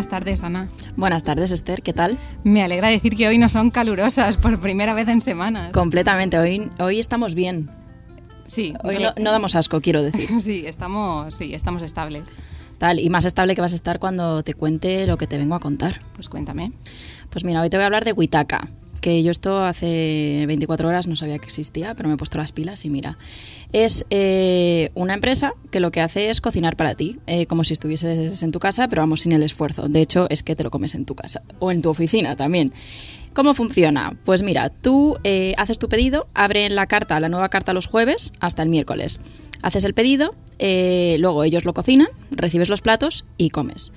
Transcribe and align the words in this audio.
Buenas 0.00 0.08
tardes, 0.12 0.42
Ana. 0.42 0.66
Buenas 0.96 1.24
tardes, 1.24 1.52
Esther, 1.52 1.82
¿qué 1.82 1.92
tal? 1.92 2.16
Me 2.42 2.62
alegra 2.62 2.88
decir 2.88 3.14
que 3.14 3.28
hoy 3.28 3.36
no 3.36 3.50
son 3.50 3.70
calurosas 3.70 4.38
por 4.38 4.58
primera 4.58 4.94
vez 4.94 5.06
en 5.08 5.20
semanas. 5.20 5.72
Completamente, 5.72 6.38
hoy, 6.38 6.70
hoy 6.78 6.98
estamos 6.98 7.34
bien. 7.34 7.68
Sí, 8.46 8.72
Hoy 8.82 8.96
no, 8.98 9.12
no 9.22 9.30
damos 9.30 9.54
asco, 9.54 9.82
quiero 9.82 10.02
decir. 10.02 10.40
sí, 10.40 10.64
estamos, 10.64 11.34
sí, 11.34 11.52
estamos 11.52 11.82
estables. 11.82 12.24
Tal, 12.78 12.98
y 12.98 13.10
más 13.10 13.26
estable 13.26 13.54
que 13.54 13.60
vas 13.60 13.72
a 13.72 13.74
estar 13.74 13.98
cuando 13.98 14.42
te 14.42 14.54
cuente 14.54 15.06
lo 15.06 15.18
que 15.18 15.26
te 15.26 15.36
vengo 15.36 15.54
a 15.54 15.60
contar. 15.60 16.00
Pues 16.14 16.30
cuéntame. 16.30 16.72
Pues 17.28 17.44
mira, 17.44 17.60
hoy 17.60 17.68
te 17.68 17.76
voy 17.76 17.82
a 17.82 17.86
hablar 17.86 18.06
de 18.06 18.12
Witaka, 18.12 18.70
que 19.00 19.22
yo 19.22 19.30
esto 19.30 19.64
hace 19.64 20.44
24 20.46 20.88
horas 20.88 21.06
no 21.06 21.16
sabía 21.16 21.38
que 21.38 21.46
existía, 21.46 21.94
pero 21.94 22.08
me 22.08 22.14
he 22.14 22.18
puesto 22.18 22.38
las 22.38 22.52
pilas 22.52 22.84
y 22.84 22.90
mira. 22.90 23.18
Es 23.72 24.06
eh, 24.10 24.90
una 24.94 25.14
empresa 25.14 25.52
que 25.70 25.80
lo 25.80 25.90
que 25.90 26.00
hace 26.00 26.30
es 26.30 26.40
cocinar 26.40 26.76
para 26.76 26.94
ti, 26.94 27.18
eh, 27.26 27.46
como 27.46 27.64
si 27.64 27.72
estuvieses 27.72 28.42
en 28.42 28.52
tu 28.52 28.58
casa, 28.58 28.88
pero 28.88 29.02
vamos 29.02 29.22
sin 29.22 29.32
el 29.32 29.42
esfuerzo. 29.42 29.88
De 29.88 30.00
hecho, 30.00 30.26
es 30.30 30.42
que 30.42 30.56
te 30.56 30.62
lo 30.62 30.70
comes 30.70 30.94
en 30.94 31.04
tu 31.04 31.14
casa 31.14 31.42
o 31.58 31.70
en 31.72 31.82
tu 31.82 31.90
oficina 31.90 32.36
también. 32.36 32.72
¿Cómo 33.32 33.54
funciona? 33.54 34.16
Pues 34.24 34.42
mira, 34.42 34.70
tú 34.70 35.16
eh, 35.22 35.54
haces 35.56 35.78
tu 35.78 35.88
pedido, 35.88 36.28
abren 36.34 36.74
la 36.74 36.86
carta, 36.86 37.20
la 37.20 37.28
nueva 37.28 37.48
carta 37.48 37.72
los 37.72 37.86
jueves 37.86 38.32
hasta 38.40 38.62
el 38.62 38.68
miércoles. 38.68 39.20
Haces 39.62 39.84
el 39.84 39.94
pedido, 39.94 40.34
luego 40.58 41.44
ellos 41.44 41.64
lo 41.64 41.74
cocinan, 41.74 42.08
recibes 42.30 42.68
los 42.68 42.80
platos 42.80 43.24
y 43.36 43.50
comes. 43.50 43.92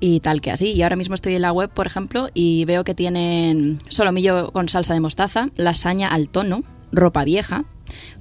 Y 0.00 0.20
tal 0.20 0.40
que 0.40 0.50
así. 0.52 0.72
Y 0.72 0.82
ahora 0.82 0.96
mismo 0.96 1.14
estoy 1.14 1.34
en 1.34 1.42
la 1.42 1.52
web, 1.52 1.70
por 1.70 1.86
ejemplo, 1.86 2.28
y 2.34 2.64
veo 2.66 2.84
que 2.84 2.94
tienen 2.94 3.78
solomillo 3.88 4.52
con 4.52 4.68
salsa 4.68 4.94
de 4.94 5.00
mostaza, 5.00 5.48
lasaña 5.56 6.08
al 6.08 6.28
tono, 6.28 6.62
ropa 6.92 7.24
vieja, 7.24 7.64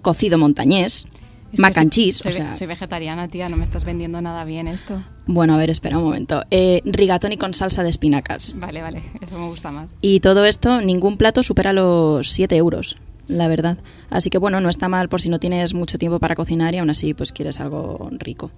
cocido 0.02 0.38
montañés, 0.39 1.06
Es 1.52 1.56
que 1.58 1.61
mac 1.61 1.78
and 1.78 1.94
soy- 1.94 2.03
cheese. 2.06 2.17
Soy, 2.17 2.31
o 2.31 2.36
sea, 2.36 2.53
soy 2.53 2.67
vegetariana, 2.67 3.28
tía, 3.28 3.47
no 3.47 3.58
me 3.58 3.64
estás 3.64 3.86
vendiendo 3.86 4.19
nada 4.22 4.44
bien 4.44 4.67
esto. 4.67 5.02
bueno, 5.28 5.53
a 5.53 5.58
ver, 5.58 5.69
espera 5.69 5.97
un 6.00 6.06
momento. 6.06 6.42
Eh, 6.50 6.81
rigatoni 6.84 7.38
con 7.38 7.53
salsa 7.53 7.84
de 7.84 7.89
espinacas. 7.89 8.56
Vale, 8.58 8.81
vale, 8.81 9.03
eso 9.22 9.38
me 9.38 9.47
gusta 9.47 9.72
más. 9.72 9.95
Y 10.02 10.19
todo 10.22 10.45
esto, 10.45 10.81
ningún 10.81 11.17
plato 11.17 11.44
supera 11.44 11.73
los 11.73 12.30
7 12.31 12.56
euros, 12.58 12.97
la 13.28 13.47
verdad. 13.47 13.78
Así 14.09 14.30
que 14.31 14.39
bueno, 14.39 14.62
no 14.62 14.69
está 14.69 14.89
mal 14.89 15.09
por 15.09 15.22
si 15.22 15.30
no 15.30 15.38
tienes 15.39 15.73
mucho 15.75 15.97
tiempo 16.00 16.17
para 16.19 16.34
cocinar 16.36 16.73
y 16.73 16.80
aún 16.80 16.89
así 16.89 17.14
pues 17.14 17.31
quieres 17.31 17.59
algo 17.59 18.09
rico. 18.14 18.50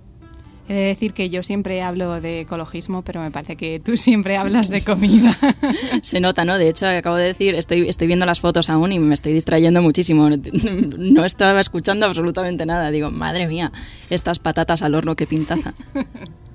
He 0.70 0.74
de 0.74 0.82
decir 0.82 1.14
que 1.14 1.32
yo 1.32 1.42
siempre 1.42 1.82
hablo 1.82 2.22
de 2.22 2.42
ecologismo, 2.42 3.02
pero 3.02 3.22
me 3.22 3.32
parece 3.32 3.56
que 3.56 3.80
tú 3.80 3.98
siempre 3.98 4.38
hablas 4.38 4.70
de 4.70 4.84
comida. 4.84 5.36
Se 6.04 6.20
nota, 6.20 6.46
¿no? 6.46 6.60
De 6.60 6.70
hecho, 6.70 6.86
acabo 6.86 7.16
de 7.16 7.26
decir, 7.26 7.56
estoy, 7.56 7.90
estoy 7.90 8.06
viendo 8.06 8.28
las 8.28 8.40
fotos 8.40 8.70
aún 8.70 8.92
y 8.92 9.00
me 9.00 9.16
estoy 9.16 9.34
distrayendo 9.34 9.82
muchísimo. 9.82 10.30
No 11.00 11.26
estaba 11.26 11.60
escuchando 11.60 12.06
absolutamente 12.06 12.68
nada. 12.68 12.92
Digo, 12.92 13.10
madre 13.10 13.48
mía, 13.48 13.72
estas 14.12 14.38
patatas 14.38 14.84
al 14.84 14.94
horno, 14.94 15.16
qué 15.16 15.26
pintaza. 15.26 15.74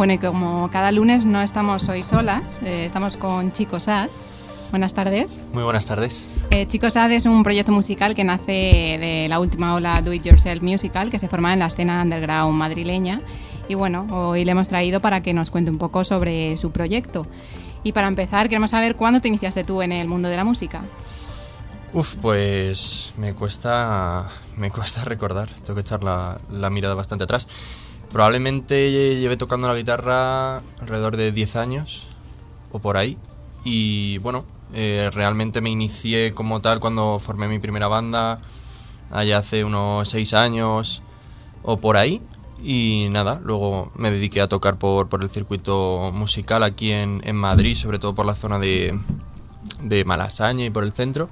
bueno, 0.00 0.14
y 0.14 0.18
como 0.18 0.70
cada 0.70 0.92
lunes 0.92 1.26
no 1.26 1.42
estamos 1.42 1.86
hoy 1.90 2.02
solas, 2.02 2.62
eh, 2.62 2.86
estamos 2.86 3.18
con 3.18 3.52
Chico 3.52 3.80
Sad. 3.80 4.08
Buenas 4.70 4.94
tardes. 4.94 5.42
Muy 5.52 5.62
buenas 5.62 5.84
tardes. 5.84 6.24
Eh, 6.48 6.66
Chico 6.66 6.90
Sad 6.90 7.12
es 7.12 7.26
un 7.26 7.42
proyecto 7.42 7.70
musical 7.70 8.14
que 8.14 8.24
nace 8.24 8.96
de 8.98 9.26
la 9.28 9.38
última 9.40 9.74
ola 9.74 10.00
Do 10.00 10.14
It 10.14 10.22
Yourself 10.22 10.62
Musical 10.62 11.10
que 11.10 11.18
se 11.18 11.28
forma 11.28 11.52
en 11.52 11.58
la 11.58 11.66
escena 11.66 12.00
underground 12.00 12.56
madrileña. 12.56 13.20
Y 13.68 13.74
bueno, 13.74 14.06
hoy 14.10 14.46
le 14.46 14.52
hemos 14.52 14.70
traído 14.70 15.00
para 15.00 15.20
que 15.20 15.34
nos 15.34 15.50
cuente 15.50 15.70
un 15.70 15.76
poco 15.76 16.02
sobre 16.02 16.56
su 16.56 16.70
proyecto. 16.70 17.26
Y 17.82 17.92
para 17.92 18.08
empezar, 18.08 18.48
queremos 18.48 18.70
saber 18.70 18.96
cuándo 18.96 19.20
te 19.20 19.28
iniciaste 19.28 19.64
tú 19.64 19.82
en 19.82 19.92
el 19.92 20.08
mundo 20.08 20.30
de 20.30 20.36
la 20.38 20.44
música. 20.44 20.80
Uf, 21.92 22.14
pues 22.22 23.12
me 23.18 23.34
cuesta, 23.34 24.30
me 24.56 24.70
cuesta 24.70 25.04
recordar. 25.04 25.50
Tengo 25.62 25.74
que 25.74 25.82
echar 25.82 26.02
la, 26.02 26.40
la 26.50 26.70
mirada 26.70 26.94
bastante 26.94 27.24
atrás. 27.24 27.48
Probablemente 28.12 28.90
llevé 28.90 29.36
tocando 29.36 29.68
la 29.68 29.76
guitarra 29.76 30.58
alrededor 30.80 31.16
de 31.16 31.30
10 31.30 31.56
años 31.56 32.08
o 32.72 32.80
por 32.80 32.96
ahí. 32.96 33.16
Y 33.64 34.18
bueno, 34.18 34.44
eh, 34.74 35.10
realmente 35.12 35.60
me 35.60 35.70
inicié 35.70 36.32
como 36.32 36.60
tal 36.60 36.80
cuando 36.80 37.18
formé 37.20 37.46
mi 37.46 37.58
primera 37.58 37.88
banda, 37.88 38.40
allá 39.10 39.38
hace 39.38 39.64
unos 39.64 40.08
6 40.08 40.34
años 40.34 41.02
o 41.62 41.76
por 41.78 41.96
ahí. 41.96 42.20
Y 42.62 43.06
nada, 43.10 43.40
luego 43.42 43.90
me 43.94 44.10
dediqué 44.10 44.40
a 44.40 44.48
tocar 44.48 44.76
por, 44.76 45.08
por 45.08 45.22
el 45.22 45.30
circuito 45.30 46.10
musical 46.12 46.62
aquí 46.62 46.90
en, 46.90 47.22
en 47.24 47.36
Madrid, 47.36 47.76
sobre 47.76 47.98
todo 47.98 48.14
por 48.14 48.26
la 48.26 48.34
zona 48.34 48.58
de, 48.58 48.98
de 49.82 50.04
Malasaña 50.04 50.64
y 50.64 50.70
por 50.70 50.84
el 50.84 50.92
centro. 50.92 51.28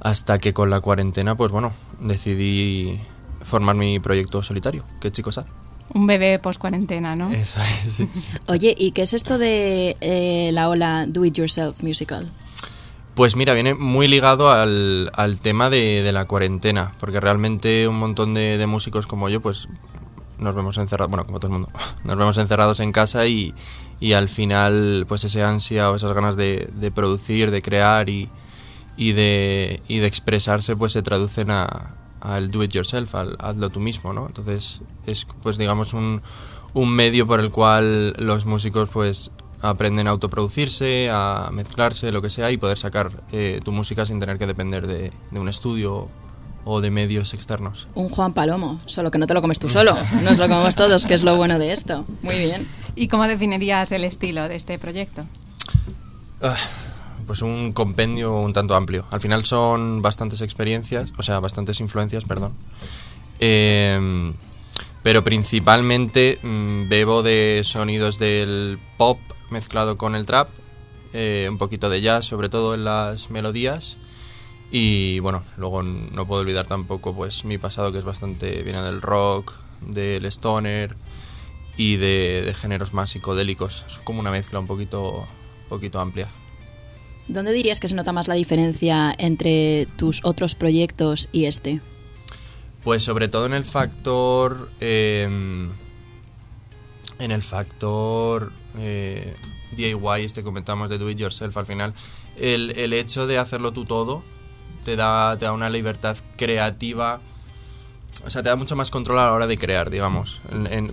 Hasta 0.00 0.38
que 0.38 0.54
con 0.54 0.70
la 0.70 0.80
cuarentena, 0.80 1.36
pues 1.36 1.52
bueno, 1.52 1.72
decidí 2.00 2.98
formar 3.42 3.76
mi 3.76 4.00
proyecto 4.00 4.42
solitario, 4.42 4.84
que 4.98 5.12
chicos 5.12 5.34
sad. 5.36 5.46
Un 5.92 6.06
bebé 6.06 6.38
post 6.38 6.60
cuarentena, 6.60 7.16
¿no? 7.16 7.30
Esa 7.30 7.68
es, 7.68 7.92
sí. 7.94 8.08
Oye, 8.46 8.74
¿y 8.78 8.92
qué 8.92 9.02
es 9.02 9.12
esto 9.12 9.38
de 9.38 9.96
eh, 10.00 10.50
la 10.52 10.68
ola 10.68 11.06
Do 11.08 11.24
It 11.24 11.34
Yourself 11.34 11.82
Musical? 11.82 12.30
Pues 13.14 13.36
mira, 13.36 13.54
viene 13.54 13.74
muy 13.74 14.06
ligado 14.08 14.50
al, 14.50 15.10
al 15.14 15.40
tema 15.40 15.68
de, 15.68 16.02
de 16.02 16.12
la 16.12 16.26
cuarentena, 16.26 16.92
porque 16.98 17.20
realmente 17.20 17.88
un 17.88 17.98
montón 17.98 18.34
de, 18.34 18.56
de 18.56 18.66
músicos 18.66 19.06
como 19.06 19.28
yo, 19.28 19.40
pues 19.40 19.68
nos 20.38 20.54
vemos 20.54 20.78
encerrados, 20.78 21.10
bueno, 21.10 21.26
como 21.26 21.38
todo 21.38 21.48
el 21.48 21.52
mundo, 21.52 21.68
nos 22.04 22.16
vemos 22.16 22.38
encerrados 22.38 22.80
en 22.80 22.92
casa 22.92 23.26
y, 23.26 23.52
y 24.00 24.12
al 24.12 24.28
final, 24.28 25.04
pues 25.08 25.24
ese 25.24 25.42
ansia 25.42 25.90
o 25.90 25.96
esas 25.96 26.12
ganas 26.14 26.36
de, 26.36 26.70
de 26.72 26.90
producir, 26.90 27.50
de 27.50 27.62
crear 27.62 28.08
y, 28.08 28.28
y, 28.96 29.12
de, 29.12 29.82
y 29.88 29.98
de 29.98 30.06
expresarse, 30.06 30.76
pues 30.76 30.92
se 30.92 31.02
traducen 31.02 31.50
a, 31.50 31.94
al 32.20 32.50
do 32.50 32.62
it 32.62 32.72
yourself, 32.72 33.14
al 33.14 33.36
hazlo 33.40 33.70
tú 33.70 33.80
mismo, 33.80 34.12
¿no? 34.12 34.26
Entonces 34.26 34.80
es, 35.06 35.26
pues 35.42 35.58
digamos, 35.58 35.94
un, 35.94 36.22
un 36.74 36.90
medio 36.90 37.26
por 37.26 37.40
el 37.40 37.50
cual 37.50 38.12
los 38.18 38.46
músicos, 38.46 38.88
pues 38.90 39.30
aprenden 39.62 40.06
a 40.06 40.10
autoproducirse, 40.10 41.10
a 41.12 41.50
mezclarse, 41.52 42.12
lo 42.12 42.22
que 42.22 42.30
sea, 42.30 42.50
y 42.50 42.56
poder 42.56 42.78
sacar 42.78 43.22
eh, 43.32 43.60
tu 43.62 43.72
música 43.72 44.06
sin 44.06 44.20
tener 44.20 44.38
que 44.38 44.46
depender 44.46 44.86
de, 44.86 45.12
de 45.32 45.40
un 45.40 45.48
estudio 45.48 46.08
o 46.64 46.80
de 46.80 46.90
medios 46.90 47.34
externos. 47.34 47.88
Un 47.94 48.08
Juan 48.08 48.32
Palomo, 48.32 48.78
solo 48.86 49.10
que 49.10 49.18
no 49.18 49.26
te 49.26 49.34
lo 49.34 49.40
comes 49.40 49.58
tú 49.58 49.68
solo, 49.68 49.96
nos 50.22 50.38
lo 50.38 50.48
comemos 50.48 50.74
todos, 50.76 51.06
que 51.06 51.14
es 51.14 51.22
lo 51.22 51.36
bueno 51.36 51.58
de 51.58 51.72
esto. 51.72 52.04
Muy 52.22 52.38
bien. 52.38 52.66
¿Y 52.96 53.08
cómo 53.08 53.26
definirías 53.26 53.92
el 53.92 54.04
estilo 54.04 54.48
de 54.48 54.56
este 54.56 54.78
proyecto? 54.78 55.24
Ah, 56.42 56.56
Pues 57.30 57.42
un 57.42 57.70
compendio 57.72 58.34
un 58.40 58.52
tanto 58.52 58.74
amplio. 58.74 59.06
Al 59.12 59.20
final 59.20 59.44
son 59.44 60.02
bastantes 60.02 60.40
experiencias, 60.40 61.12
o 61.16 61.22
sea, 61.22 61.38
bastantes 61.38 61.78
influencias, 61.78 62.24
perdón. 62.24 62.54
Eh, 63.38 64.32
pero 65.04 65.22
principalmente 65.22 66.40
mm, 66.42 66.88
bebo 66.88 67.22
de 67.22 67.62
sonidos 67.62 68.18
del 68.18 68.80
pop 68.96 69.20
mezclado 69.48 69.96
con 69.96 70.16
el 70.16 70.26
trap, 70.26 70.48
eh, 71.12 71.46
un 71.48 71.56
poquito 71.56 71.88
de 71.88 72.00
jazz, 72.00 72.26
sobre 72.26 72.48
todo 72.48 72.74
en 72.74 72.82
las 72.82 73.30
melodías. 73.30 73.96
Y 74.72 75.20
bueno, 75.20 75.44
luego 75.56 75.84
no 75.84 76.26
puedo 76.26 76.40
olvidar 76.40 76.66
tampoco 76.66 77.14
pues 77.14 77.44
mi 77.44 77.58
pasado 77.58 77.92
que 77.92 78.00
es 78.00 78.04
bastante 78.04 78.64
viene 78.64 78.82
del 78.82 79.00
rock, 79.00 79.52
del 79.86 80.26
stoner 80.26 80.96
y 81.76 81.94
de, 81.94 82.42
de 82.44 82.54
géneros 82.54 82.92
más 82.92 83.10
psicodélicos. 83.10 83.84
Es 83.88 84.00
como 84.00 84.18
una 84.18 84.32
mezcla 84.32 84.58
un 84.58 84.66
poquito, 84.66 85.28
poquito 85.68 86.00
amplia. 86.00 86.26
¿Dónde 87.30 87.52
dirías 87.52 87.78
que 87.78 87.86
se 87.86 87.94
nota 87.94 88.12
más 88.12 88.26
la 88.26 88.34
diferencia 88.34 89.14
entre 89.16 89.86
tus 89.96 90.20
otros 90.24 90.56
proyectos 90.56 91.28
y 91.30 91.44
este? 91.44 91.80
Pues 92.82 93.04
sobre 93.04 93.28
todo 93.28 93.46
en 93.46 93.54
el 93.54 93.64
factor. 93.64 94.68
em, 94.80 95.68
en 97.20 97.30
el 97.30 97.42
factor 97.42 98.52
eh, 98.78 99.36
DIY, 99.76 100.24
este 100.24 100.40
que 100.40 100.44
comentamos 100.44 100.90
de 100.90 100.98
do 100.98 101.08
it 101.08 101.18
yourself 101.18 101.56
al 101.56 101.66
final. 101.66 101.94
El, 102.36 102.70
el 102.76 102.92
hecho 102.94 103.26
de 103.26 103.38
hacerlo 103.38 103.72
tú 103.72 103.84
todo 103.84 104.24
te 104.84 104.96
da, 104.96 105.36
te 105.38 105.44
da 105.44 105.52
una 105.52 105.70
libertad 105.70 106.16
creativa. 106.36 107.20
O 108.26 108.30
sea, 108.30 108.42
te 108.42 108.48
da 108.48 108.56
mucho 108.56 108.74
más 108.74 108.90
control 108.90 109.18
a 109.20 109.26
la 109.26 109.32
hora 109.32 109.46
de 109.46 109.56
crear, 109.56 109.88
digamos. 109.90 110.40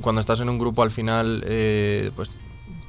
Cuando 0.02 0.22
estás 0.22 0.40
en 0.42 0.50
un 0.50 0.60
grupo 0.60 0.84
al 0.84 0.92
final, 0.92 1.44
eh, 1.48 2.12
pues 2.16 2.30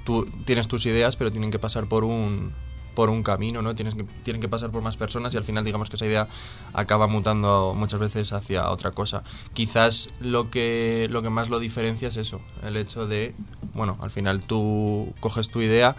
tú 0.04 0.26
tienes 0.44 0.68
tus 0.68 0.84
ideas, 0.84 1.16
pero 1.16 1.30
tienen 1.30 1.50
que 1.50 1.58
pasar 1.58 1.86
por 1.86 2.04
un 2.04 2.52
por 2.98 3.10
un 3.10 3.22
camino, 3.22 3.62
¿no? 3.62 3.76
Tienes 3.76 3.94
que, 3.94 4.02
tienen 4.24 4.42
que 4.42 4.48
pasar 4.48 4.72
por 4.72 4.82
más 4.82 4.96
personas 4.96 5.32
y 5.32 5.36
al 5.36 5.44
final 5.44 5.62
digamos 5.62 5.88
que 5.88 5.94
esa 5.94 6.04
idea 6.04 6.26
acaba 6.72 7.06
mutando 7.06 7.72
muchas 7.76 8.00
veces 8.00 8.32
hacia 8.32 8.68
otra 8.72 8.90
cosa. 8.90 9.22
Quizás 9.52 10.10
lo 10.18 10.50
que 10.50 11.06
lo 11.08 11.22
que 11.22 11.30
más 11.30 11.48
lo 11.48 11.60
diferencia 11.60 12.08
es 12.08 12.16
eso, 12.16 12.40
el 12.64 12.76
hecho 12.76 13.06
de, 13.06 13.36
bueno, 13.72 13.96
al 14.00 14.10
final 14.10 14.44
tú 14.44 15.14
coges 15.20 15.48
tu 15.48 15.60
idea 15.60 15.94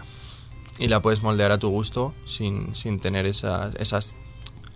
y 0.78 0.88
la 0.88 1.00
puedes 1.00 1.22
moldear 1.22 1.52
a 1.52 1.58
tu 1.58 1.70
gusto 1.70 2.12
sin, 2.26 2.74
sin 2.76 3.00
tener 3.00 3.24
esas, 3.24 3.74
esas 3.76 4.14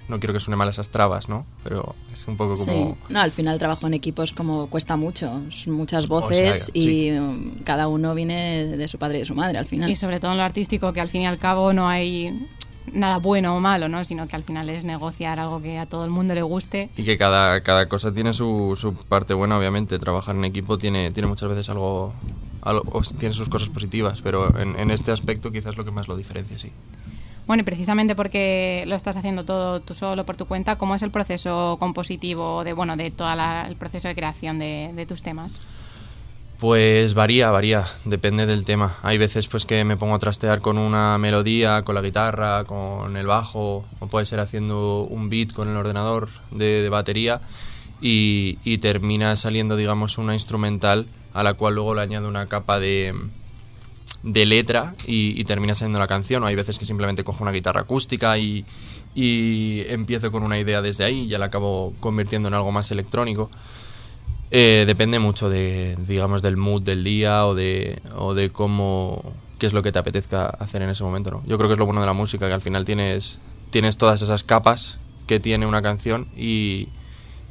no 0.08 0.18
quiero 0.20 0.32
que 0.34 0.40
suene 0.40 0.56
mal 0.56 0.68
esas 0.68 0.90
trabas, 0.90 1.28
¿no? 1.28 1.46
Pero 1.64 1.94
es 2.12 2.26
un 2.28 2.36
poco 2.36 2.56
como 2.56 2.64
Sí, 2.64 2.94
no, 3.08 3.20
al 3.20 3.30
final 3.30 3.54
el 3.54 3.58
trabajo 3.58 3.86
en 3.86 3.94
equipo 3.94 4.22
es 4.22 4.32
como 4.32 4.66
cuesta 4.68 4.96
mucho, 4.96 5.42
son 5.50 5.72
muchas 5.74 6.02
sea, 6.02 6.08
voces 6.08 6.70
y 6.74 6.82
sí. 6.82 7.12
um, 7.12 7.54
cada 7.64 7.88
uno 7.88 8.14
viene 8.14 8.66
de 8.66 8.88
su 8.88 8.98
padre 8.98 9.16
y 9.16 9.20
de 9.20 9.24
su 9.26 9.34
madre 9.34 9.58
al 9.58 9.66
final. 9.66 9.90
Y 9.90 9.96
sobre 9.96 10.20
todo 10.20 10.32
en 10.32 10.36
lo 10.38 10.42
artístico, 10.44 10.92
que 10.92 11.00
al 11.00 11.08
fin 11.08 11.22
y 11.22 11.26
al 11.26 11.38
cabo 11.38 11.72
no 11.72 11.88
hay 11.88 12.48
nada 12.92 13.16
bueno 13.18 13.56
o 13.56 13.60
malo, 13.60 13.88
¿no? 13.88 14.04
Sino 14.04 14.26
que 14.28 14.36
al 14.36 14.44
final 14.44 14.68
es 14.68 14.84
negociar 14.84 15.40
algo 15.40 15.62
que 15.62 15.78
a 15.78 15.86
todo 15.86 16.04
el 16.04 16.10
mundo 16.10 16.34
le 16.34 16.42
guste. 16.42 16.90
Y 16.98 17.04
que 17.04 17.16
cada, 17.16 17.62
cada 17.62 17.88
cosa 17.88 18.12
tiene 18.12 18.34
su, 18.34 18.76
su 18.78 18.92
parte 18.94 19.32
buena, 19.32 19.58
obviamente. 19.58 19.98
Trabajar 19.98 20.36
en 20.36 20.44
equipo 20.44 20.76
tiene, 20.76 21.10
tiene 21.10 21.26
muchas 21.28 21.48
veces 21.48 21.70
algo, 21.70 22.12
algo- 22.60 22.84
o 22.92 23.00
tiene 23.00 23.34
sus 23.34 23.48
cosas 23.48 23.70
positivas, 23.70 24.20
pero 24.22 24.56
en, 24.60 24.78
en 24.78 24.90
este 24.90 25.12
aspecto 25.12 25.50
quizás 25.50 25.78
lo 25.78 25.84
que 25.86 25.90
más 25.92 26.08
lo 26.08 26.16
diferencia, 26.16 26.58
sí. 26.58 26.70
Bueno, 27.46 27.60
y 27.60 27.64
precisamente 27.64 28.14
porque 28.14 28.84
lo 28.86 28.96
estás 28.96 29.16
haciendo 29.16 29.44
todo 29.44 29.80
tú 29.80 29.94
solo 29.94 30.24
por 30.24 30.36
tu 30.36 30.46
cuenta, 30.46 30.78
¿cómo 30.78 30.94
es 30.94 31.02
el 31.02 31.10
proceso 31.10 31.76
compositivo 31.78 32.64
de, 32.64 32.72
bueno, 32.72 32.96
de 32.96 33.10
todo 33.10 33.28
el 33.68 33.76
proceso 33.76 34.08
de 34.08 34.14
creación 34.14 34.58
de, 34.58 35.04
tus 35.06 35.22
temas? 35.22 35.60
Pues 36.58 37.12
varía, 37.12 37.50
varía, 37.50 37.84
depende 38.06 38.46
del 38.46 38.64
tema. 38.64 38.96
Hay 39.02 39.18
veces 39.18 39.46
pues 39.48 39.66
que 39.66 39.84
me 39.84 39.98
pongo 39.98 40.14
a 40.14 40.18
trastear 40.18 40.60
con 40.60 40.78
una 40.78 41.18
melodía, 41.18 41.82
con 41.82 41.94
la 41.94 42.00
guitarra, 42.00 42.64
con 42.64 43.16
el 43.16 43.26
bajo, 43.26 43.84
o 43.98 44.06
puede 44.06 44.24
ser 44.24 44.40
haciendo 44.40 45.02
un 45.02 45.28
beat 45.28 45.52
con 45.52 45.68
el 45.68 45.76
ordenador 45.76 46.30
de, 46.50 46.82
de 46.82 46.88
batería 46.88 47.42
y, 48.00 48.58
y 48.64 48.78
termina 48.78 49.36
saliendo, 49.36 49.76
digamos, 49.76 50.16
una 50.16 50.32
instrumental 50.32 51.06
a 51.34 51.42
la 51.42 51.54
cual 51.54 51.74
luego 51.74 51.94
le 51.94 52.00
añado 52.00 52.28
una 52.28 52.46
capa 52.46 52.78
de, 52.78 53.12
de 54.24 54.46
letra 54.46 54.94
y, 55.06 55.38
y 55.38 55.44
termina 55.44 55.74
saliendo 55.74 56.00
la 56.00 56.08
canción. 56.08 56.42
O 56.42 56.46
hay 56.46 56.56
veces 56.56 56.78
que 56.78 56.84
simplemente 56.84 57.22
cojo 57.22 57.42
una 57.44 57.52
guitarra 57.52 57.82
acústica 57.82 58.36
y, 58.38 58.64
y 59.14 59.82
empiezo 59.88 60.32
con 60.32 60.42
una 60.42 60.58
idea 60.58 60.82
desde 60.82 61.04
ahí 61.04 61.20
y 61.20 61.28
ya 61.28 61.38
la 61.38 61.46
acabo 61.46 61.94
convirtiendo 62.00 62.48
en 62.48 62.54
algo 62.54 62.72
más 62.72 62.90
electrónico. 62.90 63.50
Eh, 64.50 64.84
depende 64.86 65.18
mucho 65.18 65.48
de, 65.48 65.96
digamos, 66.06 66.42
del 66.42 66.56
mood 66.56 66.82
del 66.82 67.02
día 67.02 67.46
o 67.46 67.54
de, 67.54 68.00
o 68.16 68.34
de 68.34 68.50
cómo, 68.50 69.34
qué 69.58 69.66
es 69.66 69.72
lo 69.72 69.82
que 69.82 69.92
te 69.92 69.98
apetezca 69.98 70.46
hacer 70.46 70.82
en 70.82 70.90
ese 70.90 71.02
momento, 71.02 71.30
¿no? 71.30 71.42
Yo 71.46 71.56
creo 71.56 71.68
que 71.68 71.74
es 71.74 71.78
lo 71.78 71.86
bueno 71.86 72.00
de 72.00 72.06
la 72.06 72.12
música, 72.12 72.46
que 72.46 72.54
al 72.54 72.60
final 72.60 72.84
tienes, 72.84 73.40
tienes 73.70 73.96
todas 73.96 74.22
esas 74.22 74.44
capas 74.44 74.98
que 75.26 75.40
tiene 75.40 75.66
una 75.66 75.82
canción 75.82 76.28
y, 76.36 76.88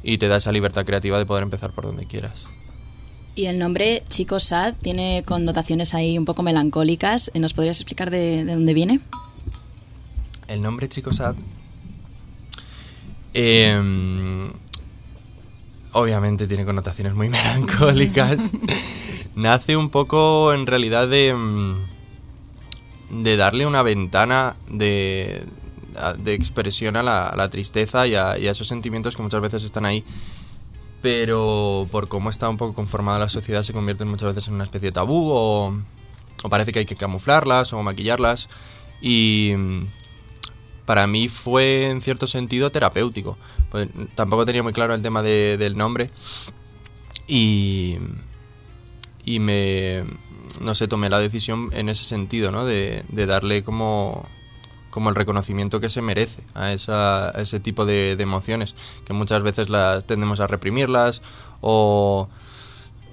y 0.02 0.18
te 0.18 0.28
da 0.28 0.36
esa 0.36 0.52
libertad 0.52 0.86
creativa 0.86 1.18
de 1.18 1.26
poder 1.26 1.42
empezar 1.42 1.72
por 1.72 1.84
donde 1.84 2.06
quieras. 2.06 2.46
Y 3.36 3.46
el 3.46 3.58
nombre 3.58 4.04
Chico 4.08 4.38
Sad 4.38 4.74
tiene 4.80 5.24
connotaciones 5.26 5.94
ahí 5.94 6.16
un 6.18 6.24
poco 6.24 6.42
melancólicas. 6.42 7.32
¿Nos 7.34 7.52
podrías 7.52 7.78
explicar 7.78 8.10
de, 8.10 8.44
de 8.44 8.54
dónde 8.54 8.74
viene? 8.74 9.00
El 10.46 10.62
nombre 10.62 10.88
Chico 10.88 11.12
Sad. 11.12 11.34
em, 13.32 14.52
obviamente 15.92 16.46
tiene 16.46 16.64
connotaciones 16.64 17.14
muy 17.14 17.28
melancólicas. 17.30 18.52
Nace 19.34 19.76
un 19.76 19.90
poco 19.90 20.52
en 20.54 20.66
realidad 20.66 21.08
de. 21.08 21.28
em, 21.28 21.76
de 23.10 23.36
darle 23.36 23.66
una 23.66 23.82
ventana 23.82 24.54
de. 24.70 25.42
de 26.18 26.34
expresión 26.34 26.96
a 26.96 27.02
la, 27.02 27.26
a 27.26 27.36
la 27.36 27.50
tristeza 27.50 28.06
y 28.06 28.14
a, 28.14 28.38
y 28.38 28.46
a 28.46 28.52
esos 28.52 28.68
sentimientos 28.68 29.16
que 29.16 29.22
muchas 29.22 29.40
veces 29.40 29.64
están 29.64 29.86
ahí. 29.86 30.04
Pero 31.04 31.86
por 31.92 32.08
cómo 32.08 32.30
está 32.30 32.48
un 32.48 32.56
poco 32.56 32.72
conformada 32.72 33.18
la 33.18 33.28
sociedad 33.28 33.62
se 33.62 33.74
convierten 33.74 34.08
muchas 34.08 34.28
veces 34.34 34.48
en 34.48 34.54
una 34.54 34.64
especie 34.64 34.88
de 34.88 34.92
tabú 34.92 35.28
o, 35.30 35.66
o 36.42 36.48
parece 36.48 36.72
que 36.72 36.78
hay 36.78 36.86
que 36.86 36.96
camuflarlas 36.96 37.74
o 37.74 37.82
maquillarlas. 37.82 38.48
Y 39.02 39.52
mm, 39.54 39.82
para 40.86 41.06
mí 41.06 41.28
fue 41.28 41.90
en 41.90 42.00
cierto 42.00 42.26
sentido 42.26 42.72
terapéutico. 42.72 43.36
Pues, 43.70 43.88
tampoco 44.14 44.46
tenía 44.46 44.62
muy 44.62 44.72
claro 44.72 44.94
el 44.94 45.02
tema 45.02 45.22
de- 45.22 45.58
del 45.58 45.76
nombre 45.76 46.08
y, 47.26 47.96
y 49.26 49.40
me, 49.40 50.04
no 50.62 50.74
sé, 50.74 50.88
tomé 50.88 51.10
la 51.10 51.18
decisión 51.20 51.68
en 51.74 51.90
ese 51.90 52.04
sentido, 52.04 52.50
¿no? 52.50 52.64
De, 52.64 53.04
de 53.10 53.26
darle 53.26 53.62
como, 53.62 54.26
como 54.94 55.08
el 55.08 55.16
reconocimiento 55.16 55.80
que 55.80 55.90
se 55.90 56.00
merece 56.02 56.44
a, 56.54 56.70
esa, 56.72 57.36
a 57.36 57.42
ese 57.42 57.58
tipo 57.58 57.84
de, 57.84 58.12
emociones, 58.12 58.76
que 59.04 59.12
muchas 59.12 59.42
veces 59.42 59.66
tendemos 60.06 60.38
a 60.38 60.46
reprimirlas 60.46 61.20
o 61.60 62.28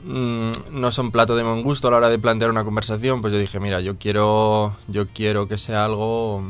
mm, 0.05 0.51
no 0.73 0.91
son 0.91 1.09
plato 1.09 1.35
de 1.35 1.41
buen 1.41 1.63
gusto 1.63 1.87
a 1.87 1.91
la 1.91 1.97
hora 1.97 2.09
de 2.09 2.19
plantear 2.19 2.51
una 2.51 2.63
conversación, 2.63 3.21
pues 3.21 3.33
yo 3.33 3.39
dije, 3.39 3.59
mira, 3.59 3.81
yo 3.81 3.97
quiero, 3.97 4.75
yo 4.87 5.07
quiero 5.07 5.47
que 5.47 5.57
sea 5.57 5.85
algo 5.85 6.43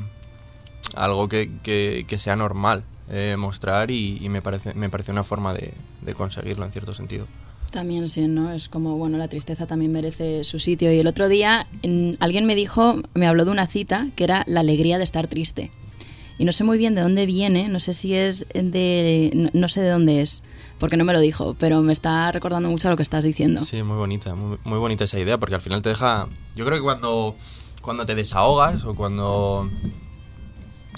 algo 0.95 1.30
que, 1.30 1.50
que- 1.63 2.04
que 2.06 2.18
sea 2.18 2.36
normal 2.36 2.83
eh, 3.10 3.36
mostrar 3.38 3.89
y, 3.89 4.18
y 4.22 4.28
me 4.28 4.42
parece 4.42 4.74
me 4.74 4.89
parece 4.89 5.13
una 5.13 5.24
forma 5.24 5.54
de, 5.54 5.74
de 6.01 6.13
conseguirlo 6.13 6.66
en 6.66 6.74
cierto 6.74 6.94
sentido. 6.94 7.25
También 7.71 8.09
sí, 8.09 8.27
¿no? 8.27 8.51
Es 8.51 8.68
como, 8.68 8.97
bueno, 8.97 9.18
la 9.18 9.29
tristeza 9.29 9.65
también 9.65 9.94
merece 9.94 10.44
su 10.44 10.59
sitio. 10.59 10.91
Y 10.94 11.00
el 11.00 11.07
otro 11.07 11.29
día 11.29 11.68
en- 11.83 12.18
alguien 12.19 12.45
me 12.45 12.53
dijo, 12.56 13.01
me 13.13 13.27
habló 13.27 13.45
de 13.45 13.51
una 13.51 13.66
cita 13.66 14.07
que 14.18 14.25
era 14.25 14.44
la 14.45 14.59
alegría 14.59 14.97
de 14.97 15.06
estar 15.06 15.28
triste. 15.28 15.71
Y 16.37 16.44
no 16.44 16.51
sé 16.51 16.63
muy 16.66 16.78
bien 16.78 16.95
de 16.95 17.01
dónde 17.01 17.25
viene, 17.25 17.69
no 17.69 17.80
sé 17.80 17.94
si 17.94 18.13
es 18.13 18.45
de... 18.54 19.49
no, 19.54 19.68
sé 19.69 19.81
de 19.81 19.90
dónde 19.90 20.21
es, 20.21 20.44
porque 20.80 20.97
no 20.97 21.06
me 21.06 21.13
lo 21.13 21.19
dijo, 21.19 21.56
pero 21.59 21.81
me 21.81 21.94
está 21.94 22.31
recordando 22.31 22.68
mucho 22.69 22.90
lo 22.90 22.97
que 22.97 23.04
estás 23.04 23.23
diciendo. 23.23 23.63
Sí, 23.63 23.83
muy 23.83 23.95
bonita, 23.97 24.33
muy, 24.35 24.57
muy 24.63 24.80
bonita 24.80 25.04
esa 25.06 25.19
idea 25.19 25.37
porque 25.37 25.56
al 25.56 25.61
final 25.61 25.81
te 25.81 25.90
deja... 25.90 26.28
Yo 26.56 26.66
creo 26.66 26.78
que 26.78 26.83
cuando, 26.83 27.35
cuando 27.81 28.06
te 28.06 28.16
desahogas 28.16 28.83
o 28.83 28.95
cuando... 28.95 29.69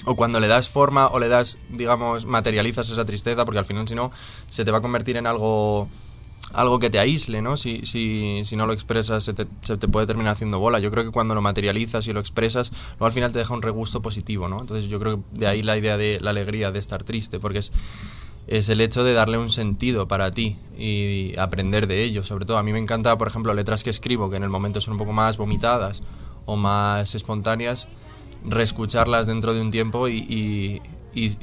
O 0.05 0.15
cuando 0.15 0.39
le 0.39 0.47
das 0.47 0.69
forma 0.69 1.07
o 1.09 1.19
le 1.19 1.27
das, 1.29 1.59
digamos, 1.69 2.25
materializas 2.25 2.89
esa 2.89 3.05
tristeza, 3.05 3.45
porque 3.45 3.59
al 3.59 3.65
final 3.65 3.87
si 3.87 3.93
no, 3.95 4.11
se 4.49 4.65
te 4.65 4.71
va 4.71 4.79
a 4.79 4.81
convertir 4.81 5.17
en 5.17 5.27
algo 5.27 5.87
algo 6.53 6.79
que 6.79 6.89
te 6.89 6.99
aísle, 6.99 7.41
¿no? 7.41 7.57
Si, 7.57 7.81
si, 7.85 8.43
si 8.45 8.55
no 8.55 8.67
lo 8.67 8.73
expresas, 8.73 9.23
se 9.23 9.33
te, 9.33 9.87
puede 9.87 10.05
terminar 10.05 10.33
haciendo 10.33 10.59
bola. 10.59 10.79
Yo 10.79 10.91
creo 10.91 11.03
que 11.03 11.11
cuando 11.11 11.35
lo 11.35 11.41
materializas 11.41 12.07
y 12.07 12.13
lo 12.13 12.19
expresas, 12.19 12.71
luego 12.91 13.07
al 13.07 13.11
final 13.11 13.31
te 13.33 13.39
deja 13.39 13.53
un 13.53 13.61
regusto 13.61 14.01
positivo, 14.01 14.47
¿no? 14.47 14.61
Entonces 14.61 14.85
yo 14.85 14.99
creo 14.99 15.17
que 15.17 15.39
de 15.39 15.47
ahí 15.47 15.63
la 15.63 15.77
idea 15.77 15.97
de 15.97 16.19
la 16.21 16.29
alegría 16.29 16.71
de 16.71 16.79
estar 16.79 17.03
triste, 17.03 17.39
porque 17.39 17.59
es, 17.59 17.73
es 18.47 18.69
el 18.69 18.81
hecho 18.81 19.03
de 19.03 19.13
darle 19.13 19.39
un 19.39 19.49
sentido 19.49 20.07
para 20.07 20.29
ti 20.29 20.57
y 20.77 21.37
aprender 21.37 21.87
de 21.87 22.03
ello. 22.03 22.23
Sobre 22.23 22.45
todo, 22.45 22.57
a 22.57 22.63
mí 22.63 22.71
me 22.71 22.79
encanta, 22.79 23.17
por 23.17 23.27
ejemplo, 23.27 23.53
letras 23.53 23.83
que 23.83 23.89
escribo, 23.89 24.29
que 24.29 24.37
en 24.37 24.43
el 24.43 24.49
momento 24.49 24.79
son 24.79 24.93
un 24.93 24.99
poco 24.99 25.11
más 25.11 25.37
vomitadas 25.37 26.01
o 26.45 26.55
más 26.55 27.15
espontáneas, 27.15 27.87
reescucharlas 28.45 29.25
dentro 29.25 29.55
de 29.55 29.61
un 29.61 29.71
tiempo 29.71 30.07
y, 30.07 30.81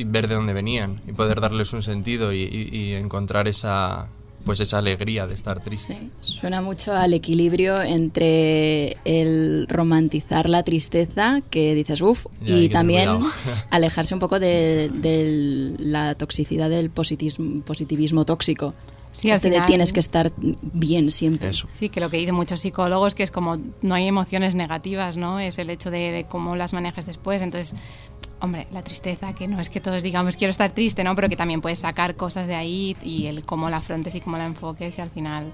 ver 0.07 0.29
de 0.29 0.35
dónde 0.35 0.53
venían 0.53 1.01
y 1.09 1.13
poder 1.13 1.41
darles 1.41 1.73
un 1.73 1.83
sentido 1.83 2.33
y 2.33 2.93
encontrar 2.93 3.49
esa 3.49 4.09
pues 4.45 4.61
esa 4.61 4.79
alegría 4.79 5.27
de 5.27 5.35
estar 5.35 5.61
triste. 5.61 5.95
Sí, 5.95 6.11
suena 6.39 6.63
mucho 6.63 6.95
al 6.95 7.15
equilibrio 7.15 7.81
entre 7.83 8.97
el 9.05 9.67
romantizar 9.69 10.49
la 10.49 10.63
tristeza, 10.63 11.41
que 11.51 11.75
dices, 11.75 12.01
uff, 12.01 12.27
y 12.45 12.69
también 12.69 13.11
alejarse 13.71 14.15
un 14.15 14.21
poco 14.21 14.41
de, 14.41 14.91
de 14.93 15.75
la 15.79 16.15
toxicidad 16.15 16.71
del 16.71 16.91
positivismo 16.91 18.25
tóxico. 18.25 18.75
Sí, 19.21 19.31
al 19.31 19.41
final- 19.41 19.67
tienes 19.67 19.93
que 19.93 20.01
estar 20.01 20.33
bien 20.39 21.11
siempre. 21.11 21.51
Eso. 21.51 21.69
Sí, 21.79 21.89
que 21.89 22.01
lo 22.01 22.09
que 22.11 22.17
dicen 22.17 22.35
muchos 22.35 22.61
psicólogos 22.61 23.15
que 23.15 23.23
es 23.23 23.31
como 23.31 23.59
no 23.83 23.95
hay 23.95 24.07
emociones 24.09 24.55
negativas, 24.55 25.17
¿no? 25.17 25.39
Es 25.41 25.59
el 25.59 25.69
hecho 25.71 25.91
de, 25.91 26.11
de 26.11 26.25
cómo 26.25 26.57
las 26.57 26.73
manejas 26.73 27.07
después. 27.07 27.43
Entonces, 27.43 27.75
hombre, 28.41 28.67
la 28.73 28.83
tristeza, 28.83 29.33
que 29.35 29.47
no 29.49 29.61
es 29.61 29.69
que 29.69 29.81
todos 29.81 30.03
digamos 30.03 30.37
quiero 30.37 30.51
estar 30.51 30.73
triste, 30.73 31.05
¿no? 31.05 31.15
Pero 31.15 31.29
que 31.29 31.37
también 31.37 31.61
puedes 31.61 31.81
sacar 31.81 32.17
cosas 32.17 32.47
de 32.47 32.55
ahí 32.55 32.97
y 33.03 33.27
el 33.27 33.45
cómo 33.45 33.69
la 33.69 33.77
afrontes 33.79 34.15
y 34.15 34.21
cómo 34.21 34.39
la 34.39 34.47
enfoques 34.47 34.97
y 34.99 35.01
al 35.01 35.11
final 35.11 35.53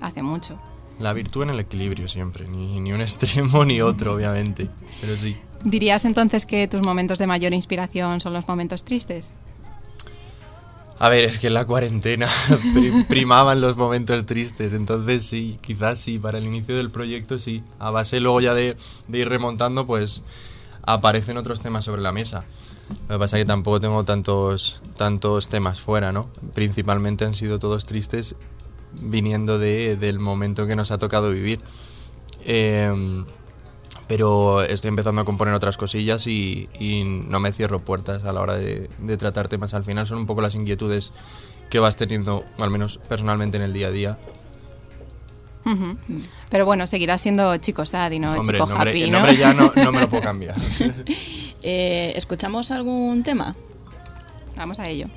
hace 0.00 0.22
mucho. 0.22 0.58
La 1.00 1.12
virtud 1.12 1.42
en 1.44 1.50
el 1.50 1.60
equilibrio 1.60 2.08
siempre, 2.08 2.46
ni, 2.48 2.80
ni 2.80 2.92
un 2.92 3.00
extremo 3.02 3.64
ni 3.64 3.80
otro, 3.80 4.14
obviamente. 4.14 4.68
Pero 5.00 5.16
sí. 5.16 5.36
¿Dirías 5.64 6.04
entonces 6.04 6.46
que 6.46 6.68
tus 6.68 6.82
momentos 6.82 7.18
de 7.18 7.26
mayor 7.26 7.52
inspiración 7.54 8.20
son 8.20 8.32
los 8.34 8.46
momentos 8.46 8.84
tristes? 8.84 9.30
A 10.98 11.10
ver, 11.10 11.24
es 11.24 11.38
que 11.38 11.48
en 11.48 11.54
la 11.54 11.66
cuarentena 11.66 12.28
primaban 13.08 13.60
los 13.60 13.76
momentos 13.76 14.24
tristes, 14.24 14.72
entonces 14.72 15.24
sí, 15.24 15.58
quizás 15.60 15.98
sí, 15.98 16.18
para 16.18 16.38
el 16.38 16.44
inicio 16.44 16.74
del 16.74 16.90
proyecto 16.90 17.38
sí. 17.38 17.62
A 17.78 17.90
base 17.90 18.18
luego 18.20 18.40
ya 18.40 18.54
de, 18.54 18.76
ir 19.12 19.28
remontando, 19.28 19.86
pues 19.86 20.22
aparecen 20.82 21.36
otros 21.36 21.60
temas 21.60 21.84
sobre 21.84 22.00
la 22.00 22.12
mesa. 22.12 22.44
Lo 23.08 23.16
que 23.16 23.18
pasa 23.18 23.36
es 23.36 23.42
que 23.42 23.46
tampoco 23.46 23.80
tengo 23.80 24.04
tantos, 24.04 24.80
tantos 24.96 25.48
temas 25.48 25.80
fuera, 25.80 26.12
¿no? 26.12 26.30
Principalmente 26.54 27.24
han 27.24 27.34
sido 27.34 27.58
todos 27.58 27.84
tristes 27.84 28.36
viniendo 28.92 29.58
de, 29.58 29.96
del 29.96 30.18
momento 30.18 30.66
que 30.66 30.76
nos 30.76 30.92
ha 30.92 30.98
tocado 30.98 31.30
vivir. 31.30 31.60
Em, 32.44 33.26
pero 34.08 34.62
estoy 34.62 34.88
empezando 34.88 35.20
a 35.20 35.24
componer 35.24 35.54
otras 35.54 35.76
cosillas 35.76 36.26
y, 36.26 36.68
no 37.28 37.40
me 37.40 37.52
cierro 37.52 37.80
puertas 37.80 38.24
a 38.24 38.32
la 38.32 38.40
hora 38.40 38.54
de, 38.54 38.88
de, 39.02 39.16
tratar 39.16 39.48
temas. 39.48 39.74
Al 39.74 39.84
final 39.84 40.06
son 40.06 40.18
un 40.18 40.26
poco 40.26 40.42
las 40.42 40.54
inquietudes 40.54 41.12
que 41.70 41.78
vas 41.78 41.96
teniendo, 41.96 42.44
al 42.58 42.70
menos 42.70 42.98
personalmente 43.08 43.56
en 43.56 43.64
el 43.64 43.72
día 43.72 43.88
a 43.88 43.90
día. 43.90 44.18
Pero 46.48 46.64
bueno, 46.64 46.86
seguirás 46.86 47.20
siendo 47.20 47.56
chico 47.56 47.84
sad 47.84 48.12
y 48.12 48.20
no 48.20 48.40
chico 48.44 48.64
happy, 48.64 49.00
¿no? 49.00 49.06
El 49.06 49.10
nombre 49.10 49.36
ya 49.36 49.52
no, 49.52 49.72
no 49.74 49.90
me 49.90 50.00
lo 50.00 50.08
puedo 50.08 50.22
cambiar. 50.22 50.54
eh, 51.62 52.12
¿Escuchamos 52.14 52.70
algún 52.70 53.22
tema? 53.24 53.56
Vamos 54.56 54.78
a 54.78 54.88
ello. 54.88 55.08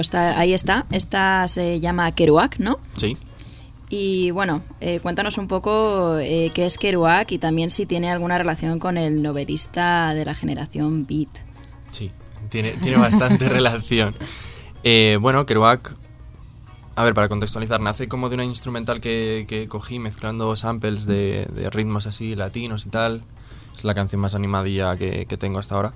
Pues 0.00 0.14
ahí 0.14 0.54
está. 0.54 0.86
Esta 0.90 1.46
se 1.46 1.78
llama 1.78 2.10
Kerouac, 2.10 2.58
¿no? 2.58 2.78
Sí. 2.96 3.18
Y 3.90 4.30
bueno, 4.30 4.62
eh, 4.80 4.98
cuéntanos 5.00 5.36
un 5.36 5.46
poco 5.46 6.16
eh, 6.18 6.50
qué 6.54 6.64
es 6.64 6.78
Kerouac 6.78 7.30
y 7.32 7.38
también 7.38 7.68
si 7.68 7.84
tiene 7.84 8.10
alguna 8.10 8.38
relación 8.38 8.78
con 8.78 8.96
el 8.96 9.20
novelista 9.20 10.14
de 10.14 10.24
la 10.24 10.34
generación 10.34 11.06
Beat. 11.06 11.28
Sí, 11.90 12.10
tiene, 12.48 12.70
tiene 12.72 12.96
bastante 12.96 13.46
relación. 13.50 14.16
Eh, 14.84 15.18
bueno, 15.20 15.44
Kerouac, 15.44 15.94
a 16.94 17.04
ver, 17.04 17.12
para 17.12 17.28
contextualizar, 17.28 17.80
nace 17.82 18.08
como 18.08 18.30
de 18.30 18.36
una 18.36 18.44
instrumental 18.44 19.02
que, 19.02 19.44
que 19.46 19.68
cogí 19.68 19.98
mezclando 19.98 20.56
samples 20.56 21.04
de, 21.04 21.46
ritmos 21.72 22.06
así 22.06 22.36
latinos 22.36 22.86
y 22.86 22.88
tal. 22.88 23.22
Es 23.76 23.84
la 23.84 23.94
canción 23.94 24.22
más 24.22 24.34
animadilla 24.34 24.96
que, 24.96 25.26
que 25.26 25.36
tengo 25.36 25.58
hasta 25.58 25.74
ahora. 25.74 25.92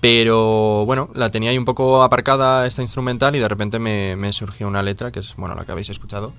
Pero 0.00 0.86
bueno, 0.86 1.10
la 1.14 1.30
tenía 1.30 1.50
ahí 1.50 1.58
un 1.58 1.66
poco 1.66 2.02
aparcada 2.02 2.66
esta 2.66 2.82
instrumental 2.82 3.36
y 3.36 3.38
de 3.38 3.48
repente 3.48 3.78
me, 3.78 4.32
surgió 4.32 4.66
una 4.66 4.82
letra, 4.82 5.12
que 5.12 5.20
es 5.20 5.36
bueno 5.36 5.54
la 5.54 5.64
que 5.64 5.72
habéis 5.72 5.90
escuchado. 5.90 6.32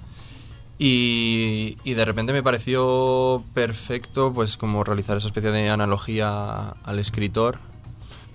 Y, 0.80 1.76
de 1.86 2.06
repente 2.06 2.34
me 2.34 2.42
pareció 2.42 3.44
perfecto 3.54 4.34
pues 4.34 4.58
como 4.58 4.84
realizar 4.84 5.16
esa 5.18 5.28
especie 5.28 5.52
de 5.52 5.70
analogía 5.70 6.70
al 6.70 6.98
escritor, 6.98 7.60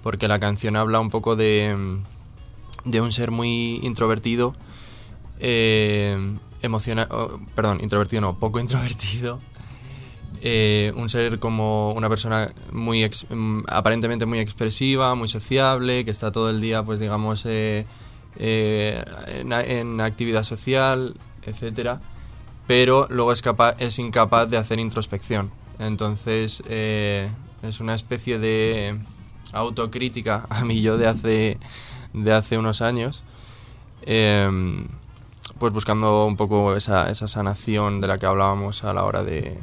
porque 0.03 0.29
la 0.29 0.39
canción 0.39 0.77
habla 0.77 1.01
un 1.01 1.11
poco 1.11 1.35
de, 1.35 1.99
de 2.85 3.01
un 3.01 3.13
ser 3.13 3.33
muy 3.33 3.81
introvertido, 3.83 4.55
eh, 5.41 6.17
emocional, 6.63 7.09
perdón, 7.57 7.81
introvertido 7.83 8.23
no, 8.23 8.39
poco 8.39 8.61
introvertido, 8.61 9.41
eh, 10.49 10.93
un 10.95 11.09
ser 11.09 11.41
como 11.41 11.91
una 11.95 12.09
persona 12.09 12.53
muy 12.71 13.05
mm, 13.05 13.63
aparentemente 13.67 14.27
muy 14.27 14.39
expresiva, 14.39 15.17
muy 15.17 15.29
sociable, 15.29 16.05
que 16.05 16.13
está 16.13 16.31
todo 16.31 16.51
el 16.51 16.61
día, 16.61 16.85
pues 16.85 17.01
digamos, 17.01 17.45
eh, 17.47 17.85
eh, 18.37 19.05
en, 19.41 20.01
actividad 20.01 20.45
social, 20.45 21.17
etcétera, 21.45 22.01
pero 22.69 23.09
luego 23.11 23.33
es, 23.33 23.43
capaz, 23.43 23.75
es 23.81 23.99
incapaz 23.99 24.49
de 24.49 24.57
hacer 24.57 24.79
introspección. 24.79 25.51
Entonces 25.81 26.63
es 26.69 27.81
una 27.81 27.97
especie 27.97 28.39
de 28.39 28.97
autocrítica 29.53 30.47
a 30.51 30.65
mí 30.65 30.81
yo 30.81 30.97
de 30.97 31.09
hace, 31.09 31.59
de 32.13 32.33
hace 32.33 32.57
unos 32.57 32.83
años. 32.83 33.25
Em, 34.03 34.87
pues 35.59 35.73
buscando 35.73 36.25
un 36.25 36.37
poco 36.37 36.77
esa, 36.77 37.11
esa 37.11 37.27
sanación 37.27 38.01
de 38.01 38.07
la 38.07 38.17
que 38.17 38.27
hablábamos 38.27 38.85
a 38.85 38.95
la 38.95 39.05
hora 39.05 39.25
de, 39.25 39.59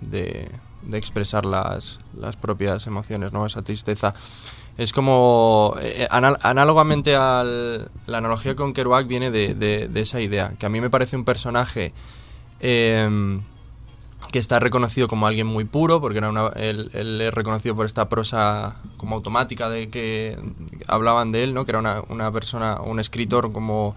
de, 0.00 0.50
expresar 0.92 1.44
las, 1.46 1.98
las, 2.20 2.36
propias 2.36 2.86
emociones, 2.86 3.32
¿no? 3.32 3.44
esa 3.46 3.62
tristeza. 3.62 4.14
Es 4.78 4.92
como, 4.92 5.74
eh, 5.80 6.06
anal- 6.10 6.38
análogamente 6.42 7.16
a 7.16 7.42
la 7.44 8.18
analogía 8.18 8.54
con 8.54 8.72
Kerouac 8.72 9.06
viene 9.06 9.30
de, 9.30 9.54
de- 9.54 9.88
de 9.88 10.00
esa 10.00 10.20
idea, 10.20 10.52
que 10.58 10.66
a 10.66 10.68
mí 10.68 10.80
me 10.80 10.90
parece 10.90 11.16
un 11.16 11.24
personaje 11.24 11.92
em, 12.60 13.42
que 14.32 14.38
está 14.38 14.58
reconocido 14.60 15.08
como 15.08 15.26
alguien 15.26 15.46
muy 15.46 15.64
puro, 15.64 16.00
porque 16.00 16.18
era 16.18 16.30
él, 16.56 16.90
él 16.94 17.20
es 17.20 17.32
reconocido 17.32 17.74
por 17.76 17.86
esta 17.86 18.08
prosa 18.08 18.76
como 18.96 19.14
automática 19.16 19.68
de 19.68 19.88
que 19.88 20.36
hablaban 20.88 21.32
de 21.32 21.42
él, 21.44 21.54
¿no? 21.54 21.64
que 21.64 21.70
era 21.72 21.78
una, 21.78 22.02
una 22.08 22.30
persona, 22.32 22.80
un 22.80 22.98
escritor 23.00 23.52
como 23.52 23.94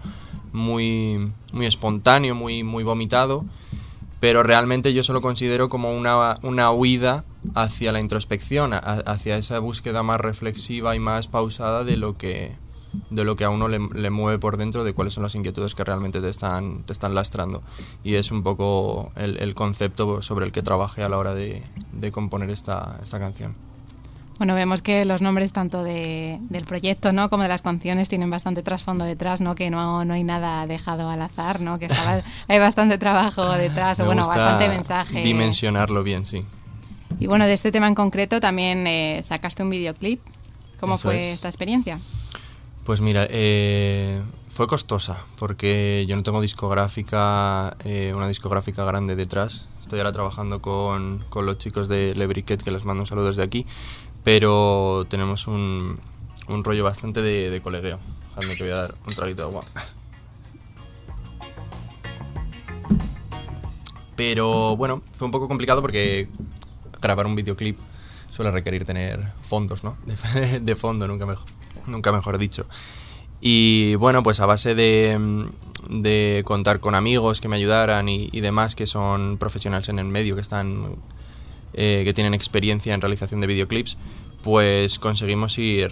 muy, 0.52 1.32
muy 1.52 1.66
espontáneo, 1.66 2.34
muy, 2.34 2.62
muy 2.64 2.84
vomitado, 2.84 3.44
pero 4.20 4.42
realmente 4.42 4.92
yo 4.92 5.02
solo 5.02 5.22
considero 5.22 5.68
como 5.68 5.92
una, 5.96 6.38
una 6.42 6.70
huida 6.70 7.24
hacia 7.54 7.92
la 7.92 8.00
introspección, 8.00 8.72
hacia 8.74 9.36
esa 9.36 9.58
búsqueda 9.58 10.02
más 10.02 10.20
reflexiva 10.20 10.94
y 10.94 10.98
más 10.98 11.26
pausada 11.26 11.84
de 11.84 11.96
lo 11.96 12.14
que 12.16 12.52
de 13.08 13.22
lo 13.22 13.36
que 13.36 13.44
a 13.44 13.50
uno 13.50 13.68
le, 13.68 13.78
le 13.78 14.10
mueve 14.10 14.40
por 14.40 14.56
dentro, 14.56 14.82
de 14.82 14.92
cuáles 14.92 15.14
son 15.14 15.22
las 15.22 15.36
inquietudes 15.36 15.76
que 15.76 15.84
realmente 15.84 16.20
te 16.20 16.28
están, 16.28 16.82
te 16.82 16.92
están 16.92 17.14
lastrando. 17.14 17.62
Y 18.02 18.14
es 18.14 18.32
un 18.32 18.42
poco 18.42 19.12
el, 19.14 19.36
el 19.38 19.54
concepto 19.54 20.22
sobre 20.22 20.44
el 20.44 20.50
que 20.50 20.62
trabajé 20.62 21.04
a 21.04 21.08
la 21.08 21.16
hora 21.16 21.34
de, 21.34 21.62
de 21.92 22.12
componer 22.12 22.50
esta, 22.50 22.98
esta 23.00 23.20
canción. 23.20 23.54
Bueno, 24.40 24.54
vemos 24.54 24.80
que 24.80 25.04
los 25.04 25.20
nombres 25.20 25.52
tanto 25.52 25.84
de, 25.84 26.38
del 26.48 26.64
proyecto 26.64 27.12
¿no? 27.12 27.28
como 27.28 27.42
de 27.42 27.50
las 27.50 27.60
canciones 27.60 28.08
tienen 28.08 28.30
bastante 28.30 28.62
trasfondo 28.62 29.04
detrás, 29.04 29.42
¿no? 29.42 29.54
que 29.54 29.68
no, 29.68 30.02
no 30.06 30.14
hay 30.14 30.24
nada 30.24 30.66
dejado 30.66 31.10
al 31.10 31.20
azar, 31.20 31.60
¿no? 31.60 31.78
que 31.78 31.84
estaba- 31.84 32.22
hay 32.48 32.58
bastante 32.58 32.96
trabajo 32.96 33.46
detrás, 33.52 34.00
o 34.00 34.04
Me 34.04 34.06
bueno, 34.06 34.22
gusta 34.22 34.40
bastante 34.40 34.70
mensaje. 34.70 35.20
Dimensionarlo 35.20 36.02
bien, 36.02 36.24
sí. 36.24 36.42
Y 37.18 37.26
bueno, 37.26 37.44
de 37.44 37.52
este 37.52 37.70
tema 37.70 37.86
en 37.86 37.94
concreto 37.94 38.40
también 38.40 38.86
eh, 38.86 39.22
sacaste 39.28 39.62
un 39.62 39.68
videoclip. 39.68 40.22
¿Cómo 40.80 40.94
Eso 40.94 41.08
fue 41.08 41.28
es. 41.28 41.34
esta 41.34 41.48
experiencia? 41.48 41.98
Pues 42.84 43.02
mira, 43.02 43.26
eh, 43.28 44.22
fue 44.48 44.66
costosa 44.66 45.18
porque 45.36 46.06
yo 46.08 46.16
no 46.16 46.22
tengo 46.22 46.40
discográfica, 46.40 47.76
eh, 47.84 48.14
una 48.16 48.26
discográfica 48.26 48.84
grande 48.86 49.16
detrás. 49.16 49.66
Estoy 49.82 49.98
ahora 49.98 50.12
trabajando 50.12 50.62
con, 50.62 51.24
con 51.28 51.44
los 51.44 51.58
chicos 51.58 51.88
de 51.88 52.14
Le 52.14 52.26
Briquet, 52.26 52.62
que 52.62 52.70
les 52.70 52.84
mando 52.84 53.02
un 53.02 53.06
saludo 53.06 53.26
desde 53.26 53.42
aquí, 53.42 53.66
pero 54.24 55.06
tenemos 55.08 55.46
un, 55.46 55.98
un 56.48 56.64
rollo 56.64 56.84
bastante 56.84 57.22
de, 57.22 57.50
de 57.50 57.60
colegueo. 57.60 57.98
Dejadme 58.36 58.56
que 58.56 58.64
voy 58.64 58.72
a 58.72 58.76
dar 58.76 58.94
un 59.06 59.14
traguito 59.14 59.42
de 59.42 59.48
agua. 59.48 59.64
Pero 64.16 64.76
bueno, 64.76 65.02
fue 65.16 65.24
un 65.24 65.32
poco 65.32 65.48
complicado 65.48 65.80
porque 65.80 66.28
grabar 67.00 67.26
un 67.26 67.34
videoclip 67.34 67.78
suele 68.28 68.50
requerir 68.50 68.84
tener 68.84 69.32
fondos, 69.40 69.82
¿no? 69.82 69.96
De, 70.60 70.76
fondo, 70.76 71.08
nunca 71.08 71.24
mejor, 71.26 71.46
nunca 71.86 72.12
mejor 72.12 72.36
dicho. 72.36 72.66
Y 73.40 73.94
bueno, 73.94 74.22
pues 74.22 74.40
a 74.40 74.46
base 74.46 74.74
de, 74.74 75.48
de 75.88 76.42
contar 76.44 76.80
con 76.80 76.94
amigos 76.94 77.40
que 77.40 77.48
me 77.48 77.56
ayudaran 77.56 78.08
y, 78.10 78.28
y 78.32 78.40
demás 78.40 78.74
que 78.74 78.86
son 78.86 79.38
profesionales 79.38 79.88
en 79.88 79.98
el 79.98 80.06
medio, 80.06 80.34
que 80.34 80.42
están 80.42 80.96
eh, 81.74 82.02
que 82.04 82.12
tienen 82.14 82.34
experiencia 82.34 82.94
en 82.94 83.00
realización 83.00 83.40
de 83.40 83.46
videoclips, 83.46 83.96
pues 84.42 84.98
conseguimos 84.98 85.58
ir 85.58 85.90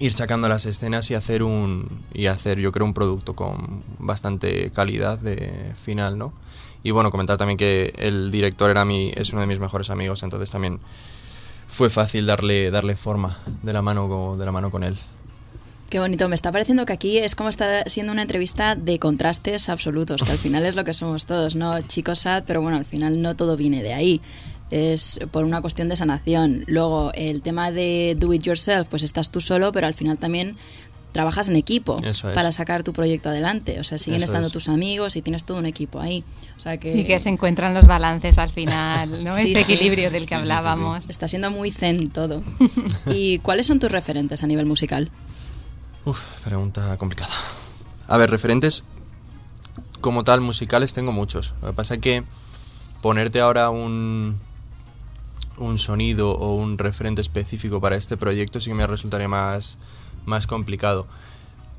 ir 0.00 0.12
sacando 0.12 0.48
las 0.48 0.66
escenas 0.66 1.10
y 1.10 1.14
hacer 1.14 1.42
un 1.42 1.88
y 2.12 2.26
hacer 2.26 2.58
yo 2.58 2.72
creo 2.72 2.84
un 2.84 2.92
producto 2.94 3.34
con 3.34 3.82
bastante 3.98 4.70
calidad 4.72 5.18
de 5.18 5.72
final, 5.76 6.18
¿no? 6.18 6.32
Y 6.82 6.90
bueno, 6.90 7.10
comentar 7.10 7.38
también 7.38 7.56
que 7.56 7.94
el 7.96 8.30
director 8.30 8.70
era 8.70 8.84
mi 8.84 9.10
es 9.14 9.30
uno 9.32 9.40
de 9.40 9.46
mis 9.46 9.60
mejores 9.60 9.88
amigos, 9.90 10.22
entonces 10.22 10.50
también 10.50 10.80
fue 11.66 11.88
fácil 11.90 12.26
darle 12.26 12.70
darle 12.70 12.94
forma 12.96 13.38
de 13.62 13.72
la 13.72 13.80
mano 13.82 14.08
co- 14.08 14.36
de 14.36 14.44
la 14.44 14.52
mano 14.52 14.70
con 14.70 14.84
él. 14.84 14.96
Qué 15.88 16.00
bonito, 16.00 16.28
me 16.28 16.34
está 16.34 16.50
pareciendo 16.50 16.86
que 16.86 16.92
aquí 16.92 17.18
es 17.18 17.36
como 17.36 17.48
está 17.48 17.84
siendo 17.86 18.10
una 18.12 18.22
entrevista 18.22 18.74
de 18.74 18.98
contrastes 18.98 19.68
absolutos, 19.68 20.22
que 20.22 20.32
al 20.32 20.38
final 20.38 20.66
es 20.66 20.74
lo 20.76 20.84
que 20.84 20.92
somos 20.92 21.24
todos, 21.24 21.54
¿no? 21.54 21.80
Chicos 21.82 22.20
sad, 22.20 22.42
pero 22.46 22.60
bueno, 22.60 22.76
al 22.76 22.84
final 22.84 23.22
no 23.22 23.36
todo 23.36 23.56
viene 23.56 23.82
de 23.82 23.94
ahí. 23.94 24.20
Es 24.74 25.20
por 25.30 25.44
una 25.44 25.60
cuestión 25.60 25.88
de 25.88 25.94
sanación. 25.96 26.64
Luego, 26.66 27.12
el 27.14 27.42
tema 27.42 27.70
de 27.70 28.16
do 28.18 28.32
it 28.34 28.42
yourself, 28.42 28.88
pues 28.88 29.04
estás 29.04 29.30
tú 29.30 29.40
solo, 29.40 29.70
pero 29.70 29.86
al 29.86 29.94
final 29.94 30.18
también 30.18 30.56
trabajas 31.12 31.48
en 31.48 31.54
equipo 31.54 31.96
es. 32.02 32.22
para 32.22 32.50
sacar 32.50 32.82
tu 32.82 32.92
proyecto 32.92 33.28
adelante. 33.28 33.78
O 33.78 33.84
sea, 33.84 33.98
siguen 33.98 34.16
Eso 34.16 34.24
estando 34.24 34.48
es. 34.48 34.52
tus 34.52 34.68
amigos 34.68 35.14
y 35.14 35.22
tienes 35.22 35.44
todo 35.44 35.58
un 35.58 35.66
equipo 35.66 36.00
ahí. 36.00 36.24
O 36.56 36.60
sea 36.60 36.76
que, 36.78 36.92
Y 36.96 37.04
que 37.04 37.20
se 37.20 37.28
encuentran 37.28 37.72
los 37.72 37.86
balances 37.86 38.36
al 38.38 38.50
final, 38.50 39.22
¿no? 39.22 39.32
Sí, 39.34 39.52
Ese 39.52 39.62
sí. 39.62 39.72
equilibrio 39.74 40.10
del 40.10 40.26
que 40.26 40.34
Sí, 40.34 40.34
sí, 40.34 40.40
sí, 40.40 40.46
sí. 40.46 40.50
hablábamos. 40.52 41.08
está 41.08 41.28
siendo 41.28 41.52
muy 41.52 41.70
zen 41.70 42.10
todo. 42.10 42.42
¿Y 43.06 43.38
cuáles 43.38 43.68
son 43.68 43.78
tus 43.78 43.92
referentes 43.92 44.42
a 44.42 44.48
nivel 44.48 44.66
musical? 44.66 45.08
Uf, 46.04 46.20
pregunta 46.44 46.96
complicada. 46.98 47.32
A 48.08 48.16
ver, 48.16 48.28
referentes 48.28 48.82
como 50.00 50.24
tal 50.24 50.40
musicales 50.40 50.94
tengo 50.94 51.12
muchos. 51.12 51.54
Lo 51.62 51.68
que 51.68 51.74
pasa 51.74 51.94
es 51.94 52.00
que 52.00 52.24
ponerte 53.02 53.40
ahora 53.40 53.70
un 53.70 54.36
un 55.58 55.78
sonido 55.78 56.32
o 56.32 56.54
un 56.54 56.78
referente 56.78 57.20
específico 57.20 57.80
para 57.80 57.96
este 57.96 58.16
proyecto 58.16 58.60
sí 58.60 58.70
que 58.70 58.74
me 58.74 58.86
resultaría 58.86 59.28
más, 59.28 59.78
más 60.26 60.46
complicado. 60.46 61.06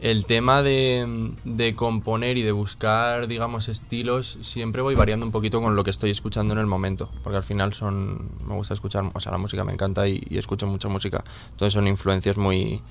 El 0.01 0.25
tema 0.25 0.61
de, 0.61 1.31
de 1.45 1.73
componer 1.73 2.37
y 2.37 2.41
de 2.41 2.51
buscar, 2.51 3.27
digamos, 3.27 3.69
estilos, 3.69 4.37
siempre 4.41 4.81
voy 4.81 4.93
variando 4.93 5.25
un 5.25 5.31
poquito 5.31 5.61
con 5.61 5.75
lo 5.75 5.83
que 5.83 5.89
estoy 5.89 6.11
escuchando 6.11 6.53
en 6.53 6.59
el 6.59 6.65
momento, 6.65 7.09
porque 7.23 7.37
al 7.37 7.43
final 7.43 7.73
son, 7.73 8.29
me 8.45 8.55
gusta 8.55 8.73
escuchar, 8.73 9.09
o 9.13 9.19
sea, 9.19 9.31
la 9.31 9.37
música 9.37 9.63
me 9.63 9.71
encanta 9.71 10.07
y, 10.07 10.21
escucho 10.31 10.67
mucha 10.67 10.89
música, 10.89 11.23
entonces 11.51 11.73
son 11.73 11.87
influencias 11.87 12.35
muy, 12.35 12.81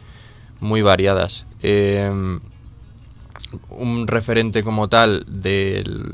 muy 0.61 0.81
variadas. 0.81 1.47
Eh, 1.63 2.41
un 3.69 4.07
referente 4.07 4.65
como 4.65 4.89
tal 4.89 5.25
del, 5.29 6.11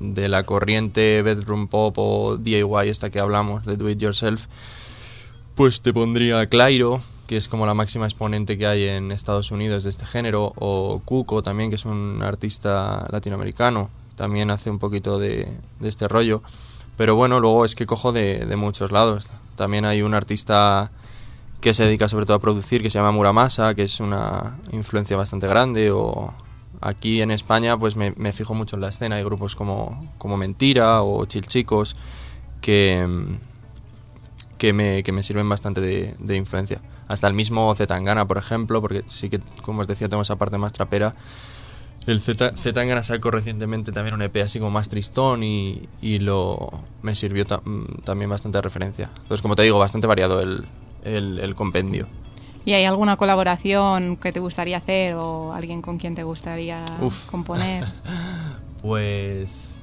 de 0.00 0.28
la 0.28 0.44
corriente 0.44 1.22
bedroom 1.22 1.68
pop 1.68 1.94
o 1.98 2.36
DIY 2.36 2.88
esta 2.88 3.10
que 3.10 3.20
hablamos, 3.20 3.64
de 3.64 3.76
do 3.76 3.88
it 3.90 3.98
yourself, 3.98 4.46
pues 5.54 5.80
te 5.80 5.92
pondría 5.92 6.46
Clairo, 6.46 7.00
que 7.26 7.36
es 7.36 7.48
como 7.48 7.66
la 7.66 7.74
máxima 7.74 8.06
exponente 8.06 8.56
que 8.56 8.66
hay 8.66 8.84
en 8.84 9.10
Estados 9.10 9.50
Unidos 9.50 9.84
de 9.84 9.90
este 9.90 10.06
género, 10.06 10.52
o 10.56 11.02
Cuco 11.04 11.42
también, 11.42 11.68
que 11.68 11.76
es 11.76 11.84
un 11.84 12.22
artista 12.22 13.06
latinoamericano, 13.10 13.90
también 14.16 14.50
hace 14.50 14.70
un 14.70 14.78
poquito 14.78 15.18
de, 15.18 15.48
este 15.82 16.08
rollo. 16.08 16.40
Pero 16.96 17.16
bueno, 17.16 17.38
luego 17.40 17.64
es 17.64 17.74
que 17.74 17.86
cojo 17.86 18.12
de, 18.12 18.46
de 18.46 18.56
muchos 18.56 18.92
lados. 18.92 19.26
También 19.56 19.84
hay 19.84 20.02
un 20.02 20.14
artista 20.14 20.90
que 21.60 21.74
se 21.74 21.84
dedica 21.84 22.08
sobre 22.08 22.24
todo 22.24 22.36
a 22.36 22.40
producir, 22.40 22.82
que 22.82 22.90
se 22.90 22.98
llama 22.98 23.12
Muramasa, 23.12 23.74
que 23.74 23.82
es 23.82 24.00
una 24.00 24.58
influencia 24.72 25.16
bastante 25.16 25.48
grande, 25.48 25.90
o 25.90 26.32
aquí 26.80 27.22
en 27.22 27.30
España 27.30 27.76
pues 27.76 27.96
me, 27.96 28.32
fijo 28.32 28.54
mucho 28.54 28.76
en 28.76 28.82
la 28.82 28.88
escena, 28.88 29.16
hay 29.16 29.24
grupos 29.24 29.56
como, 29.56 30.10
como 30.18 30.36
Mentira 30.36 31.02
o 31.02 31.24
Chilchicos 31.24 31.96
que, 32.60 33.06
que, 34.58 34.72
me, 34.72 35.02
que 35.02 35.12
me 35.12 35.22
sirven 35.22 35.48
bastante 35.48 35.80
de, 35.80 36.36
influencia. 36.36 36.80
Hasta 37.06 37.26
el 37.26 37.34
mismo 37.34 37.74
Zetangana, 37.74 38.26
por 38.26 38.38
ejemplo, 38.38 38.80
porque 38.80 39.04
sí 39.08 39.28
que, 39.28 39.40
como 39.62 39.80
os 39.80 39.86
decía, 39.86 40.08
tengo 40.08 40.22
esa 40.22 40.36
parte 40.36 40.58
más 40.58 40.72
trapera. 40.72 41.14
El 42.06 42.20
Zetangana 42.20 43.02
sacó 43.02 43.30
recientemente 43.30 43.92
también 43.92 44.14
un 44.14 44.22
EP 44.22 44.36
así 44.38 44.58
como 44.58 44.70
más 44.70 44.88
tristón 44.88 45.42
y, 45.42 45.88
y 46.00 46.20
lo 46.20 46.70
me 47.02 47.14
sirvió 47.14 47.44
mm, 47.44 48.02
también 48.04 48.30
bastante 48.30 48.58
de 48.58 48.62
referencia. 48.62 49.10
Entonces, 49.14 49.42
como 49.42 49.56
te 49.56 49.62
digo, 49.62 49.78
bastante 49.78 50.06
variado 50.06 50.40
el, 50.40 50.66
el 51.04 51.54
compendio. 51.54 52.06
¿Y 52.68 52.74
hay 52.74 52.84
alguna 52.84 53.16
colaboración 53.16 54.18
que 54.18 54.30
te 54.30 54.40
gustaría 54.40 54.76
hacer 54.76 55.14
o 55.14 55.54
alguien 55.54 55.80
con 55.80 55.96
quien 55.96 56.14
te 56.14 56.22
gustaría 56.22 56.84
Uf. 57.00 57.24
componer? 57.30 57.82
Pues, 58.82 59.74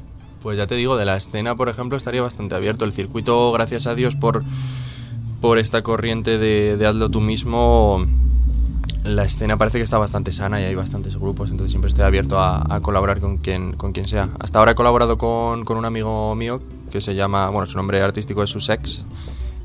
pues 0.42 0.58
ya 0.58 0.68
te 0.68 0.76
digo, 0.76 0.96
de 0.96 1.04
la 1.04 1.18
escena, 1.18 1.56
por 1.56 1.68
ejemplo, 1.68 1.98
estaría 1.98 2.22
bastante 2.22 2.54
abierto. 2.56 2.86
El 2.86 2.94
circuito, 2.94 3.52
gracias 3.52 3.88
a 3.88 3.96
Dios 3.96 4.16
por, 4.16 4.46
por 5.42 5.58
esta 5.58 5.82
corriente 5.82 6.38
de, 6.38 6.78
de 6.78 6.88
hazlo 6.88 7.10
tú 7.10 7.20
mismo, 7.22 8.06
la 9.04 9.26
escena 9.26 9.58
parece 9.58 9.80
que 9.80 9.84
está 9.84 9.98
bastante 9.98 10.32
sana 10.32 10.62
y 10.62 10.64
hay 10.64 10.76
bastantes 10.76 11.18
grupos, 11.18 11.50
entonces 11.50 11.72
siempre 11.72 11.90
estoy 11.90 12.06
abierto 12.06 12.40
a, 12.40 12.64
a 12.74 12.80
colaborar 12.80 13.20
con 13.20 13.38
quien, 13.38 13.74
con 13.74 13.92
quien 13.92 14.08
sea. 14.08 14.30
Hasta 14.40 14.60
ahora 14.60 14.72
he 14.72 14.76
colaborado 14.76 15.18
con, 15.18 15.66
con 15.66 15.78
un 15.78 15.86
amigo 15.86 16.36
mío 16.36 16.62
que 16.92 17.02
se 17.02 17.16
llama, 17.16 17.50
bueno, 17.50 17.66
su 17.66 17.76
nombre 17.78 18.02
artístico 18.02 18.44
es 18.44 18.50
Susex, 18.52 19.04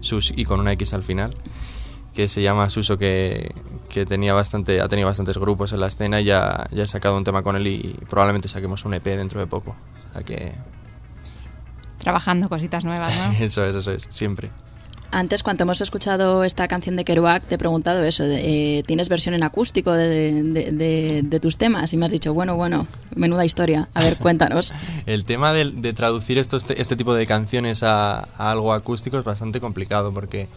Sus 0.01 0.33
y 0.35 0.45
con 0.45 0.59
una 0.59 0.73
X 0.73 0.93
al 0.95 1.05
final, 1.05 1.35
que 2.21 2.29
se 2.29 2.43
llama 2.43 2.69
Suso, 2.69 2.99
que, 2.99 3.51
que 3.89 4.05
tenía 4.05 4.35
bastante, 4.35 4.81
ha 4.83 4.89
tenido 4.89 5.09
bastantes 5.09 5.39
grupos 5.39 5.73
en 5.73 5.81
la 5.81 5.87
escena 5.87 6.21
y 6.21 6.25
ya, 6.25 6.67
ya 6.71 6.85
he 6.85 6.87
sacado 6.87 7.17
un 7.17 7.25
tema 7.25 7.43
con 7.43 7.57
él 7.57 7.67
y 7.67 7.97
probablemente 8.11 8.47
saquemos 8.49 8.85
un 8.85 8.93
EP 8.93 9.05
dentro 9.05 9.41
de 9.41 9.47
poco. 9.47 9.75
O 10.11 10.13
sea 10.13 10.23
que 10.23 10.53
Trabajando 11.99 12.49
cositas 12.49 12.85
nuevas, 12.85 13.15
¿no? 13.17 13.33
eso 13.45 13.65
es, 13.65 13.75
eso 13.77 13.93
es, 13.93 14.07
siempre. 14.11 14.51
Antes, 15.13 15.43
cuando 15.43 15.65
hemos 15.65 15.81
escuchado 15.81 16.45
esta 16.45 16.69
canción 16.69 16.95
de 16.95 17.05
Kerouac, 17.05 17.43
te 17.45 17.57
he 17.57 17.59
preguntado 17.59 18.03
eso, 18.05 18.23
de, 18.25 18.79
eh, 18.79 18.83
¿tienes 18.85 19.09
versión 19.09 19.35
en 19.35 19.43
acústico 19.43 19.93
de, 19.93 20.43
de- 20.45 20.71
de- 20.73 21.23
de 21.25 21.41
tus 21.41 21.59
temas? 21.59 21.93
Y 21.93 21.97
me 21.97 22.05
has 22.07 22.13
dicho, 22.13 22.33
bueno, 22.33 22.55
bueno, 22.55 22.87
menuda 23.17 23.45
historia. 23.45 23.89
A 23.95 24.03
ver, 24.03 24.17
cuéntanos. 24.19 24.73
El 25.07 25.25
tema 25.25 25.53
de, 25.53 25.73
de 25.73 25.93
traducir 25.95 26.39
estos, 26.39 26.65
este 26.71 26.95
tipo 26.97 27.13
de 27.13 27.27
canciones 27.27 27.83
a, 27.83 28.21
a 28.21 28.51
algo 28.53 28.73
acústico 28.73 29.19
es 29.19 29.25
bastante 29.25 29.61
complicado 29.61 30.15
porque 30.15 30.49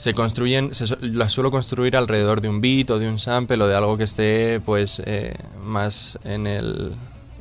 se 0.00 0.14
construyen, 0.14 0.72
se, 0.72 0.96
las 1.02 1.30
suelo 1.30 1.50
construir 1.50 1.94
alrededor 1.94 2.40
de 2.40 2.48
un 2.48 2.62
beat 2.62 2.88
o 2.88 2.98
de 2.98 3.06
un 3.06 3.18
sample 3.18 3.62
o 3.62 3.66
de 3.66 3.76
algo 3.76 3.98
que 3.98 4.04
esté 4.04 4.58
pues 4.64 5.02
eh, 5.04 5.34
más 5.62 6.18
en 6.24 6.46
el, 6.46 6.94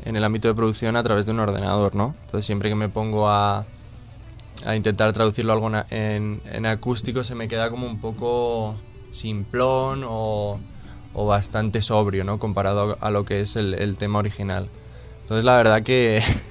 en 0.03 0.17
el 0.17 0.23
ámbito 0.25 0.49
de 0.49 0.55
producción 0.55 0.97
a 0.97 1.03
través 1.03 1.25
de 1.25 1.31
un 1.31 1.39
ordenador, 1.39 1.95
¿no? 1.95 2.15
Entonces 2.19 2.45
siempre 2.45 2.67
que 2.67 2.75
me 2.75 2.89
pongo 2.89 3.29
a, 3.29 3.65
a 4.65 4.75
intentar 4.75 5.13
traducirlo 5.13 5.53
algo 5.53 5.71
en, 5.89 6.41
en, 6.51 6.65
acústico 6.65 7.23
se 7.23 7.33
me 7.33 7.47
queda 7.47 7.69
como 7.69 7.87
un 7.87 8.01
poco 8.01 8.77
simplón 9.09 10.03
o, 10.05 10.59
o 11.13 11.25
bastante 11.25 11.81
sobrio, 11.81 12.25
¿no? 12.25 12.39
Comparado 12.39 12.97
a 12.99 13.09
lo 13.09 13.23
que 13.23 13.39
es 13.39 13.55
el, 13.55 13.73
el 13.73 13.95
tema 13.95 14.19
original. 14.19 14.67
Entonces 15.21 15.45
la 15.45 15.55
verdad 15.55 15.81
que 15.81 16.21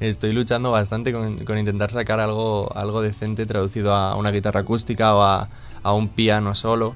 estoy 0.00 0.32
luchando 0.32 0.70
bastante 0.70 1.12
con, 1.12 1.38
con, 1.38 1.58
intentar 1.58 1.90
sacar 1.90 2.20
algo, 2.20 2.70
algo 2.76 3.02
decente 3.02 3.46
traducido 3.46 3.94
a 3.94 4.16
una 4.16 4.30
guitarra 4.30 4.60
acústica 4.60 5.14
o 5.14 5.22
a, 5.22 5.48
a 5.82 5.92
un 5.92 6.08
piano 6.08 6.54
solo. 6.54 6.94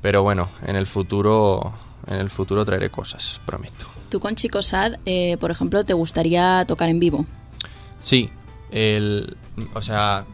Pero 0.00 0.22
bueno, 0.22 0.48
en 0.66 0.76
el 0.76 0.86
futuro, 0.86 1.72
en 2.08 2.16
el 2.16 2.28
futuro 2.28 2.64
traeré 2.64 2.90
cosas, 2.90 3.40
prometo. 3.46 3.86
¿Tú 4.08 4.20
con 4.20 4.34
Chico 4.34 4.60
Sad, 4.62 4.96
eh, 5.06 5.36
por 5.38 5.50
ejemplo, 5.50 5.84
te 5.84 5.94
gustaría 5.94 6.64
tocar 6.66 6.88
en 6.88 6.98
vivo? 6.98 7.24
Sí, 8.00 8.28
el, 8.70 9.36
o 9.74 9.80
sea, 9.80 10.26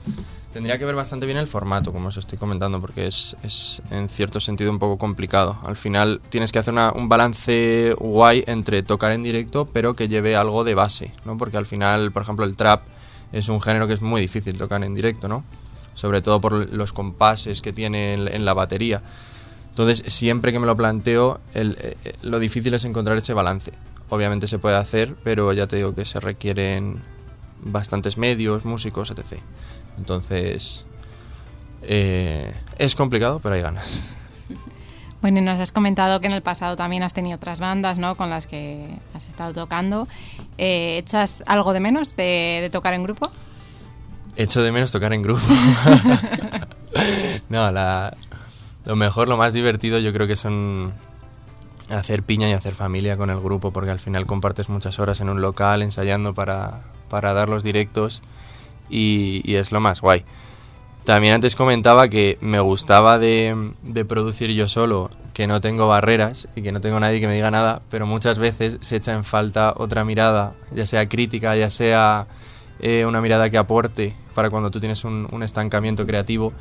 tendría 0.58 0.76
que 0.76 0.84
ver 0.84 0.96
bastante 0.96 1.24
bien 1.24 1.38
el 1.38 1.46
formato, 1.46 1.92
como 1.92 2.08
os 2.08 2.16
estoy 2.16 2.36
comentando, 2.36 2.80
porque 2.80 3.06
es, 3.06 3.36
es 3.44 3.80
en 3.92 4.08
cierto 4.08 4.40
sentido 4.40 4.72
un 4.72 4.80
poco 4.80 4.98
complicado. 4.98 5.56
Al 5.64 5.76
final 5.76 6.20
tienes 6.30 6.50
que 6.50 6.58
hacer 6.58 6.74
un 6.96 7.08
balance 7.08 7.94
guay 7.96 8.42
entre 8.48 8.82
tocar 8.82 9.12
en 9.12 9.22
directo, 9.22 9.66
pero 9.66 9.94
que 9.94 10.08
lleve 10.08 10.34
algo 10.34 10.64
de 10.64 10.74
base, 10.74 11.12
¿no? 11.24 11.38
Porque 11.38 11.58
al 11.58 11.64
final, 11.64 12.10
por 12.10 12.22
ejemplo, 12.22 12.44
el 12.44 12.56
trap 12.56 12.82
es 13.30 13.48
un 13.48 13.60
género 13.60 13.86
que 13.86 13.94
es 13.94 14.02
muy 14.02 14.20
difícil 14.20 14.58
tocar 14.58 14.82
en 14.82 14.96
directo, 14.96 15.28
¿no? 15.28 15.44
Sobre 15.94 16.22
todo 16.22 16.40
por 16.40 16.52
los 16.52 16.92
compases 16.92 17.62
que 17.62 17.72
tiene 17.72 18.14
en, 18.14 18.44
la 18.44 18.52
batería. 18.52 19.00
Entonces, 19.68 20.12
siempre 20.12 20.50
que 20.50 20.58
me 20.58 20.66
lo 20.66 20.76
planteo, 20.76 21.38
el, 21.54 21.78
eh, 21.80 21.96
lo 22.22 22.40
difícil 22.40 22.74
es 22.74 22.84
encontrar 22.84 23.16
ese 23.16 23.32
balance. 23.32 23.70
Obviamente 24.08 24.48
se 24.48 24.58
puede 24.58 24.74
hacer, 24.74 25.14
pero 25.22 25.52
ya 25.52 25.68
te 25.68 25.76
digo 25.76 25.94
que 25.94 26.04
se 26.04 26.18
requieren 26.18 27.00
bastantes 27.62 28.18
medios, 28.18 28.64
músicos, 28.64 29.10
etc. 29.10 29.40
Entonces, 29.98 30.84
eh, 31.82 32.52
es 32.78 32.94
complicado, 32.94 33.40
pero 33.40 33.54
hay 33.54 33.62
ganas. 33.62 34.04
Bueno, 35.20 35.40
y 35.40 35.42
nos 35.42 35.58
has 35.58 35.72
comentado 35.72 36.20
que 36.20 36.28
en 36.28 36.32
el 36.32 36.42
pasado 36.42 36.76
también 36.76 37.02
has 37.02 37.12
tenido 37.12 37.34
otras 37.34 37.58
bandas, 37.58 37.96
¿no? 37.96 38.14
Con 38.14 38.30
las 38.30 38.46
que 38.46 38.86
has 39.14 39.28
estado 39.28 39.52
tocando. 39.52 40.06
Eh, 40.58 40.96
¿Echas 40.98 41.42
algo 41.48 41.72
de 41.72 41.80
menos 41.80 42.14
de, 42.14 42.60
de 42.62 42.70
tocar 42.70 42.94
en 42.94 43.02
grupo? 43.02 43.28
Echo 44.36 44.62
de 44.62 44.70
menos 44.70 44.92
tocar 44.92 45.12
en 45.12 45.22
grupo. 45.22 45.42
no, 47.48 47.72
la, 47.72 48.16
lo 48.84 48.94
mejor, 48.94 49.26
lo 49.26 49.36
más 49.36 49.52
divertido 49.52 49.98
yo 49.98 50.12
creo 50.12 50.28
que 50.28 50.36
son 50.36 50.92
hacer 51.90 52.22
piña 52.22 52.48
y 52.48 52.52
hacer 52.52 52.74
familia 52.74 53.16
con 53.16 53.30
el 53.30 53.40
grupo, 53.40 53.72
porque 53.72 53.90
al 53.90 54.00
final 54.00 54.26
compartes 54.26 54.68
muchas 54.68 54.98
horas 54.98 55.20
en 55.20 55.28
un 55.28 55.40
local 55.40 55.82
ensayando 55.82 56.34
para, 56.34 56.82
para 57.08 57.32
dar 57.32 57.48
los 57.48 57.62
directos 57.62 58.22
y, 58.90 59.42
y, 59.44 59.56
es 59.56 59.72
lo 59.72 59.80
más 59.80 60.00
guay. 60.00 60.24
También 61.04 61.34
antes 61.34 61.56
comentaba 61.56 62.08
que 62.08 62.38
me 62.40 62.60
gustaba 62.60 63.18
de, 63.18 63.72
de, 63.82 64.04
producir 64.04 64.50
yo 64.50 64.68
solo, 64.68 65.10
que 65.32 65.46
no 65.46 65.60
tengo 65.60 65.88
barreras 65.88 66.48
y 66.54 66.62
que 66.62 66.72
no 66.72 66.80
tengo 66.80 67.00
nadie 67.00 67.20
que 67.20 67.26
me 67.26 67.34
diga 67.34 67.50
nada, 67.50 67.80
pero 67.90 68.04
muchas 68.04 68.38
veces 68.38 68.78
se 68.80 68.96
echa 68.96 69.14
en 69.14 69.24
falta 69.24 69.72
otra 69.76 70.04
mirada, 70.04 70.54
ya 70.70 70.84
sea 70.84 71.08
crítica, 71.08 71.56
ya 71.56 71.70
sea 71.70 72.26
eh, 72.80 73.04
una 73.06 73.20
mirada 73.20 73.48
que 73.48 73.58
aporte 73.58 74.14
para 74.34 74.50
cuando 74.50 74.70
tú 74.70 74.80
tienes 74.80 75.04
un, 75.04 75.26
un 75.32 75.42
estancamiento 75.42 76.06
creativo. 76.06 76.52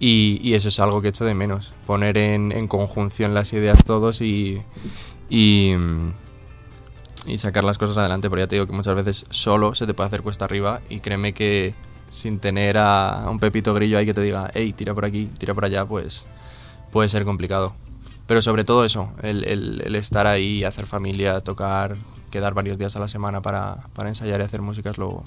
Y, 0.00 0.40
y, 0.42 0.54
eso 0.54 0.68
es 0.68 0.80
algo 0.80 1.00
que 1.00 1.08
echo 1.08 1.24
de 1.24 1.34
menos, 1.34 1.72
poner 1.86 2.18
en, 2.18 2.50
en 2.50 2.66
conjunción 2.66 3.32
las 3.32 3.52
ideas 3.52 3.84
todos 3.84 4.20
y, 4.20 4.60
y, 5.30 5.74
y, 7.26 7.38
sacar 7.38 7.64
las 7.64 7.78
cosas 7.78 7.96
adelante, 7.96 8.28
porque 8.28 8.42
ya 8.42 8.46
te 8.46 8.56
digo 8.56 8.66
que 8.66 8.72
muchas 8.72 8.94
veces 8.94 9.26
solo 9.30 9.74
se 9.74 9.86
te 9.86 9.94
puede 9.94 10.08
hacer 10.08 10.22
cuesta 10.22 10.44
arriba 10.44 10.80
y 10.88 11.00
créeme 11.00 11.32
que 11.32 11.74
sin 12.10 12.38
tener 12.38 12.78
a 12.78 13.26
un 13.28 13.38
pepito 13.38 13.74
grillo 13.74 13.98
ahí 13.98 14.06
que 14.06 14.14
te 14.14 14.20
diga, 14.20 14.50
hey, 14.54 14.72
tira 14.72 14.94
por 14.94 15.04
aquí, 15.04 15.28
tira 15.38 15.54
por 15.54 15.64
allá, 15.64 15.84
pues 15.84 16.26
puede 16.92 17.08
ser 17.08 17.24
complicado. 17.24 17.74
Pero 18.26 18.40
sobre 18.40 18.64
todo 18.64 18.84
eso, 18.84 19.12
el, 19.22 19.44
el, 19.44 19.82
el 19.84 19.94
estar 19.96 20.26
ahí, 20.26 20.64
hacer 20.64 20.86
familia, 20.86 21.40
tocar, 21.40 21.96
quedar 22.30 22.54
varios 22.54 22.78
días 22.78 22.96
a 22.96 23.00
la 23.00 23.08
semana 23.08 23.42
para, 23.42 23.76
para 23.94 24.08
ensayar 24.08 24.40
y 24.40 24.44
hacer 24.44 24.62
música 24.62 24.90
es 24.90 24.98
lo, 24.98 25.24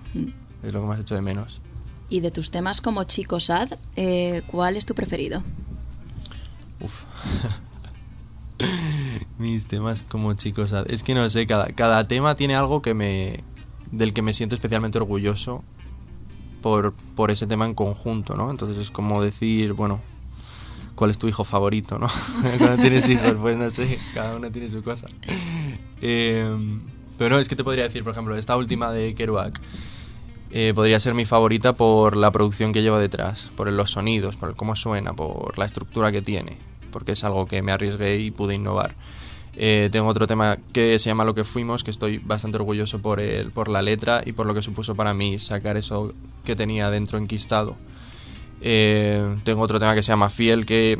es 0.63 0.73
lo 0.73 0.81
que 0.81 0.87
más 0.87 0.99
hecho 0.99 1.15
de 1.15 1.21
menos. 1.21 1.61
Y 2.09 2.21
de 2.21 2.31
tus 2.31 2.51
temas 2.51 2.81
como 2.81 3.03
Chico 3.03 3.39
Sad, 3.39 3.73
eh, 3.95 4.41
¿cuál 4.47 4.77
es 4.77 4.85
tu 4.85 4.95
preferido? 4.95 5.43
Uf. 6.79 7.03
Mis 9.37 9.67
temas 9.67 10.03
como 10.03 10.33
Chico 10.33 10.67
Sad. 10.67 10.89
Es 10.91 11.03
que 11.03 11.13
no 11.13 11.29
sé, 11.29 11.45
cada, 11.47 11.67
cada 11.67 12.07
tema 12.07 12.35
tiene 12.35 12.55
algo 12.55 12.81
que 12.81 12.93
me 12.93 13.43
del 13.91 14.13
que 14.13 14.21
me 14.21 14.33
siento 14.33 14.55
especialmente 14.55 14.97
orgulloso 14.97 15.63
por, 16.61 16.93
por 17.15 17.31
ese 17.31 17.47
tema 17.47 17.65
en 17.65 17.73
conjunto, 17.73 18.35
¿no? 18.35 18.51
Entonces 18.51 18.77
es 18.77 18.91
como 18.91 19.21
decir, 19.21 19.73
bueno, 19.73 20.01
¿cuál 20.95 21.11
es 21.11 21.17
tu 21.17 21.27
hijo 21.27 21.43
favorito, 21.43 21.97
no? 21.99 22.07
Cuando 22.57 22.81
tienes 22.81 23.07
hijos, 23.07 23.35
pues 23.39 23.55
no 23.55 23.69
sé, 23.69 23.99
cada 24.13 24.35
uno 24.35 24.51
tiene 24.51 24.69
su 24.69 24.83
cosa. 24.83 25.07
Eh, 26.01 26.79
pero 27.17 27.31
no, 27.31 27.39
es 27.39 27.47
que 27.47 27.55
te 27.55 27.63
podría 27.63 27.83
decir, 27.83 28.03
por 28.03 28.11
ejemplo, 28.11 28.35
esta 28.35 28.57
última 28.57 28.91
de 28.91 29.15
Kerouac 29.15 29.59
eh, 30.51 30.73
podría 30.75 30.99
ser 30.99 31.13
mi 31.13 31.25
favorita 31.25 31.75
por 31.75 32.15
la 32.15 32.31
producción 32.31 32.71
que 32.71 32.81
lleva 32.81 32.99
detrás, 32.99 33.51
por 33.55 33.71
los 33.71 33.91
sonidos, 33.91 34.35
por 34.35 34.55
cómo 34.55 34.75
suena, 34.75 35.13
por 35.13 35.57
la 35.57 35.65
estructura 35.65 36.11
que 36.11 36.21
tiene, 36.21 36.57
porque 36.91 37.13
es 37.13 37.23
algo 37.23 37.45
que 37.45 37.61
me 37.61 37.71
arriesgué 37.71 38.17
y 38.17 38.31
pude 38.31 38.55
innovar. 38.55 38.95
Eh, 39.59 39.89
tengo 39.91 40.07
otro 40.07 40.27
tema 40.27 40.57
que 40.71 40.99
se 40.99 41.09
llama 41.09 41.25
Lo 41.25 41.33
que 41.33 41.43
fuimos, 41.43 41.83
que 41.83 41.89
estoy 41.89 42.19
bastante 42.19 42.57
orgulloso 42.57 43.01
por, 43.01 43.19
el, 43.19 43.51
por 43.51 43.69
la 43.69 43.81
letra 43.81 44.21
y 44.23 44.33
por 44.33 44.45
lo 44.45 44.53
que 44.53 44.61
supuso 44.61 44.93
para 44.93 45.15
mí 45.15 45.39
sacar 45.39 45.77
eso 45.77 46.13
que 46.45 46.55
tenía 46.55 46.91
dentro 46.91 47.17
enquistado. 47.17 47.75
Eh, 48.61 49.37
tengo 49.43 49.61
otro 49.61 49.79
tema 49.79 49.95
que 49.95 50.03
se 50.03 50.11
llama 50.11 50.29
Fiel, 50.29 50.65
que 50.67 50.99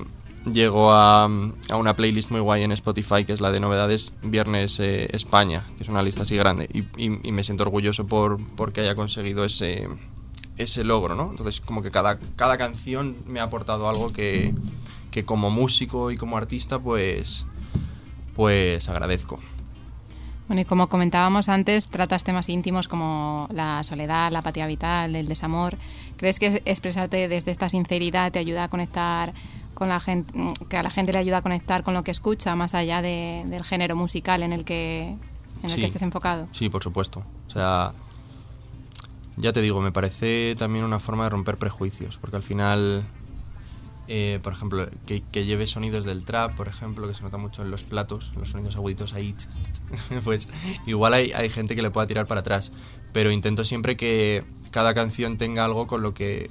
llegó 0.52 0.92
a, 0.92 1.26
a, 1.26 1.76
una 1.78 1.96
playlist 1.96 2.32
muy 2.32 2.40
guay 2.40 2.64
en 2.64 2.72
Spotify, 2.72 3.26
que 3.26 3.34
es 3.34 3.42
la 3.42 3.52
de 3.52 3.60
novedades 3.60 4.14
Viernes 4.24 4.80
eh, 4.80 5.08
España, 5.12 5.66
que 5.78 5.84
es 5.84 5.90
una 5.90 6.02
lista 6.02 6.24
así 6.24 6.36
grande. 6.36 6.68
Y, 6.74 6.84
y, 6.98 7.32
me 7.32 7.44
siento 7.44 7.64
orgulloso 7.64 8.08
por 8.08 8.44
porque 8.56 8.82
haya 8.82 8.96
conseguido 8.96 9.46
ese, 9.46 9.88
ese 10.58 10.84
logro, 10.84 11.16
¿no? 11.16 11.30
Entonces, 11.30 11.62
como 11.62 11.84
que 11.84 11.92
cada, 11.92 12.20
cada 12.36 12.58
canción 12.58 13.18
me 13.28 13.40
ha 13.40 13.44
aportado 13.44 13.88
algo 13.88 14.12
que, 14.12 14.54
que 15.18 15.26
como 15.26 15.50
músico 15.50 16.12
y 16.12 16.16
como 16.16 16.38
artista, 16.38 16.78
pues, 16.78 17.48
pues 18.36 18.88
agradezco. 18.88 19.40
Bueno, 20.48 20.62
y 20.62 20.66
como 20.66 20.90
comentábamos 20.90 21.50
antes, 21.50 21.88
tratas 21.88 22.24
temas 22.24 22.48
íntimos 22.50 22.88
como 22.88 23.50
la 23.52 23.84
soledad, 23.84 24.32
la 24.32 24.40
apatía 24.40 24.68
vital, 24.68 25.16
el 25.16 25.28
desamor. 25.28 25.76
¿Crees 26.18 26.38
que 26.38 26.62
expresarte 26.66 27.28
desde 27.28 27.50
esta 27.50 27.68
sinceridad 27.68 28.32
te 28.32 28.38
ayuda 28.38 28.66
a 28.66 28.68
conectar 28.68 29.34
con 29.74 29.90
la 29.90 30.00
gente, 30.00 30.32
que 30.70 30.78
a 30.78 30.84
la 30.84 30.92
gente 30.92 31.14
le 31.14 31.18
ayuda 31.18 31.38
a 31.38 31.42
conectar 31.42 31.82
con 31.82 31.96
lo 31.96 32.04
que 32.04 32.12
escucha, 32.12 32.56
más 32.56 32.76
allá 32.76 33.02
de, 33.02 33.44
del 33.48 33.64
género 33.64 33.96
musical 33.96 34.44
en 34.44 34.54
el 34.54 34.66
que 34.66 35.08
en 35.08 35.18
el 35.64 35.70
sí, 35.72 35.80
que 35.80 35.88
estés 35.88 36.04
enfocado? 36.04 36.48
Sí, 36.52 36.70
por 36.70 36.84
supuesto. 36.84 37.24
O 37.48 37.50
sea, 37.50 37.94
ya 39.36 39.52
te 39.52 39.64
digo, 39.64 39.82
me 39.82 39.92
parece 39.92 40.56
también 40.60 40.86
una 40.86 41.00
forma 41.00 41.24
de 41.24 41.32
romper 41.32 41.58
prejuicios, 41.58 42.20
porque 42.20 42.36
al 42.36 42.44
final 42.44 43.04
eh, 44.08 44.40
por 44.42 44.54
ejemplo, 44.54 44.88
que, 45.06 45.22
que, 45.22 45.46
lleve 45.46 45.68
sonidos 45.68 46.06
del 46.06 46.24
trap, 46.24 46.56
por 46.56 46.68
ejemplo, 46.68 47.08
que 47.08 47.14
se 47.14 47.24
nota 47.24 47.38
mucho 47.38 47.62
en 47.62 47.72
los 47.72 47.84
platos, 47.84 48.32
los 48.38 48.50
sonidos 48.50 48.76
aguditos 48.76 49.14
ahí, 49.14 49.36
pues 50.24 50.48
igual 50.86 51.14
hay, 51.14 51.32
hay, 51.34 51.50
gente 51.50 51.76
que 51.76 51.82
le 51.82 51.92
pueda 51.92 52.08
tirar 52.08 52.28
para 52.28 52.42
atrás, 52.42 52.72
pero 53.12 53.32
intento 53.32 53.64
siempre 53.64 53.98
que 53.98 54.46
cada 54.72 54.94
canción 54.94 55.38
tenga 55.38 55.66
algo 55.66 55.88
con 55.88 56.02
lo 56.02 56.14
que 56.14 56.50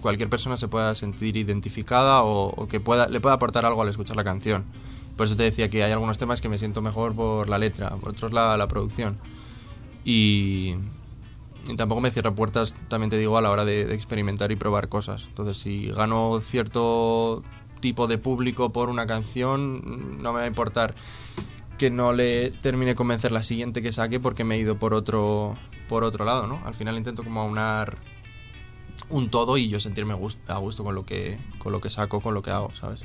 cualquier 0.00 0.28
persona 0.28 0.56
se 0.56 0.68
pueda 0.68 0.94
sentir 0.94 1.36
identificada 1.36 2.22
o, 2.22 2.48
o 2.50 2.68
que 2.68 2.80
pueda, 2.80 3.08
le 3.08 3.20
pueda 3.20 3.34
aportar 3.34 3.64
algo 3.64 3.82
al 3.82 3.88
escuchar 3.88 4.16
la 4.16 4.24
canción. 4.24 4.64
Por 5.16 5.26
eso 5.26 5.36
te 5.36 5.42
decía 5.42 5.68
que 5.68 5.84
hay 5.84 5.92
algunos 5.92 6.16
temas 6.16 6.40
que 6.40 6.48
me 6.48 6.56
siento 6.56 6.80
mejor 6.80 7.14
por 7.14 7.48
la 7.48 7.58
letra, 7.58 7.90
por 7.90 8.10
otros 8.10 8.32
la, 8.32 8.56
la 8.56 8.68
producción. 8.68 9.18
Y, 10.04 10.76
y 11.68 11.76
tampoco 11.76 12.00
me 12.00 12.10
cierra 12.10 12.34
puertas, 12.34 12.74
también 12.88 13.10
te 13.10 13.18
digo, 13.18 13.36
a 13.36 13.42
la 13.42 13.50
hora 13.50 13.64
de, 13.64 13.94
experimentar 13.94 14.52
y 14.52 14.56
probar 14.56 14.88
cosas. 14.88 15.24
Entonces, 15.28 15.58
si 15.58 15.88
gano 15.88 16.40
cierto 16.40 17.42
tipo 17.80 18.06
de 18.06 18.18
público 18.18 18.70
por 18.70 18.88
una 18.88 19.06
canción, 19.06 20.22
no 20.22 20.32
me 20.32 20.40
va 20.40 20.44
a 20.44 20.48
importar 20.48 20.94
que 21.78 21.90
no 21.90 22.12
le 22.12 22.50
termine 22.50 22.94
convencer 22.94 23.32
la 23.32 23.42
siguiente 23.42 23.80
que 23.80 23.92
saque 23.92 24.20
porque 24.20 24.44
me 24.44 24.56
he 24.56 24.58
ido 24.58 24.78
por 24.78 24.92
otro, 24.92 25.56
por 25.88 26.04
otro 26.04 26.24
lado, 26.24 26.46
¿no? 26.46 26.60
Al 26.64 26.74
final 26.74 26.96
intento 26.96 27.24
como 27.24 27.40
aunar 27.40 27.98
un 29.08 29.30
todo 29.30 29.56
y 29.56 29.68
yo 29.68 29.80
sentirme 29.80 30.12
a 30.12 30.58
gusto 30.58 30.84
con 30.84 30.94
lo 30.94 31.06
que, 31.06 31.38
con 31.58 31.72
lo 31.72 31.80
que 31.80 31.88
saco, 31.88 32.20
con 32.20 32.34
lo 32.34 32.42
que 32.42 32.50
hago, 32.50 32.70
¿sabes? 32.74 33.04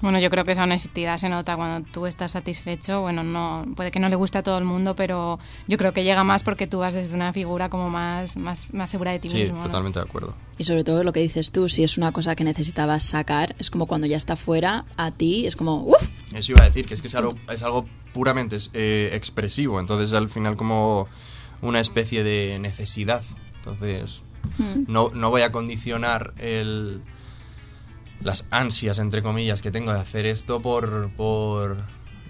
Bueno, 0.00 0.18
yo 0.18 0.28
creo 0.28 0.44
que 0.44 0.52
esa 0.52 0.64
honestidad 0.64 1.16
se 1.18 1.28
nota 1.28 1.56
cuando 1.56 1.88
tú 1.90 2.06
estás 2.06 2.32
satisfecho. 2.32 3.00
Bueno, 3.00 3.22
no 3.24 3.64
puede 3.74 3.90
que 3.90 4.00
no 4.00 4.08
le 4.08 4.16
guste 4.16 4.38
a 4.38 4.42
todo 4.42 4.58
el 4.58 4.64
mundo, 4.64 4.94
pero 4.94 5.38
yo 5.66 5.78
creo 5.78 5.92
que 5.92 6.04
llega 6.04 6.24
más 6.24 6.42
porque 6.42 6.66
tú 6.66 6.80
vas 6.80 6.92
desde 6.94 7.14
una 7.14 7.32
figura 7.32 7.70
como 7.70 7.88
más, 7.88 8.36
más, 8.36 8.74
más 8.74 8.90
segura 8.90 9.12
de 9.12 9.18
ti 9.18 9.28
Sí, 9.30 9.36
mismo. 9.38 9.56
¿no? 9.56 9.62
totalmente 9.62 9.98
de 9.98 10.04
acuerdo. 10.04 10.34
Y 10.58 10.64
sobre 10.64 10.84
todo 10.84 11.04
lo 11.04 11.12
que 11.12 11.20
dices 11.20 11.52
tú, 11.52 11.68
si 11.68 11.84
es 11.84 11.96
una 11.96 12.12
cosa 12.12 12.36
que 12.36 12.44
necesitabas 12.44 13.02
sacar, 13.02 13.56
es 13.58 13.70
como 13.70 13.86
cuando 13.86 14.06
ya 14.06 14.16
está 14.16 14.36
fuera, 14.36 14.84
a 14.96 15.10
ti 15.10 15.46
es 15.46 15.56
como, 15.56 15.82
uff, 15.82 16.08
Eso 16.34 16.52
iba 16.52 16.62
a 16.62 16.66
decir, 16.66 16.86
que 16.86 16.94
es 16.94 17.00
que 17.00 17.08
es 17.08 17.14
algo, 17.14 17.34
es 17.50 17.62
algo 17.62 17.86
puramente 18.12 18.58
eh, 18.74 19.10
expresivo, 19.14 19.80
entonces 19.80 20.12
al 20.12 20.28
final 20.28 20.56
como 20.56 21.08
una 21.62 21.80
especie 21.80 22.22
de 22.22 22.58
necesidad. 22.58 23.22
Entonces 23.56 24.22
no, 24.86 25.08
no 25.14 25.30
voy 25.30 25.40
a 25.42 25.50
condicionar 25.50 26.34
el, 26.38 27.00
las 28.24 28.48
ansias, 28.50 28.98
entre 28.98 29.22
comillas, 29.22 29.62
que 29.62 29.70
tengo 29.70 29.92
de 29.92 30.00
hacer 30.00 30.26
esto 30.26 30.60
por, 30.60 31.10
por 31.12 31.76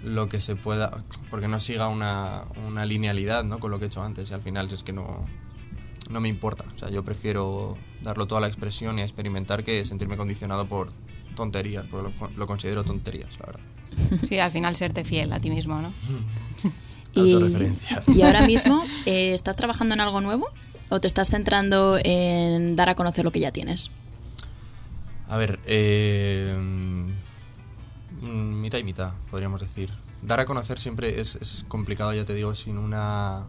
lo 0.03 0.29
que 0.29 0.39
se 0.39 0.55
pueda, 0.55 0.91
porque 1.31 1.47
no 1.47 1.59
siga 1.59 1.87
una, 1.87 2.43
una 2.67 2.85
linealidad 2.85 3.43
¿no? 3.43 3.59
con 3.59 3.71
lo 3.71 3.79
que 3.79 3.85
he 3.85 3.87
hecho 3.87 4.03
antes 4.03 4.29
y 4.29 4.33
al 4.33 4.41
final 4.41 4.69
es 4.71 4.83
que 4.83 4.93
no, 4.93 5.25
no 6.09 6.19
me 6.19 6.27
importa. 6.27 6.65
O 6.75 6.77
sea, 6.77 6.89
yo 6.89 7.03
prefiero 7.03 7.77
darlo 8.03 8.27
toda 8.27 8.41
la 8.41 8.47
expresión 8.47 8.99
y 8.99 9.01
experimentar 9.01 9.63
que 9.63 9.85
sentirme 9.85 10.17
condicionado 10.17 10.67
por 10.67 10.89
tonterías, 11.35 11.85
porque 11.89 12.11
lo, 12.19 12.29
lo 12.35 12.47
considero 12.47 12.83
tonterías, 12.83 13.29
la 13.39 13.45
verdad. 13.47 13.61
Sí, 14.27 14.37
al 14.39 14.51
final 14.51 14.75
serte 14.75 15.05
fiel 15.05 15.31
a 15.31 15.39
ti 15.39 15.49
mismo, 15.49 15.81
¿no? 15.81 15.91
Y, 17.17 17.31
Autorreferencia. 17.33 18.03
y 18.07 18.23
ahora 18.23 18.41
mismo, 18.45 18.83
eh, 19.05 19.31
¿estás 19.31 19.55
trabajando 19.55 19.93
en 19.95 20.01
algo 20.01 20.19
nuevo 20.19 20.49
o 20.89 20.99
te 20.99 21.07
estás 21.07 21.29
centrando 21.29 21.97
en 22.03 22.75
dar 22.75 22.89
a 22.89 22.95
conocer 22.95 23.23
lo 23.23 23.31
que 23.31 23.39
ya 23.39 23.53
tienes? 23.53 23.89
A 25.27 25.37
ver, 25.37 25.59
eh, 25.65 26.55
mm, 28.21 28.61
mitad 28.61 28.77
y 28.77 28.83
mitad, 28.83 29.13
podríamos 29.29 29.59
decir. 29.59 29.91
Dar 30.21 30.39
a 30.39 30.45
conocer 30.45 30.79
siempre 30.79 31.19
es, 31.19 31.35
es 31.35 31.65
complicado, 31.67 32.13
ya 32.13 32.25
te 32.25 32.33
digo, 32.33 32.55
sin 32.55 32.77
una 32.77 33.45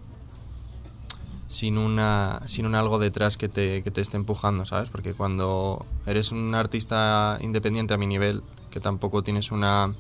sin 1.49 1.79
una 1.79 2.43
sin 2.47 2.67
un 2.67 2.75
algo 2.75 2.99
detrás 2.99 3.37
que 3.37 3.49
te, 3.49 3.83
que 3.83 3.91
te 3.91 4.01
esté 4.01 4.17
empujando, 4.17 4.67
¿sabes? 4.67 4.91
Porque 4.91 5.15
cuando 5.15 5.87
eres 6.07 6.33
un 6.33 6.55
artista 6.55 7.39
independiente 7.41 7.95
a 7.95 7.99
mi 7.99 8.07
nivel, 8.07 8.43
que 8.71 8.81
tampoco 8.81 9.23
tienes 9.23 9.53
una, 9.53 9.95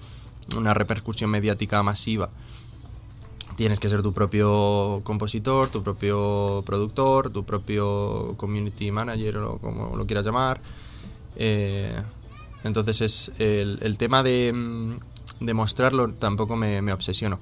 una 0.56 0.74
repercusión 0.74 1.30
mediática 1.30 1.82
masiva, 1.82 2.30
tienes 3.56 3.80
que 3.80 3.88
ser 3.88 4.02
tu 4.02 4.12
propio 4.12 5.00
compositor, 5.04 5.68
tu 5.68 5.82
propio 5.82 6.62
productor, 6.66 7.30
tu 7.30 7.44
propio 7.44 8.34
community 8.36 8.90
manager 8.90 9.38
o 9.38 9.58
como 9.58 9.96
lo 9.96 10.06
quieras 10.06 10.26
llamar. 10.26 10.60
Eh, 11.36 11.94
entonces 12.64 13.00
es 13.00 13.32
el, 13.38 13.78
el 13.82 13.98
tema 13.98 14.22
de, 14.22 14.52
mm, 14.52 15.44
de 15.44 15.54
mostrarlo 15.54 16.12
tampoco 16.12 16.56
me, 16.56 16.82
me 16.82 16.92
obsesiono. 16.92 17.38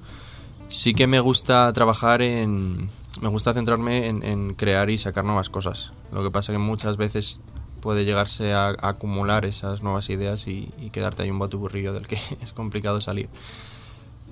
Sí 0.69 0.93
que 0.93 1.07
me 1.07 1.19
gusta 1.19 1.71
trabajar 1.73 2.21
en... 2.21 2.89
Me 3.21 3.29
gusta 3.29 3.53
centrarme 3.53 4.07
en, 4.07 4.23
en 4.23 4.53
crear 4.55 4.89
y 4.89 4.97
sacar 4.97 5.23
nuevas 5.23 5.49
cosas. 5.49 5.91
Lo 6.11 6.21
que 6.23 6.31
pasa 6.31 6.51
que 6.51 6.57
muchas 6.57 6.97
veces 6.97 7.39
puede 7.81 8.03
llegarse 8.03 8.53
a, 8.53 8.69
a 8.69 8.89
acumular 8.89 9.45
esas 9.45 9.83
nuevas 9.83 10.09
ideas 10.09 10.47
y, 10.47 10.69
y 10.81 10.89
quedarte 10.89 11.23
ahí 11.23 11.31
un 11.31 11.39
batuburrillo 11.39 11.93
del 11.93 12.07
que 12.07 12.19
es 12.41 12.51
complicado 12.51 12.99
salir. 12.99 13.29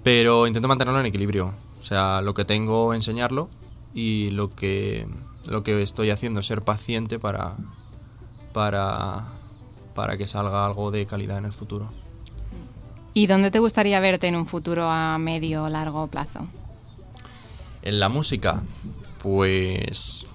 Pero 0.03 0.47
intento 0.47 0.67
mantenerlo 0.67 0.99
en 0.99 1.05
equilibrio. 1.05 1.53
O 1.79 1.83
sea, 1.83 2.21
lo 2.21 2.33
que 2.33 2.45
tengo, 2.45 2.93
enseñarlo 2.93 3.49
y 3.93 4.31
lo 4.31 4.49
que, 4.49 5.07
lo 5.47 5.63
que 5.63 5.81
estoy 5.81 6.09
haciendo, 6.09 6.41
ser 6.41 6.61
paciente 6.61 7.19
para, 7.19 7.57
para, 8.53 9.25
para 9.93 10.17
que 10.17 10.27
salga 10.27 10.65
algo 10.65 10.91
de 10.91 11.05
calidad 11.05 11.37
en 11.37 11.45
el 11.45 11.53
futuro. 11.53 11.89
¿Y 13.13 13.27
dónde 13.27 13.51
te 13.51 13.59
gustaría 13.59 13.99
verte 13.99 14.27
en 14.27 14.35
un 14.35 14.47
futuro 14.47 14.89
a 14.89 15.17
medio 15.19 15.63
o 15.63 15.69
largo 15.69 16.07
plazo? 16.07 16.47
En 17.83 17.99
la 17.99 18.09
música, 18.09 18.63
pues 19.21 20.25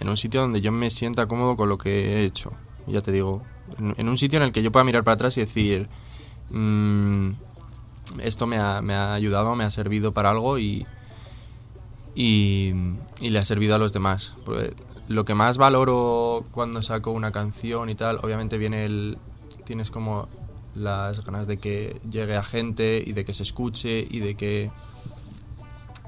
en 0.00 0.08
un 0.08 0.16
sitio 0.16 0.40
donde 0.40 0.60
yo 0.60 0.72
me 0.72 0.90
sienta 0.90 1.26
cómodo 1.26 1.56
con 1.56 1.68
lo 1.68 1.78
que 1.78 2.14
he 2.14 2.24
hecho. 2.24 2.52
Ya 2.88 3.02
te 3.02 3.12
digo, 3.12 3.42
en, 3.78 4.08
un 4.08 4.18
sitio 4.18 4.38
en 4.38 4.42
el 4.44 4.52
que 4.52 4.62
yo 4.62 4.72
pueda 4.72 4.84
mirar 4.84 5.04
para 5.04 5.14
atrás 5.14 5.36
y 5.36 5.40
decir, 5.40 5.88
"Mm, 6.50 7.30
esto 8.20 8.46
me 8.46 8.58
ha, 8.58 8.82
me 8.82 8.94
ha 8.94 9.14
ayudado, 9.14 9.54
me 9.54 9.64
ha 9.64 9.70
servido 9.70 10.12
para 10.12 10.30
algo 10.30 10.58
y, 10.58 10.86
y, 12.16 12.74
y 13.20 13.30
le 13.30 13.38
ha 13.38 13.44
servido 13.44 13.76
a 13.76 13.78
los 13.78 13.92
demás. 13.92 14.34
Porque 14.44 14.74
lo 15.12 15.24
que 15.24 15.34
más 15.34 15.58
valoro 15.58 16.44
cuando 16.52 16.82
saco 16.82 17.10
una 17.12 17.30
canción 17.32 17.88
y 17.90 17.94
tal, 17.94 18.18
obviamente 18.22 18.58
viene 18.58 18.84
el... 18.84 19.18
Tienes 19.64 19.90
como 19.90 20.28
las 20.74 21.24
ganas 21.24 21.46
de 21.46 21.58
que 21.58 22.00
llegue 22.10 22.36
a 22.36 22.42
gente 22.42 23.02
y 23.06 23.12
de 23.12 23.24
que 23.24 23.32
se 23.34 23.42
escuche 23.44 24.06
y 24.10 24.18
de 24.20 24.34
que 24.34 24.70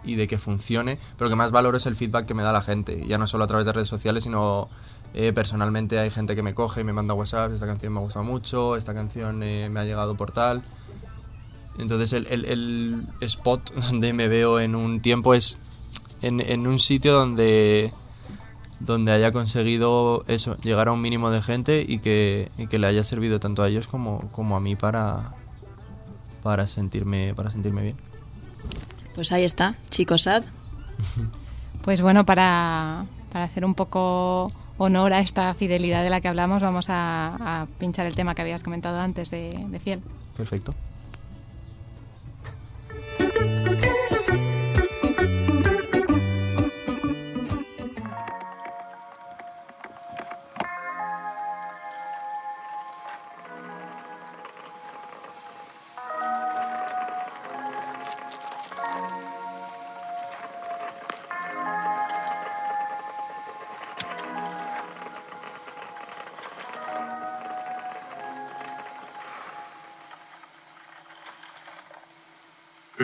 y 0.07 0.17
de 0.17 0.27
que 0.27 0.38
funcione, 0.38 0.99
pero 1.17 1.27
lo 1.27 1.31
que 1.31 1.37
más 1.37 1.51
valoro 1.51 1.79
es 1.79 1.87
el 1.87 1.97
feedback 1.97 2.27
que 2.27 2.35
me 2.35 2.43
da 2.43 2.53
la 2.53 2.61
gente, 2.61 3.07
ya 3.07 3.17
no 3.17 3.27
solo 3.27 3.45
a 3.45 3.47
través 3.47 3.64
de 3.64 3.73
redes 3.73 3.88
sociales, 3.88 4.25
sino 4.25 4.69
eh, 5.14 5.33
personalmente 5.33 5.99
hay 5.99 6.11
gente 6.11 6.37
que 6.37 6.43
me 6.43 6.53
coge 6.55 6.83
y 6.83 6.85
me 6.85 6.93
manda 6.93 7.14
WhatsApp, 7.14 7.53
esta 7.53 7.64
canción 7.67 7.95
me 7.95 8.01
ha 8.01 8.03
gustado 8.03 8.23
mucho, 8.25 8.77
esta 8.77 8.93
canción 8.93 9.43
eh, 9.43 9.69
me 9.71 9.81
ha 9.81 9.85
llegado 9.85 10.14
por 10.14 10.31
tal. 10.31 10.62
Entonces 11.79 12.12
el, 12.12 12.27
el- 12.27 12.45
el 12.45 13.07
spot 13.23 13.73
donde 13.88 14.12
me 14.12 14.29
veo 14.29 14.61
en 14.61 14.75
un 14.75 15.01
tiempo 15.01 15.33
es 15.35 15.57
en, 16.23 16.40
en 16.40 16.67
un 16.67 16.79
sitio 16.81 17.12
donde, 17.14 17.90
donde 18.85 19.12
haya 19.12 19.33
conseguido 19.33 20.25
eso, 20.29 20.57
llegar 20.59 20.88
a 20.88 20.92
un 20.92 21.01
mínimo 21.01 21.31
de 21.31 21.42
gente 21.42 21.85
y 21.87 21.99
que, 21.99 22.51
y 22.59 22.66
que 22.66 22.79
le 22.79 22.87
haya 22.87 23.05
servido 23.05 23.40
tanto 23.40 23.62
a 23.62 23.68
ellos 23.68 23.87
como, 23.87 24.20
como 24.33 24.57
a 24.57 24.61
mí 24.61 24.77
para, 24.77 25.35
para, 26.42 26.66
sentirme, 26.66 27.35
para 27.35 27.51
sentirme 27.51 27.83
bien. 27.83 27.97
Pues 29.14 29.33
ahí 29.33 29.44
está, 29.44 29.77
chicos 29.90 30.23
sad. 30.23 30.44
Pues 31.83 32.01
bueno, 32.01 32.25
para, 32.25 33.05
para 33.31 33.44
hacer 33.44 33.62
un 33.62 33.75
poco 33.75 34.51
honor 34.79 35.12
a 35.12 35.20
esta 35.20 35.53
fidelidad 35.53 36.03
de 36.03 36.09
la 36.09 36.23
que 36.23 36.29
hablamos, 36.29 36.62
vamos 36.62 36.88
a, 36.88 37.37
a 37.62 37.66
pinchar 37.79 38.07
el 38.07 38.14
tema 38.14 38.35
que 38.35 38.40
habías 38.40 38.62
comentado 38.62 38.99
antes 38.99 39.31
de, 39.31 39.51
de 39.68 39.81
Fiel. 39.81 40.01
Perfecto. 40.35 40.75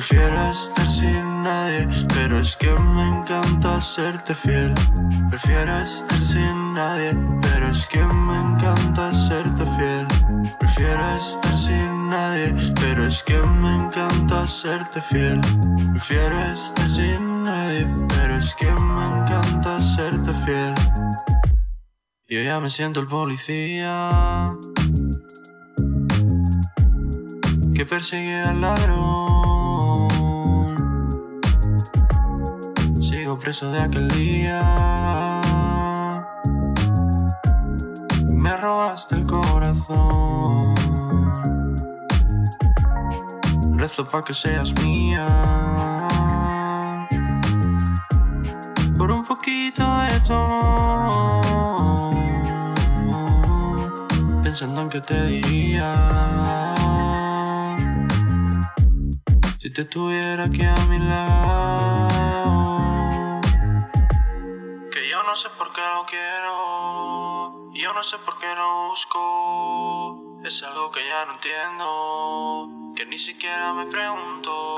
Prefiero 0.00 0.50
estar 0.50 0.90
sin 0.90 1.42
nadie, 1.42 1.86
pero 2.14 2.40
es 2.40 2.56
que 2.56 2.70
me 2.70 3.18
encanta 3.18 3.78
serte 3.82 4.34
fiel. 4.34 4.72
Prefiero 5.28 5.76
estar 5.76 6.24
sin 6.24 6.72
nadie, 6.72 7.14
pero 7.42 7.68
es 7.68 7.84
que 7.84 8.02
me 8.02 8.38
encanta 8.38 9.12
serte 9.12 9.62
fiel. 9.76 10.06
Prefiero 10.58 11.16
estar 11.16 11.58
sin 11.58 12.08
nadie, 12.08 12.72
pero 12.80 13.06
es 13.06 13.22
que 13.22 13.36
me 13.42 13.74
encanta 13.74 14.46
serte 14.46 15.02
fiel. 15.02 15.38
Prefiero 15.92 16.40
estar 16.44 16.90
sin 16.90 17.44
nadie, 17.44 17.86
pero 18.08 18.38
es 18.38 18.54
que 18.54 18.72
me 18.72 19.04
encanta 19.04 19.82
serte 19.82 20.32
fiel. 20.46 20.74
Yo 22.26 22.40
ya 22.40 22.58
me 22.58 22.70
siento 22.70 23.00
el 23.00 23.06
policía 23.06 24.56
que 27.74 27.84
persigue 27.84 28.40
al 28.40 28.62
ladrón. 28.62 29.39
Sigo 33.30 33.42
preso 33.42 33.70
de 33.70 33.80
aquel 33.80 34.08
día. 34.08 34.60
Me 38.26 38.56
robaste 38.56 39.14
el 39.14 39.24
corazón. 39.24 40.74
Rezo 43.74 44.04
pa' 44.10 44.24
que 44.24 44.34
seas 44.34 44.74
mía. 44.82 45.28
Por 48.98 49.12
un 49.12 49.24
poquito 49.24 49.84
de 50.06 50.20
tu. 50.26 50.40
Pensando 54.42 54.80
en 54.82 54.88
que 54.88 55.00
te 55.00 55.26
diría. 55.26 55.94
Si 59.60 59.70
te 59.70 59.84
tuviera 59.84 60.46
aquí 60.46 60.64
a 60.64 60.74
mi 60.88 60.98
lado. 60.98 62.79
No 65.30 65.36
sé 65.36 65.48
por 65.56 65.72
qué 65.72 65.80
lo 65.80 66.04
quiero. 66.06 67.70
Yo 67.72 67.92
no 67.94 68.02
sé 68.02 68.18
por 68.18 68.36
qué 68.38 68.52
lo 68.52 68.88
busco. 68.88 70.40
Es 70.44 70.60
algo 70.64 70.90
que 70.90 71.06
ya 71.06 71.24
no 71.24 71.34
entiendo, 71.34 72.68
que 72.96 73.06
ni 73.06 73.16
siquiera 73.16 73.72
me 73.72 73.86
pregunto. 73.86 74.74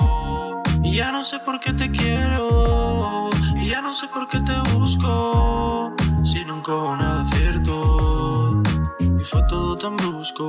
Y 0.85 0.97
ya 0.97 1.11
no 1.11 1.25
sé 1.25 1.39
por 1.39 1.59
qué 1.59 1.73
te 1.73 1.91
quiero, 1.91 3.31
y 3.57 3.67
ya 3.67 3.81
no 3.81 3.91
sé 3.93 4.09
por 4.09 4.29
qué 4.29 4.41
te 4.41 4.53
busco. 4.75 5.95
Si 6.23 6.45
nunca 6.45 6.75
hubo 6.75 6.97
nada 6.97 7.25
cierto, 7.31 8.63
y 8.99 9.25
fue 9.25 9.43
todo 9.49 9.79
tan 9.79 9.97
brusco. 9.97 10.49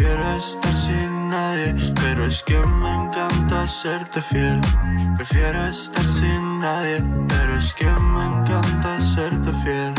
Prefiero 0.00 0.36
estar 0.38 0.76
sin 0.78 1.28
nadie, 1.28 1.92
pero 2.00 2.24
es 2.24 2.42
que 2.42 2.56
me 2.56 2.94
encanta 2.94 3.68
serte 3.68 4.22
fiel. 4.22 4.58
Prefiero 5.14 5.66
estar 5.66 6.04
sin 6.04 6.58
nadie, 6.58 7.04
pero 7.28 7.58
es 7.58 7.74
que 7.74 7.84
me 7.84 8.24
encanta 8.24 8.98
serte 8.98 9.52
fiel. 9.62 9.92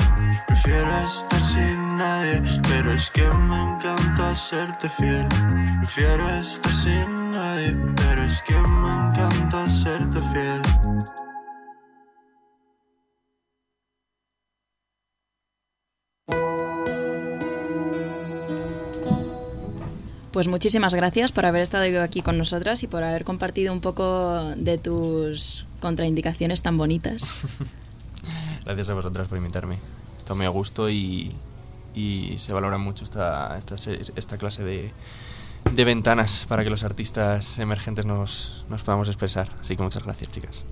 Prefiero 0.47 0.97
estar 1.05 1.45
sin 1.45 1.97
nadie, 1.97 2.41
pero 2.67 2.93
es 2.93 3.11
que 3.11 3.27
me 3.27 3.61
encanta 3.61 4.33
serte 4.35 4.89
fiel. 4.89 5.27
Prefiero 5.77 6.29
estar 6.31 6.73
sin 6.73 7.31
nadie, 7.31 7.77
pero 7.95 8.23
es 8.23 8.41
que 8.41 8.59
me 8.59 8.91
encanta 9.05 9.69
serte 9.69 10.19
fiel. 10.33 11.30
Pues 20.31 20.47
muchísimas 20.47 20.93
gracias 20.93 21.31
por 21.33 21.45
haber 21.45 21.61
estado 21.61 22.01
aquí 22.01 22.21
con 22.21 22.37
nosotras 22.37 22.83
y 22.83 22.87
por 22.87 23.03
haber 23.03 23.25
compartido 23.25 23.73
un 23.73 23.81
poco 23.81 24.55
de 24.55 24.77
tus 24.77 25.65
contraindicaciones 25.81 26.61
tan 26.61 26.77
bonitas. 26.77 27.41
Gracias 28.65 28.89
a 28.89 28.93
vosotras 28.93 29.27
por 29.27 29.37
invitarme. 29.37 29.77
Está 30.19 30.33
muy 30.33 30.45
a 30.45 30.49
gusto 30.49 30.89
y, 30.89 31.33
se 32.37 32.53
valora 32.53 32.77
mucho 32.77 33.03
esta, 33.03 33.57
esta, 33.57 33.75
esta 34.15 34.37
clase 34.37 34.63
de, 34.63 35.83
ventanas 35.83 36.45
para 36.47 36.63
que 36.63 36.69
los 36.69 36.83
artistas 36.83 37.59
emergentes 37.59 38.05
nos 38.05 38.63
podamos 38.85 39.09
expresar. 39.09 39.49
Así 39.59 39.75
que 39.75 39.83
muchas 39.83 40.03
gracias, 40.03 40.31
chicas. 40.31 40.65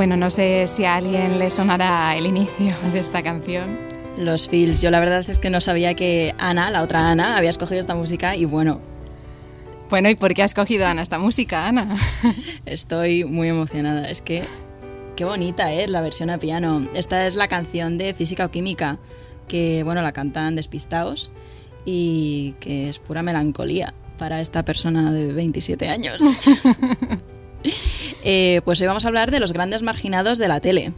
Bueno, 0.00 0.16
no 0.16 0.30
sé 0.30 0.66
si 0.66 0.86
a 0.86 0.96
alguien 0.96 1.38
le 1.38 1.50
sonará 1.50 2.16
el 2.16 2.24
inicio 2.24 2.74
de 2.90 2.98
esta 2.98 3.22
canción. 3.22 3.78
Los 4.16 4.48
feels. 4.48 4.80
Yo 4.80 4.90
la 4.90 4.98
verdad 4.98 5.22
es 5.28 5.38
que 5.38 5.50
no 5.50 5.60
sabía 5.60 5.92
que 5.92 6.34
Ana, 6.38 6.70
la 6.70 6.80
otra 6.80 7.10
Ana, 7.10 7.36
había 7.36 7.50
escogido 7.50 7.82
esta 7.82 7.94
música 7.94 8.34
y 8.34 8.46
bueno, 8.46 8.80
Bueno, 9.90 10.08
¿y 10.08 10.14
por 10.14 10.32
qué 10.32 10.40
ha 10.40 10.46
escogido 10.46 10.86
Ana 10.86 11.02
esta 11.02 11.18
música, 11.18 11.66
Ana? 11.66 11.98
estoy 12.64 13.24
muy 13.26 13.48
emocionada. 13.48 14.08
Es 14.08 14.22
que 14.22 14.44
qué 15.16 15.26
bonita 15.26 15.70
es 15.70 15.90
la 15.90 16.00
versión 16.00 16.30
a 16.30 16.38
piano. 16.38 16.88
Esta 16.94 17.26
es 17.26 17.36
la 17.36 17.48
canción 17.48 17.98
de 17.98 18.14
Física 18.14 18.46
o 18.46 18.50
Química, 18.50 18.96
que 19.48 19.82
bueno, 19.82 20.00
la 20.00 20.12
cantan 20.12 20.56
despistados 20.56 21.30
y 21.84 22.54
que 22.58 22.88
es 22.88 22.98
pura 22.98 23.22
melancolía 23.22 23.92
para 24.16 24.40
esta 24.40 24.64
persona 24.64 25.12
de 25.12 25.30
27 25.30 25.90
años. 25.90 26.18
Eh, 28.22 28.60
pues 28.66 28.78
hoy 28.82 28.86
vamos 28.86 29.06
a 29.06 29.08
hablar 29.08 29.30
de 29.30 29.40
los 29.40 29.54
grandes 29.54 29.82
marginados 29.82 30.36
de 30.36 30.46
la 30.46 30.60
tele. 30.60 30.92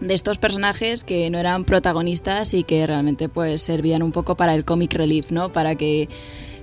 de 0.00 0.12
estos 0.14 0.36
personajes 0.36 1.02
que 1.02 1.30
no 1.30 1.38
eran 1.38 1.64
protagonistas 1.64 2.52
y 2.52 2.62
que 2.62 2.86
realmente 2.86 3.30
pues 3.30 3.62
servían 3.62 4.02
un 4.02 4.12
poco 4.12 4.36
para 4.36 4.54
el 4.54 4.66
comic 4.66 4.92
relief, 4.92 5.30
¿no? 5.30 5.50
Para 5.50 5.76
que 5.76 6.10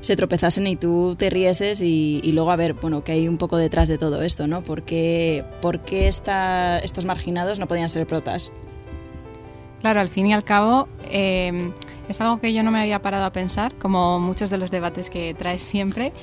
se 0.01 0.15
tropezasen 0.15 0.67
y 0.67 0.75
tú 0.75 1.15
te 1.17 1.31
rieses 1.31 1.81
y, 1.81 2.21
luego 2.31 2.51
a 2.51 2.55
ver, 2.55 2.73
bueno, 2.73 3.03
que 3.03 3.13
hay 3.13 3.27
un 3.27 3.37
poco 3.37 3.57
detrás 3.57 3.89
de 3.89 3.97
todo 3.97 4.21
esto, 4.21 4.45
¿no? 4.45 4.61
¿Por 4.61 4.83
qué, 4.83 5.43
por 5.61 5.79
qué 5.79 6.07
estos 6.07 7.05
marginados 7.05 7.57
no 7.57 7.67
podían 7.67 7.89
ser 7.89 8.05
protas? 8.05 8.51
Claro, 9.81 9.99
al 9.99 10.09
fin 10.09 10.27
y 10.27 10.33
al 10.33 10.43
cabo 10.43 10.87
eh, 11.09 11.71
es 12.07 12.21
algo 12.21 12.39
que 12.39 12.53
yo 12.53 12.61
no 12.61 12.69
me 12.69 12.79
había 12.79 13.01
parado 13.01 13.25
a 13.25 13.31
pensar, 13.31 13.73
como 13.73 14.19
muchos 14.19 14.51
de 14.51 14.59
los 14.59 14.69
debates 14.69 15.09
que 15.09 15.33
traes 15.33 15.63
siempre, 15.63 16.13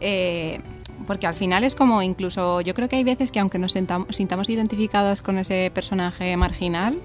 eh, 0.00 0.60
porque 1.06 1.26
al 1.26 1.34
final 1.34 1.64
es 1.64 1.74
como 1.74 2.02
incluso, 2.02 2.60
yo 2.60 2.74
creo 2.74 2.88
que 2.88 2.96
hay 2.96 3.04
veces 3.04 3.30
que 3.30 3.40
aunque 3.40 3.58
nos 3.58 3.74
sentam- 3.76 4.10
sintamos 4.12 4.48
identificados 4.48 5.22
con 5.22 5.38
ese 5.38 5.70
personaje 5.74 6.36
marginal, 6.36 6.98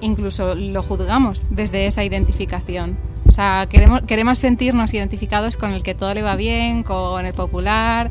incluso 0.00 0.54
lo 0.54 0.82
juzgamos 0.82 1.44
desde 1.50 1.86
esa 1.86 2.04
identificación. 2.04 2.96
O 3.28 3.32
sea, 3.32 3.66
queremos, 3.68 4.02
queremos 4.02 4.38
sentirnos 4.38 4.94
identificados 4.94 5.56
con 5.56 5.72
el 5.72 5.82
que 5.82 5.94
todo 5.94 6.14
le 6.14 6.22
va 6.22 6.36
bien, 6.36 6.82
con 6.82 7.26
el 7.26 7.34
popular, 7.34 8.10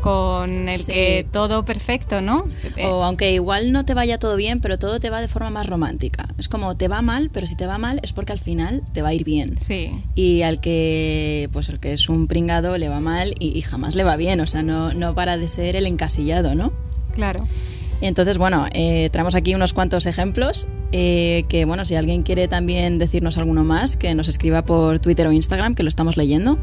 con 0.00 0.68
el 0.68 0.78
Sí. 0.78 0.92
que 0.92 1.26
todo 1.32 1.64
perfecto, 1.64 2.20
¿no? 2.20 2.44
Eh, 2.76 2.86
O 2.86 3.02
aunque 3.04 3.32
igual 3.32 3.72
no 3.72 3.84
te 3.84 3.94
vaya 3.94 4.18
todo 4.18 4.36
bien, 4.36 4.60
pero 4.60 4.76
todo 4.78 5.00
te 5.00 5.10
va 5.10 5.20
de 5.20 5.28
forma 5.28 5.50
más 5.50 5.66
romántica. 5.66 6.28
Es 6.38 6.48
como 6.48 6.76
te 6.76 6.88
va 6.88 7.02
mal, 7.02 7.30
pero 7.32 7.46
si 7.46 7.56
te 7.56 7.66
va 7.66 7.78
mal 7.78 8.00
es 8.02 8.12
porque 8.12 8.32
al 8.32 8.38
final 8.38 8.82
te 8.92 9.02
va 9.02 9.08
a 9.08 9.14
ir 9.14 9.24
bien. 9.24 9.56
Sí. 9.60 9.92
Y 10.14 10.42
al 10.42 10.60
que, 10.60 11.48
pues 11.52 11.68
el 11.68 11.80
que 11.80 11.92
es 11.92 12.08
un 12.08 12.26
pringado 12.26 12.78
le 12.78 12.88
va 12.88 13.00
mal 13.00 13.34
y, 13.38 13.56
y 13.58 13.62
jamás 13.62 13.94
le 13.94 14.04
va 14.04 14.16
bien, 14.16 14.40
o 14.40 14.46
sea, 14.46 14.62
no, 14.62 14.92
no 14.92 15.14
para 15.14 15.36
de 15.36 15.48
ser 15.48 15.76
el 15.76 15.86
encasillado, 15.86 16.54
¿no? 16.54 16.72
Claro. 17.14 17.46
Entonces, 18.02 18.36
bueno, 18.36 18.66
eh, 18.74 19.08
traemos 19.10 19.34
aquí 19.34 19.54
unos 19.54 19.72
cuantos 19.72 20.04
ejemplos 20.04 20.68
eh, 20.92 21.44
que, 21.48 21.64
bueno, 21.64 21.86
si 21.86 21.94
alguien 21.94 22.22
quiere 22.24 22.46
también 22.46 22.98
decirnos 22.98 23.38
alguno 23.38 23.64
más, 23.64 23.96
que 23.96 24.14
nos 24.14 24.28
escriba 24.28 24.62
por 24.66 24.98
Twitter 24.98 25.26
o 25.26 25.32
Instagram, 25.32 25.74
que 25.74 25.82
lo 25.82 25.88
estamos 25.88 26.18
leyendo. 26.18 26.58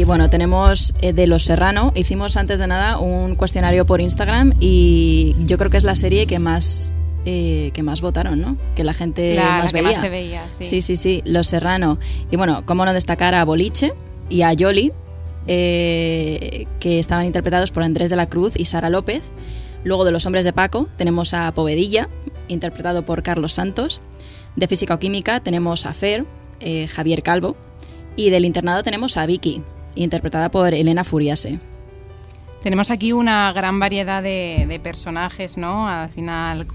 Y 0.00 0.04
bueno, 0.04 0.30
tenemos 0.30 0.94
eh, 1.02 1.12
de 1.12 1.26
Los 1.26 1.44
Serrano. 1.44 1.92
Hicimos 1.94 2.38
antes 2.38 2.58
de 2.58 2.66
nada 2.66 2.96
un 2.98 3.34
cuestionario 3.34 3.84
por 3.84 4.00
Instagram 4.00 4.54
y 4.58 5.36
yo 5.44 5.58
creo 5.58 5.70
que 5.70 5.76
es 5.76 5.84
la 5.84 5.94
serie 5.94 6.24
que 6.26 6.38
más 6.38 6.94
eh, 7.26 7.70
que 7.74 7.82
más 7.82 8.00
votaron, 8.00 8.40
¿no? 8.40 8.56
Que 8.74 8.82
la 8.82 8.94
gente 8.94 9.34
La- 9.34 9.58
más 9.58 9.74
la 9.74 9.78
que 9.78 9.82
veía. 9.84 9.96
más 9.98 10.00
se 10.06 10.08
veía, 10.10 10.48
sí. 10.48 10.64
sí, 10.64 10.80
sí, 10.80 10.96
sí, 10.96 11.20
Los 11.26 11.48
Serrano. 11.48 11.98
Y 12.30 12.36
bueno, 12.36 12.64
cómo 12.64 12.86
no 12.86 12.94
destacar 12.94 13.34
a 13.34 13.44
Boliche 13.44 13.92
y 14.30 14.40
a 14.40 14.54
Yoli, 14.54 14.90
eh, 15.46 16.64
que 16.80 16.98
estaban 16.98 17.26
interpretados 17.26 17.70
por 17.70 17.82
Andrés 17.82 18.08
de 18.08 18.16
la 18.16 18.26
Cruz 18.26 18.54
y 18.56 18.64
Sara 18.64 18.88
López. 18.88 19.20
Luego 19.84 20.06
de 20.06 20.12
Los 20.12 20.24
Hombres 20.24 20.46
de 20.46 20.54
Paco 20.54 20.88
tenemos 20.96 21.34
a 21.34 21.52
Povedilla, 21.52 22.08
interpretado 22.48 23.04
por 23.04 23.22
Carlos 23.22 23.52
Santos. 23.52 24.00
De 24.56 24.66
Física 24.66 24.94
o 24.94 24.98
Química 24.98 25.40
tenemos 25.40 25.84
a 25.84 25.92
Fer, 25.92 26.24
eh, 26.60 26.86
Javier 26.86 27.22
Calvo. 27.22 27.54
Y 28.16 28.30
del 28.30 28.44
internado 28.46 28.82
tenemos 28.82 29.16
a 29.18 29.24
Vicky, 29.26 29.62
interpretada 29.94 30.50
por 30.50 30.72
Elena 30.74 31.04
Furiase. 31.04 31.58
Tenemos 32.62 32.90
aquí 32.90 33.12
una 33.12 33.52
gran 33.52 33.78
variedad 33.80 34.22
de, 34.22 34.66
de 34.68 34.80
personajes, 34.80 35.56
¿no? 35.56 35.88
Al 35.88 36.10
final, 36.10 36.66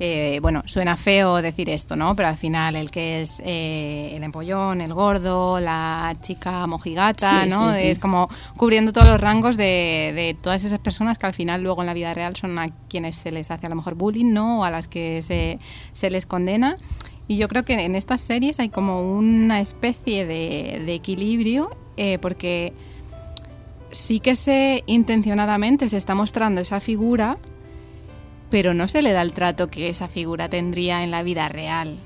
eh, 0.00 0.40
bueno, 0.42 0.64
suena 0.66 0.96
feo 0.96 1.40
decir 1.40 1.70
esto, 1.70 1.94
¿no? 1.94 2.16
Pero 2.16 2.28
al 2.30 2.36
final 2.36 2.74
el 2.74 2.90
que 2.90 3.22
es 3.22 3.40
eh, 3.44 4.10
el 4.16 4.24
empollón, 4.24 4.80
el 4.80 4.92
gordo, 4.92 5.60
la 5.60 6.14
chica 6.20 6.66
mojigata, 6.66 7.44
Sí, 7.44 7.48
¿no? 7.48 7.72
sí, 7.72 7.78
sí. 7.80 7.86
Es 7.90 8.00
como 8.00 8.28
cubriendo 8.56 8.92
todos 8.92 9.06
los 9.06 9.20
rangos 9.20 9.56
de, 9.56 10.12
de 10.16 10.36
todas 10.40 10.64
esas 10.64 10.80
personas 10.80 11.16
que 11.16 11.26
al 11.26 11.34
final 11.34 11.62
luego 11.62 11.82
en 11.82 11.86
la 11.86 11.94
vida 11.94 12.12
real 12.12 12.34
son 12.34 12.58
a 12.58 12.66
quienes 12.88 13.16
se 13.16 13.30
les 13.30 13.52
hace 13.52 13.66
a 13.66 13.68
lo 13.68 13.76
mejor 13.76 13.94
bullying, 13.94 14.32
¿no? 14.32 14.60
O 14.60 14.64
a 14.64 14.70
las 14.70 14.88
que 14.88 15.22
se, 15.22 15.60
se 15.92 16.10
les 16.10 16.26
condena. 16.26 16.76
Y 17.28 17.36
yo 17.36 17.46
creo 17.46 17.64
que 17.64 17.74
en 17.74 17.94
estas 17.94 18.20
series 18.20 18.58
hay 18.58 18.70
como 18.70 19.00
una 19.16 19.60
especie 19.60 20.26
de, 20.26 20.82
de 20.84 20.94
equilibrio, 20.94 21.70
eh, 21.96 22.18
porque 22.20 22.72
sí 23.92 24.20
que 24.20 24.36
se 24.36 24.84
intencionadamente 24.86 25.88
se 25.88 25.96
está 25.96 26.14
mostrando 26.14 26.60
esa 26.60 26.80
figura, 26.80 27.38
pero 28.50 28.74
no 28.74 28.88
se 28.88 29.02
le 29.02 29.12
da 29.12 29.22
el 29.22 29.32
trato 29.32 29.68
que 29.68 29.88
esa 29.88 30.08
figura 30.08 30.48
tendría 30.48 31.02
en 31.04 31.10
la 31.10 31.22
vida 31.22 31.48
real. 31.48 31.98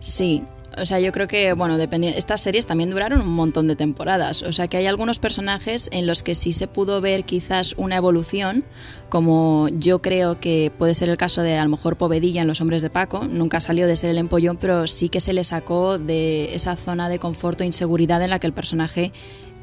Sí, 0.00 0.44
o 0.76 0.84
sea, 0.86 1.00
yo 1.00 1.10
creo 1.12 1.26
que, 1.28 1.52
bueno, 1.54 1.78
dependi- 1.78 2.12
estas 2.14 2.40
series 2.40 2.66
también 2.66 2.90
duraron 2.90 3.20
un 3.20 3.28
montón 3.34 3.66
de 3.68 3.76
temporadas. 3.76 4.42
O 4.42 4.52
sea, 4.52 4.68
que 4.68 4.76
hay 4.76 4.86
algunos 4.86 5.18
personajes 5.18 5.88
en 5.92 6.06
los 6.06 6.22
que 6.22 6.34
sí 6.34 6.52
se 6.52 6.66
pudo 6.66 7.00
ver 7.00 7.24
quizás 7.24 7.74
una 7.78 7.96
evolución, 7.96 8.64
como 9.08 9.68
yo 9.72 10.00
creo 10.02 10.38
que 10.40 10.70
puede 10.76 10.94
ser 10.94 11.08
el 11.08 11.16
caso 11.16 11.42
de 11.42 11.56
a 11.56 11.64
lo 11.64 11.70
mejor 11.70 11.96
Povedilla 11.96 12.42
en 12.42 12.46
Los 12.48 12.60
Hombres 12.60 12.82
de 12.82 12.90
Paco. 12.90 13.24
Nunca 13.24 13.60
salió 13.60 13.86
de 13.86 13.96
ser 13.96 14.10
el 14.10 14.18
empollón, 14.18 14.56
pero 14.58 14.86
sí 14.86 15.08
que 15.08 15.20
se 15.20 15.32
le 15.32 15.44
sacó 15.44 15.98
de 15.98 16.54
esa 16.54 16.76
zona 16.76 17.08
de 17.08 17.18
confort 17.18 17.60
o 17.60 17.64
inseguridad 17.64 18.22
en 18.22 18.30
la 18.30 18.38
que 18.38 18.46
el 18.46 18.52
personaje 18.52 19.12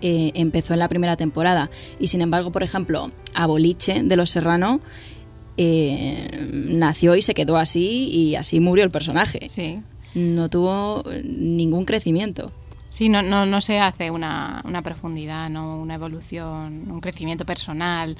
eh, 0.02 0.32
empezó 0.34 0.74
en 0.74 0.80
la 0.80 0.90
primera 0.90 1.16
temporada. 1.16 1.70
Y 2.00 2.08
sin 2.08 2.22
embargo, 2.22 2.52
por 2.52 2.64
ejemplo, 2.64 3.12
a 3.34 3.46
Boliche 3.48 4.02
de 4.04 4.16
Los 4.18 4.32
Serrano 4.32 4.82
eh, 5.58 6.50
nació 6.52 7.16
y 7.16 7.22
se 7.22 7.34
quedó 7.34 7.58
así 7.58 8.10
y 8.12 8.36
así 8.36 8.60
murió 8.60 8.84
el 8.84 8.92
personaje 8.92 9.48
Sí. 9.48 9.80
No 10.16 10.50
tuvo 10.50 11.04
ningún 11.24 11.86
crecimiento. 11.86 12.52
Sí, 12.90 13.10
no, 13.10 13.22
no, 13.22 13.46
no 13.46 13.60
se 13.62 13.80
hace 13.80 14.10
una, 14.10 14.62
una 14.66 14.82
profundidad, 14.82 15.50
no 15.50 15.78
una 15.80 15.96
evolución, 15.96 16.90
un 16.90 17.02
crecimiento 17.02 17.46
personal, 17.46 18.16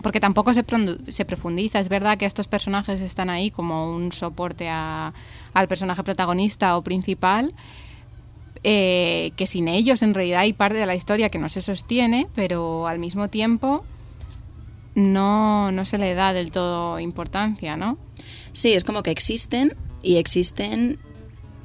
porque 0.00 0.20
tampoco 0.20 0.54
se, 0.54 0.64
se 1.08 1.24
profundiza. 1.24 1.80
Es 1.80 1.88
verdad 1.88 2.16
que 2.16 2.26
estos 2.26 2.46
personajes 2.46 3.00
están 3.00 3.30
ahí 3.30 3.50
como 3.50 3.92
un 3.92 4.12
soporte 4.12 4.68
a- 4.70 5.12
al 5.54 5.66
personaje 5.68 6.04
protagonista 6.04 6.76
o 6.76 6.82
principal, 6.82 7.52
eh, 8.62 9.32
que 9.34 9.48
sin 9.48 9.66
ellos 9.66 10.02
en 10.02 10.14
realidad 10.14 10.40
hay 10.42 10.52
parte 10.52 10.78
de 10.78 10.86
la 10.86 10.94
historia 10.94 11.28
que 11.28 11.40
no 11.40 11.48
se 11.48 11.60
sostiene, 11.60 12.28
pero 12.36 12.86
al 12.86 13.00
mismo 13.00 13.26
tiempo 13.28 13.84
no, 14.94 15.72
no 15.72 15.84
se 15.84 15.98
le 15.98 16.14
da 16.14 16.32
del 16.32 16.52
todo 16.52 17.00
importancia, 17.00 17.76
¿no? 17.76 17.98
Sí, 18.52 18.72
es 18.72 18.84
como 18.84 19.02
que 19.02 19.10
existen 19.10 19.74
y 20.02 20.16
existen 20.16 20.98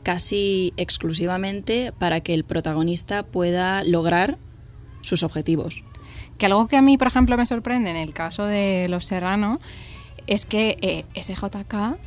casi 0.08 0.74
exclusivamente 0.78 1.92
para 1.92 2.22
que 2.22 2.34
el 2.34 2.46
protagonista 2.46 3.24
pueda 3.24 3.84
lograr 3.84 4.38
sus 5.02 5.22
objetivos. 5.22 5.84
Que 6.38 6.46
algo 6.46 6.70
que 6.70 6.78
a 6.78 6.82
mí, 6.82 6.98
por 6.98 7.10
ejemplo, 7.10 7.36
me 7.36 7.46
sorprende 7.46 7.90
en 7.90 7.98
el 7.98 8.14
caso 8.14 8.46
de 8.46 8.88
Los 8.88 9.04
Serrano 9.04 9.60
es 10.26 10.46
que 10.46 10.78
eh, 10.82 11.04
SJK 11.22 11.98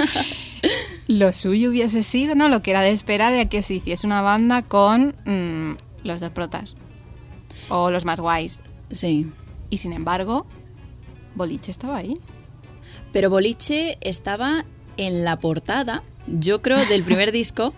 lo 1.06 1.32
suyo 1.32 1.70
hubiese 1.70 2.02
sido, 2.02 2.34
¿no? 2.34 2.48
Lo 2.48 2.62
que 2.62 2.72
era 2.72 2.80
de 2.80 2.90
esperar 2.90 3.32
era 3.32 3.48
que 3.48 3.62
se 3.62 3.74
hiciese 3.74 4.08
una 4.08 4.22
banda 4.22 4.62
con 4.62 5.14
mm, 5.24 5.78
los 6.02 6.18
dos 6.18 6.30
protas 6.30 6.74
o 7.68 7.92
los 7.92 8.04
más 8.04 8.18
guays. 8.18 8.58
Sí. 8.90 9.30
Y 9.70 9.78
sin 9.78 9.92
embargo, 9.92 10.46
Boliche 11.36 11.70
estaba 11.70 11.98
ahí. 11.98 12.18
Pero 13.12 13.30
Boliche 13.30 13.98
estaba 14.00 14.64
en 15.00 15.24
la 15.24 15.38
portada, 15.38 16.02
yo 16.26 16.62
creo, 16.62 16.84
del 16.86 17.02
primer 17.02 17.32
disco. 17.40 17.74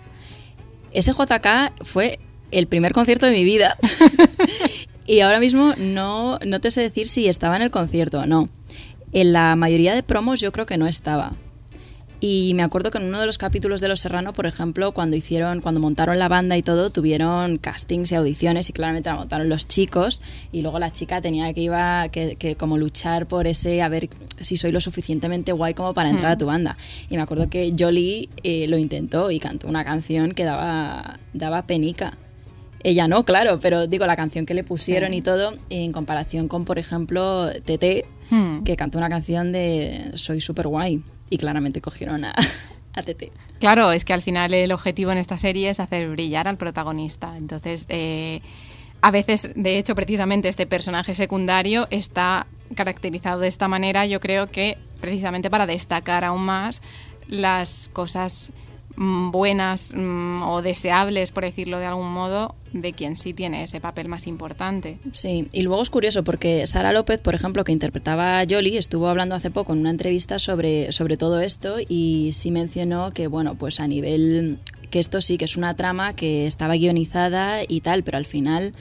SJK 0.94 1.84
fue 1.84 2.18
el 2.50 2.66
primer 2.66 2.92
concierto 2.92 3.26
de 3.26 3.32
mi 3.32 3.44
vida. 3.44 3.76
y 5.06 5.20
ahora 5.20 5.40
mismo 5.40 5.74
no, 5.78 6.38
no 6.44 6.60
te 6.60 6.70
sé 6.70 6.82
decir 6.82 7.08
si 7.08 7.28
estaba 7.28 7.56
en 7.56 7.62
el 7.62 7.70
concierto 7.70 8.20
o 8.20 8.26
no. 8.26 8.48
En 9.12 9.32
la 9.32 9.56
mayoría 9.56 9.94
de 9.94 10.02
promos 10.02 10.40
yo 10.40 10.52
creo 10.52 10.66
que 10.66 10.76
no 10.76 10.86
estaba. 10.86 11.32
Y 12.24 12.54
me 12.54 12.62
acuerdo 12.62 12.92
que 12.92 12.98
en 12.98 13.06
uno 13.06 13.18
de 13.18 13.26
los 13.26 13.36
capítulos 13.36 13.80
de 13.80 13.88
Los 13.88 13.98
Serrano, 13.98 14.32
por 14.32 14.46
ejemplo, 14.46 14.92
cuando 14.92 15.16
hicieron, 15.16 15.60
cuando 15.60 15.80
montaron 15.80 16.20
la 16.20 16.28
banda 16.28 16.56
y 16.56 16.62
todo, 16.62 16.88
tuvieron 16.90 17.58
castings 17.58 18.12
y 18.12 18.14
audiciones 18.14 18.70
y 18.70 18.72
claramente 18.72 19.10
la 19.10 19.16
montaron 19.16 19.48
los 19.48 19.66
chicos 19.66 20.20
y 20.52 20.62
luego 20.62 20.78
la 20.78 20.92
chica 20.92 21.20
tenía 21.20 21.52
que 21.52 21.62
iba 21.62 22.08
que, 22.10 22.36
que 22.36 22.54
como 22.54 22.78
luchar 22.78 23.26
por 23.26 23.48
ese 23.48 23.82
a 23.82 23.88
ver 23.88 24.08
si 24.40 24.56
soy 24.56 24.70
lo 24.70 24.80
suficientemente 24.80 25.50
guay 25.50 25.74
como 25.74 25.94
para 25.94 26.10
entrar 26.10 26.30
a 26.30 26.38
tu 26.38 26.46
banda. 26.46 26.76
Y 27.10 27.16
me 27.16 27.22
acuerdo 27.22 27.50
que 27.50 27.74
Jolie 27.76 28.28
eh, 28.44 28.68
lo 28.68 28.78
intentó 28.78 29.32
y 29.32 29.40
cantó 29.40 29.66
una 29.66 29.84
canción 29.84 30.30
que 30.30 30.44
daba 30.44 31.18
daba 31.32 31.66
penica. 31.66 32.16
Ella 32.84 33.08
no, 33.08 33.24
claro, 33.24 33.58
pero 33.60 33.88
digo 33.88 34.06
la 34.06 34.14
canción 34.14 34.46
que 34.46 34.54
le 34.54 34.62
pusieron 34.62 35.12
y 35.12 35.22
todo 35.22 35.54
en 35.70 35.90
comparación 35.90 36.46
con, 36.46 36.64
por 36.64 36.78
ejemplo, 36.78 37.50
TT, 37.64 38.06
Hmm. 38.32 38.62
que 38.64 38.76
cantó 38.76 38.96
una 38.96 39.10
canción 39.10 39.52
de 39.52 40.12
Soy 40.14 40.40
super 40.40 40.66
guay 40.66 41.02
y 41.32 41.38
claramente 41.38 41.80
cogieron 41.80 42.26
a, 42.26 42.34
TT. 42.94 43.32
Claro, 43.58 43.90
es 43.90 44.04
que 44.04 44.12
al 44.12 44.20
final 44.20 44.52
el 44.52 44.70
objetivo 44.70 45.12
en 45.12 45.18
esta 45.18 45.38
serie 45.38 45.70
es 45.70 45.80
hacer 45.80 46.10
brillar 46.10 46.46
al 46.46 46.58
protagonista. 46.58 47.38
Entonces, 47.38 47.86
eh, 47.88 48.42
a 49.00 49.10
veces, 49.10 49.50
de 49.54 49.78
hecho, 49.78 49.94
precisamente 49.94 50.50
este 50.50 50.66
personaje 50.66 51.14
secundario 51.14 51.88
está 51.90 52.46
caracterizado 52.74 53.40
de 53.40 53.48
esta 53.48 53.66
manera, 53.66 54.04
yo 54.04 54.20
creo 54.20 54.50
que 54.50 54.76
precisamente 55.00 55.48
para 55.48 55.66
destacar 55.66 56.22
aún 56.22 56.42
más 56.44 56.82
las 57.28 57.88
cosas 57.94 58.52
buenas 58.96 59.92
mm, 59.94 60.42
o 60.42 60.62
deseables, 60.62 61.32
por 61.32 61.44
decirlo 61.44 61.78
de 61.78 61.86
algún 61.86 62.12
modo, 62.12 62.54
de 62.72 62.92
quien 62.92 63.16
sí 63.16 63.34
tiene 63.34 63.64
ese 63.64 63.80
papel 63.80 64.08
más 64.08 64.26
importante. 64.26 64.98
Sí, 65.12 65.48
y 65.52 65.62
luego 65.62 65.82
es 65.82 65.90
curioso 65.90 66.24
porque 66.24 66.66
Sara 66.66 66.92
López, 66.92 67.20
por 67.20 67.34
ejemplo, 67.34 67.64
que 67.64 67.72
interpretaba 67.72 68.40
a 68.40 68.46
Jolie, 68.48 68.78
estuvo 68.78 69.08
hablando 69.08 69.34
hace 69.34 69.50
poco 69.50 69.72
en 69.72 69.80
una 69.80 69.90
entrevista 69.90 70.38
sobre, 70.38 70.92
sobre 70.92 71.16
todo 71.16 71.40
esto 71.40 71.76
y 71.86 72.30
sí 72.32 72.50
mencionó 72.50 73.12
que, 73.12 73.26
bueno, 73.26 73.56
pues 73.56 73.80
a 73.80 73.86
nivel 73.86 74.58
que 74.90 74.98
esto 74.98 75.20
sí 75.20 75.38
que 75.38 75.46
es 75.46 75.56
una 75.56 75.74
trama 75.74 76.14
que 76.14 76.46
estaba 76.46 76.74
guionizada 76.74 77.60
y 77.66 77.80
tal, 77.80 78.04
pero 78.04 78.18
al 78.18 78.26
final 78.26 78.74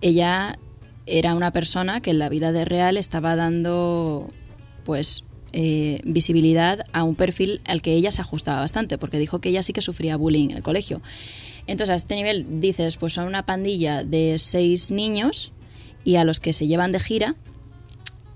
ella 0.00 0.58
era 1.06 1.34
una 1.34 1.50
persona 1.50 2.00
que 2.00 2.10
en 2.10 2.18
la 2.18 2.28
vida 2.28 2.52
de 2.52 2.64
real 2.64 2.96
estaba 2.96 3.36
dando 3.36 4.28
pues 4.84 5.24
eh, 5.52 6.00
visibilidad 6.04 6.80
a 6.92 7.02
un 7.02 7.14
perfil 7.14 7.60
al 7.64 7.82
que 7.82 7.92
ella 7.94 8.10
se 8.10 8.20
ajustaba 8.20 8.60
bastante, 8.60 8.98
porque 8.98 9.18
dijo 9.18 9.40
que 9.40 9.48
ella 9.50 9.62
sí 9.62 9.72
que 9.72 9.80
sufría 9.80 10.16
bullying 10.16 10.50
en 10.50 10.56
el 10.58 10.62
colegio. 10.62 11.00
Entonces, 11.66 11.92
a 11.92 11.96
este 11.96 12.14
nivel 12.16 12.60
dices, 12.60 12.96
pues 12.96 13.12
son 13.12 13.26
una 13.26 13.46
pandilla 13.46 14.04
de 14.04 14.36
seis 14.38 14.90
niños 14.90 15.52
y 16.04 16.16
a 16.16 16.24
los 16.24 16.40
que 16.40 16.52
se 16.52 16.66
llevan 16.66 16.92
de 16.92 17.00
gira 17.00 17.34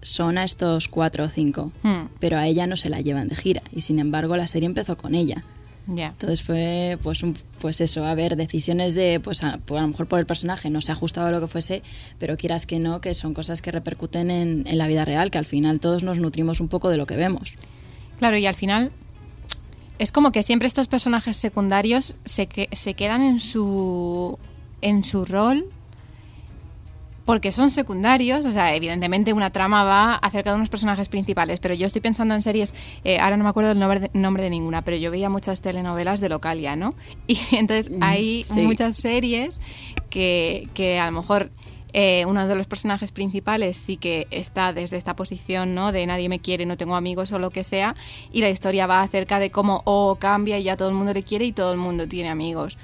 son 0.03 0.37
a 0.37 0.45
estos 0.45 0.89
cuatro 0.89 1.25
o 1.25 1.29
cinco, 1.29 1.73
Hmm. 1.83 2.09
pero 2.21 2.37
a 2.39 2.47
ella 2.47 2.67
no 2.67 2.77
se 2.77 2.91
la 2.91 3.01
llevan 3.01 3.29
de 3.29 3.37
gira 3.37 3.63
y 3.75 3.81
sin 3.81 3.99
embargo 3.99 4.37
la 4.37 4.47
serie 4.47 4.67
empezó 4.67 4.99
con 4.99 5.15
ella. 5.15 5.45
Entonces 6.09 6.43
fue 6.43 6.99
pues 7.03 7.23
un- 7.23 7.37
pues 7.61 7.81
eso, 7.81 8.05
a 8.07 8.15
ver, 8.15 8.37
decisiones 8.37 8.95
de 8.95 9.21
pues 9.21 9.45
a, 9.45 9.59
pues 9.65 9.79
a 9.79 9.83
lo 9.83 9.89
mejor 9.89 10.07
por 10.07 10.19
el 10.19 10.27
personaje 10.27 10.71
no 10.71 10.81
se 10.81 10.93
ha 10.93 10.95
ajustado 10.95 11.27
a 11.27 11.31
lo 11.31 11.41
que 11.41 11.47
fuese, 11.49 11.83
pero 12.19 12.37
quieras 12.37 12.65
que 12.67 12.79
no, 12.79 13.01
que 13.01 13.13
son 13.15 13.35
cosas 13.35 13.61
que 13.61 13.71
repercuten 13.71 14.31
en, 14.31 14.65
en 14.67 14.79
la 14.79 14.87
vida 14.87 15.05
real, 15.05 15.31
que 15.31 15.39
al 15.39 15.45
final 15.45 15.81
todos 15.81 16.03
nos 16.03 16.19
nutrimos 16.21 16.61
un 16.61 16.69
poco 16.69 16.89
de 16.89 16.97
lo 16.97 17.07
que 17.07 17.17
vemos. 17.17 17.55
Claro, 18.19 18.37
y 18.39 18.47
al 18.47 18.55
final 18.55 18.93
es 19.99 20.11
como 20.11 20.33
que 20.33 20.43
siempre 20.43 20.69
estos 20.69 20.89
personajes 20.89 21.37
secundarios 21.37 22.17
se, 22.25 22.47
que, 22.47 22.69
se 22.73 22.95
quedan 22.95 23.23
en 23.23 23.39
su, 23.41 24.39
en 24.81 25.05
su 25.05 25.25
rol 25.25 25.67
porque 27.25 27.53
son 27.53 27.71
secundarios, 27.71 28.45
o 28.45 28.51
sea, 28.51 28.75
evidentemente 28.75 29.33
una 29.33 29.51
trama 29.51 29.85
va 29.85 30.15
acerca 30.15 30.51
de 30.51 30.57
unos 30.57 30.69
personajes 30.69 31.09
principales, 31.09 31.61
pero 31.61 31.75
yo 31.75 31.87
estoy 31.87 32.01
pensando 32.03 32.35
en 32.35 32.43
series, 32.43 32.75
eh, 33.05 33.19
ahora 33.19 33.37
no 33.37 33.45
me 33.45 33.51
acuerdo 33.51 33.73
el 33.73 33.79
nombre 33.79 34.01
de, 34.01 34.11
nombre 34.13 34.43
de 34.43 34.51
ninguna, 34.51 34.83
pero 34.83 34.97
yo 34.97 35.11
veía 35.11 35.31
muchas 35.31 35.63
telenovelas 35.63 36.21
de 36.21 36.29
Localia, 36.29 36.77
¿no? 36.77 36.95
Y 37.27 37.39
entonces 37.53 37.91
Mm, 37.91 38.03
hay 38.03 38.45
sí. 38.45 38.61
muchas 38.63 38.97
series 38.97 39.61
que, 40.11 40.69
que 40.75 40.99
a 40.99 41.07
lo 41.07 41.13
mejor 41.13 41.51
eh, 41.93 42.25
uno 42.27 42.47
de 42.49 42.57
los 42.57 42.67
personajes 42.67 43.13
principales 43.13 43.77
sí 43.77 43.97
que 43.97 44.27
está 44.31 44.73
desde 44.73 44.97
esta 44.97 45.15
posición, 45.15 45.75
¿no? 45.75 45.93
De 45.93 46.05
nadie 46.07 46.29
me 46.29 46.41
quiere, 46.41 46.67
no 46.67 46.77
tengo 46.77 46.97
amigos 46.97 47.31
o 47.33 47.39
lo 47.39 47.51
que 47.51 47.63
sea, 47.63 47.95
y 48.33 48.41
la 48.41 48.51
historia 48.51 48.87
va 48.87 49.03
acerca 49.03 49.39
de 49.39 49.51
cómo 49.51 49.83
O 49.85 50.17
cambia 50.17 50.59
y 50.59 50.65
ya 50.65 50.77
todo 50.77 50.89
el 50.89 50.95
mundo 50.95 51.15
le 51.15 51.23
quiere 51.23 51.45
y 51.45 51.53
todo 51.53 51.73
el 51.73 51.79
mundo 51.79 52.09
tiene 52.09 52.31
amigos. 52.31 52.77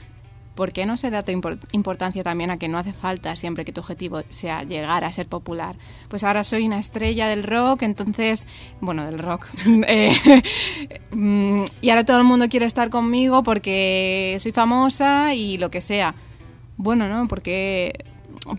¿Por 0.60 0.74
qué 0.74 0.84
no 0.84 0.98
se 0.98 1.10
da 1.10 1.24
importancia 1.72 2.22
también 2.22 2.50
a 2.50 2.58
que 2.58 2.68
no 2.68 2.76
hace 2.76 2.92
falta 2.92 3.34
siempre 3.34 3.64
que 3.64 3.72
tu 3.72 3.80
objetivo 3.80 4.20
sea 4.28 4.62
llegar 4.62 5.04
a 5.04 5.10
ser 5.10 5.26
popular? 5.26 5.74
Pues 6.10 6.22
ahora 6.22 6.44
soy 6.44 6.66
una 6.66 6.78
estrella 6.78 7.28
del 7.28 7.44
rock, 7.44 7.80
entonces, 7.80 8.46
bueno, 8.82 9.06
del 9.06 9.18
rock. 9.18 9.46
Eh, 9.88 10.12
mm, 11.12 11.64
y 11.80 11.88
ahora 11.88 12.04
todo 12.04 12.18
el 12.18 12.24
mundo 12.24 12.50
quiere 12.50 12.66
estar 12.66 12.90
conmigo 12.90 13.42
porque 13.42 14.36
soy 14.38 14.52
famosa 14.52 15.32
y 15.32 15.56
lo 15.56 15.70
que 15.70 15.80
sea. 15.80 16.14
Bueno, 16.76 17.08
¿no? 17.08 17.26
Porque 17.26 18.04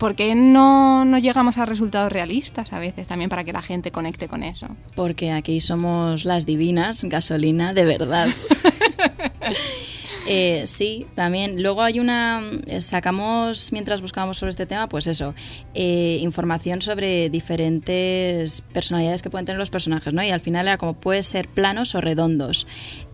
¿Por 0.00 0.16
qué 0.16 0.34
no, 0.34 1.04
no 1.04 1.18
llegamos 1.18 1.56
a 1.58 1.66
resultados 1.66 2.10
realistas 2.10 2.72
a 2.72 2.80
veces 2.80 3.06
también 3.06 3.30
para 3.30 3.44
que 3.44 3.52
la 3.52 3.62
gente 3.62 3.92
conecte 3.92 4.26
con 4.26 4.42
eso? 4.42 4.66
Porque 4.96 5.30
aquí 5.30 5.60
somos 5.60 6.24
las 6.24 6.46
divinas, 6.46 7.04
gasolina 7.04 7.72
de 7.72 7.84
verdad. 7.84 8.28
Eh, 10.28 10.64
sí, 10.66 11.06
también. 11.16 11.62
Luego 11.62 11.82
hay 11.82 11.98
una. 11.98 12.42
eh, 12.66 12.80
Sacamos, 12.80 13.72
mientras 13.72 14.00
buscábamos 14.00 14.38
sobre 14.38 14.50
este 14.50 14.66
tema, 14.66 14.88
pues 14.88 15.06
eso, 15.08 15.34
eh, 15.74 16.18
información 16.20 16.80
sobre 16.80 17.28
diferentes 17.28 18.60
personalidades 18.72 19.22
que 19.22 19.30
pueden 19.30 19.46
tener 19.46 19.58
los 19.58 19.70
personajes, 19.70 20.14
¿no? 20.14 20.22
Y 20.22 20.30
al 20.30 20.40
final 20.40 20.68
era 20.68 20.78
como 20.78 20.94
puede 20.94 21.22
ser 21.22 21.48
planos 21.48 21.94
o 21.96 22.00
redondos. 22.00 22.68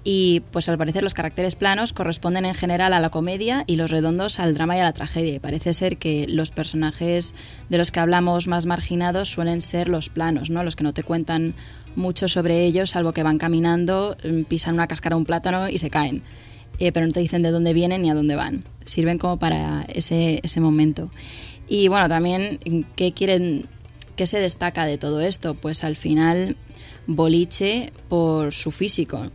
Y 0.04 0.40
pues 0.52 0.68
al 0.68 0.78
parecer 0.78 1.02
los 1.02 1.14
caracteres 1.14 1.54
planos 1.54 1.92
corresponden 1.92 2.44
en 2.44 2.54
general 2.54 2.92
a 2.92 3.00
la 3.00 3.10
comedia 3.10 3.64
y 3.66 3.76
los 3.76 3.90
redondos 3.90 4.38
al 4.38 4.54
drama 4.54 4.76
y 4.76 4.80
a 4.80 4.84
la 4.84 4.92
tragedia. 4.92 5.34
Y 5.34 5.38
parece 5.38 5.72
ser 5.72 5.96
que 5.96 6.26
los 6.28 6.50
personajes 6.50 7.34
de 7.70 7.78
los 7.78 7.90
que 7.90 8.00
hablamos 8.00 8.48
más 8.48 8.66
marginados 8.66 9.30
suelen 9.30 9.60
ser 9.62 9.88
los 9.88 10.08
planos, 10.10 10.50
¿no? 10.50 10.62
Los 10.62 10.76
que 10.76 10.84
no 10.84 10.92
te 10.92 11.02
cuentan 11.02 11.54
mucho 11.96 12.28
sobre 12.28 12.64
ellos, 12.64 12.90
salvo 12.90 13.12
que 13.12 13.22
van 13.22 13.38
caminando, 13.38 14.16
mm, 14.22 14.42
pisan 14.42 14.74
una 14.74 14.86
cáscara 14.86 15.16
un 15.16 15.24
plátano 15.24 15.68
y 15.68 15.78
se 15.78 15.90
caen. 15.90 16.22
Eh, 16.78 16.92
pero 16.92 17.06
no 17.06 17.12
te 17.12 17.20
dicen 17.20 17.42
de 17.42 17.50
dónde 17.50 17.72
vienen 17.72 18.02
ni 18.02 18.10
a 18.10 18.14
dónde 18.14 18.36
van. 18.36 18.64
Sirven 18.84 19.18
como 19.18 19.38
para 19.38 19.84
ese, 19.88 20.40
ese 20.42 20.60
momento. 20.60 21.10
Y 21.68 21.88
bueno, 21.88 22.08
también, 22.08 22.58
¿qué 22.96 23.12
quieren, 23.12 23.66
qué 24.16 24.26
se 24.26 24.40
destaca 24.40 24.86
de 24.86 24.98
todo 24.98 25.20
esto? 25.20 25.54
Pues 25.54 25.84
al 25.84 25.96
final, 25.96 26.56
boliche 27.06 27.92
por 28.08 28.52
su 28.52 28.70
físico. 28.70 29.30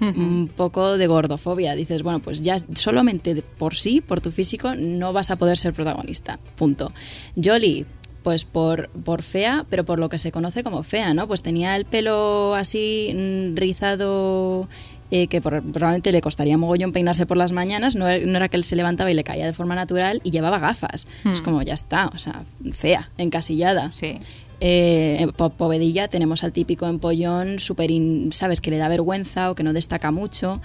Un 0.00 0.48
poco 0.56 0.96
de 0.96 1.06
gordofobia. 1.06 1.74
Dices, 1.74 2.02
bueno, 2.02 2.20
pues 2.20 2.40
ya 2.40 2.56
solamente 2.74 3.42
por 3.42 3.74
sí, 3.74 4.00
por 4.00 4.22
tu 4.22 4.30
físico, 4.30 4.74
no 4.74 5.12
vas 5.12 5.30
a 5.30 5.36
poder 5.36 5.58
ser 5.58 5.74
protagonista. 5.74 6.38
Punto. 6.56 6.92
Jolie, 7.36 7.84
pues 8.22 8.46
por, 8.46 8.88
por 8.88 9.22
fea, 9.22 9.66
pero 9.68 9.84
por 9.84 9.98
lo 9.98 10.08
que 10.08 10.18
se 10.18 10.32
conoce 10.32 10.62
como 10.62 10.82
fea, 10.82 11.12
¿no? 11.12 11.26
Pues 11.26 11.42
tenía 11.42 11.76
el 11.76 11.84
pelo 11.84 12.54
así 12.54 13.12
mm, 13.14 13.56
rizado 13.56 14.68
eh, 15.10 15.26
que 15.26 15.40
por- 15.40 15.62
probablemente 15.62 16.12
le 16.12 16.20
costaría 16.20 16.56
mogollón 16.56 16.92
peinarse 16.92 17.26
por 17.26 17.36
las 17.36 17.52
mañanas, 17.52 17.96
no, 17.96 18.08
e- 18.08 18.24
no 18.26 18.36
era 18.36 18.48
que 18.48 18.56
él 18.56 18.64
se 18.64 18.76
levantaba 18.76 19.10
y 19.10 19.14
le 19.14 19.24
caía 19.24 19.46
de 19.46 19.52
forma 19.52 19.74
natural 19.74 20.20
y 20.24 20.30
llevaba 20.30 20.58
gafas. 20.58 21.06
Es 21.32 21.40
como, 21.42 21.62
ya 21.62 21.74
está, 21.74 22.10
o 22.14 22.18
sea, 22.18 22.44
fea, 22.72 23.10
encasillada. 23.18 23.90
Sí. 23.92 24.18
Eh, 24.60 25.16
en 25.20 25.32
Po- 25.32 25.50
Povedilla 25.50 26.08
tenemos 26.08 26.44
al 26.44 26.52
típico 26.52 26.86
empollón, 26.86 27.58
súper, 27.60 27.90
in- 27.90 28.30
¿sabes? 28.32 28.60
Que 28.60 28.70
le 28.70 28.76
da 28.78 28.88
vergüenza 28.88 29.50
o 29.50 29.54
que 29.54 29.62
no 29.62 29.72
destaca 29.72 30.10
mucho. 30.10 30.60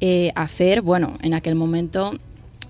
Eh, 0.00 0.30
a 0.34 0.46
Fer, 0.46 0.82
bueno, 0.82 1.16
en 1.22 1.34
aquel 1.34 1.54
momento 1.54 2.12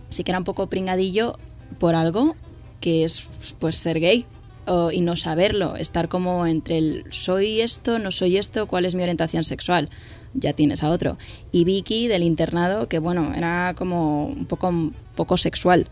sí 0.08 0.24
que 0.24 0.30
era 0.32 0.38
un 0.38 0.44
poco 0.44 0.68
pringadillo 0.68 1.38
por 1.78 1.94
algo 1.94 2.34
que 2.80 3.04
es 3.04 3.26
pues 3.58 3.76
ser 3.76 4.00
gay 4.00 4.26
o- 4.66 4.90
y 4.90 5.00
no 5.00 5.16
saberlo, 5.16 5.76
estar 5.76 6.08
como 6.08 6.46
entre 6.46 6.78
el 6.78 7.04
soy 7.10 7.60
esto, 7.60 7.98
no 7.98 8.10
soy 8.10 8.36
esto, 8.36 8.66
cuál 8.66 8.84
es 8.84 8.94
mi 8.94 9.02
orientación 9.02 9.44
sexual. 9.44 9.88
Ya 10.34 10.52
tienes 10.52 10.82
a 10.82 10.90
otro. 10.90 11.18
Y 11.52 11.64
Vicky 11.64 12.08
del 12.08 12.22
internado, 12.22 12.88
que 12.88 12.98
bueno, 12.98 13.34
era 13.34 13.74
como 13.76 14.26
un 14.26 14.46
poco, 14.46 14.68
un 14.68 14.94
poco 15.16 15.36
sexual. 15.36 15.88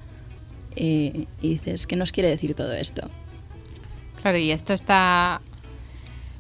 Eh, 0.76 1.26
y 1.42 1.48
dices, 1.48 1.86
¿qué 1.86 1.96
nos 1.96 2.12
quiere 2.12 2.28
decir 2.28 2.54
todo 2.54 2.72
esto? 2.72 3.08
Claro, 4.22 4.38
¿y 4.38 4.50
esto 4.50 4.72
está 4.72 5.40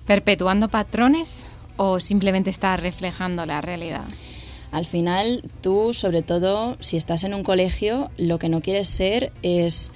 perpetuando 0.06 0.68
patrones 0.68 1.50
o 1.76 2.00
simplemente 2.00 2.50
está 2.50 2.76
reflejando 2.76 3.46
la 3.46 3.60
realidad? 3.60 4.04
Al 4.70 4.84
final, 4.84 5.42
tú, 5.62 5.94
sobre 5.94 6.22
todo, 6.22 6.76
si 6.80 6.96
estás 6.96 7.24
en 7.24 7.34
un 7.34 7.42
colegio, 7.42 8.10
lo 8.18 8.38
que 8.38 8.48
no 8.48 8.60
quieres 8.60 8.88
ser 8.88 9.32
es 9.42 9.90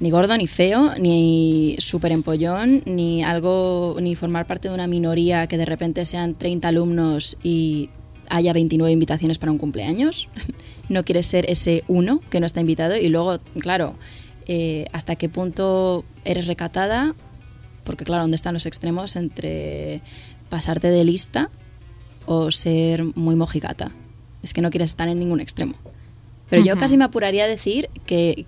ni 0.00 0.10
gordo 0.10 0.36
ni 0.36 0.46
feo, 0.46 0.92
ni 0.98 1.76
súper 1.78 2.12
empollón, 2.12 2.82
ni 2.86 3.22
algo, 3.24 3.96
ni 4.00 4.14
formar 4.14 4.46
parte 4.46 4.68
de 4.68 4.74
una 4.74 4.86
minoría 4.86 5.46
que 5.46 5.58
de 5.58 5.64
repente 5.64 6.04
sean 6.04 6.34
30 6.34 6.68
alumnos 6.68 7.36
y 7.42 7.90
haya 8.30 8.52
29 8.52 8.92
invitaciones 8.92 9.38
para 9.38 9.52
un 9.52 9.58
cumpleaños. 9.58 10.28
No 10.88 11.04
quieres 11.04 11.26
ser 11.26 11.44
ese 11.50 11.84
uno 11.86 12.22
que 12.30 12.40
no 12.40 12.46
está 12.46 12.62
invitado 12.62 12.96
y 12.96 13.10
luego, 13.10 13.40
claro, 13.60 13.94
eh, 14.46 14.86
hasta 14.92 15.16
qué 15.16 15.28
punto 15.28 16.02
eres 16.24 16.46
recatada, 16.46 17.14
porque 17.84 18.06
claro, 18.06 18.22
¿dónde 18.22 18.36
están 18.36 18.54
los 18.54 18.64
extremos 18.64 19.14
entre 19.14 20.00
pasarte 20.48 20.88
de 20.88 21.04
lista 21.04 21.50
o 22.24 22.50
ser 22.50 23.04
muy 23.16 23.36
mojigata? 23.36 23.92
Es 24.42 24.54
que 24.54 24.62
no 24.62 24.70
quieres 24.70 24.88
estar 24.88 25.08
en 25.08 25.18
ningún 25.18 25.40
extremo. 25.40 25.74
Pero 26.48 26.64
yo 26.64 26.78
casi 26.78 26.96
me 26.96 27.04
apuraría 27.04 27.44
a 27.44 27.48
decir 27.48 27.90
que 28.06 28.46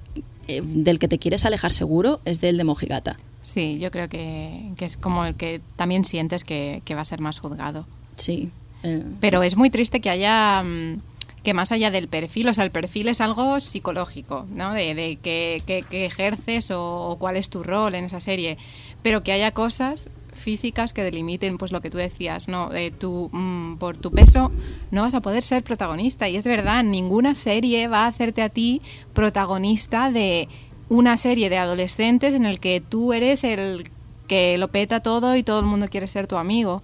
eh, 0.48 0.62
del 0.64 0.98
que 0.98 1.08
te 1.08 1.18
quieres 1.18 1.44
alejar 1.44 1.72
seguro 1.72 2.20
es 2.24 2.40
del 2.40 2.56
de 2.56 2.64
mojigata. 2.64 3.18
Sí, 3.42 3.78
yo 3.78 3.90
creo 3.90 4.08
que, 4.08 4.72
que 4.76 4.84
es 4.84 4.96
como 4.96 5.24
el 5.24 5.34
que 5.34 5.60
también 5.76 6.04
sientes 6.04 6.44
que, 6.44 6.82
que 6.84 6.94
va 6.94 7.00
a 7.00 7.04
ser 7.04 7.20
más 7.20 7.38
juzgado. 7.40 7.86
Sí. 8.16 8.50
eh, 8.82 9.02
Pero 9.20 9.42
es 9.42 9.56
muy 9.56 9.70
triste 9.70 10.00
que 10.00 10.10
haya 10.10 10.62
mm, 10.62 11.00
que 11.42 11.54
más 11.54 11.72
allá 11.72 11.90
del 11.90 12.06
perfil, 12.08 12.48
o 12.48 12.54
sea, 12.54 12.64
el 12.64 12.70
perfil 12.70 13.08
es 13.08 13.20
algo 13.22 13.58
psicológico, 13.60 14.46
¿no? 14.54 14.74
De, 14.74 14.94
de 14.94 15.16
qué, 15.22 15.62
qué- 15.66 15.84
qué 15.88 16.04
ejerces 16.04 16.70
o, 16.70 17.08
o 17.08 17.16
cuál 17.18 17.36
es 17.36 17.48
tu 17.48 17.62
rol 17.62 17.94
en 17.94 18.04
esa 18.04 18.20
serie, 18.20 18.58
pero 19.02 19.22
que 19.22 19.32
haya 19.32 19.52
cosas 19.52 20.08
físicas 20.40 20.92
que 20.92 21.02
delimiten 21.02 21.58
pues 21.58 21.70
lo 21.72 21.80
que 21.80 21.90
tú 21.90 21.98
decías, 21.98 22.48
¿no? 22.48 22.68
De 22.70 22.90
tu, 22.90 23.28
mm, 23.32 23.76
por 23.78 23.96
tu 23.96 24.10
peso 24.10 24.50
no 24.90 25.02
vas 25.02 25.14
a 25.14 25.20
poder 25.20 25.42
ser 25.42 25.62
protagonista 25.62 26.28
y 26.28 26.36
es 26.36 26.44
verdad, 26.44 26.82
ninguna 26.82 27.34
serie 27.34 27.86
va 27.88 28.04
a 28.04 28.08
hacerte 28.08 28.42
a 28.42 28.48
ti 28.48 28.82
protagonista 29.12 30.10
de 30.10 30.48
una 30.88 31.16
serie 31.16 31.50
de 31.50 31.58
adolescentes 31.58 32.34
en 32.34 32.46
el 32.46 32.58
que 32.58 32.80
tú 32.80 33.12
eres 33.12 33.44
el 33.44 33.90
que 34.26 34.58
lo 34.58 34.68
peta 34.68 35.00
todo 35.00 35.36
y 35.36 35.42
todo 35.42 35.60
el 35.60 35.66
mundo 35.66 35.86
quiere 35.88 36.06
ser 36.06 36.26
tu 36.26 36.36
amigo. 36.36 36.82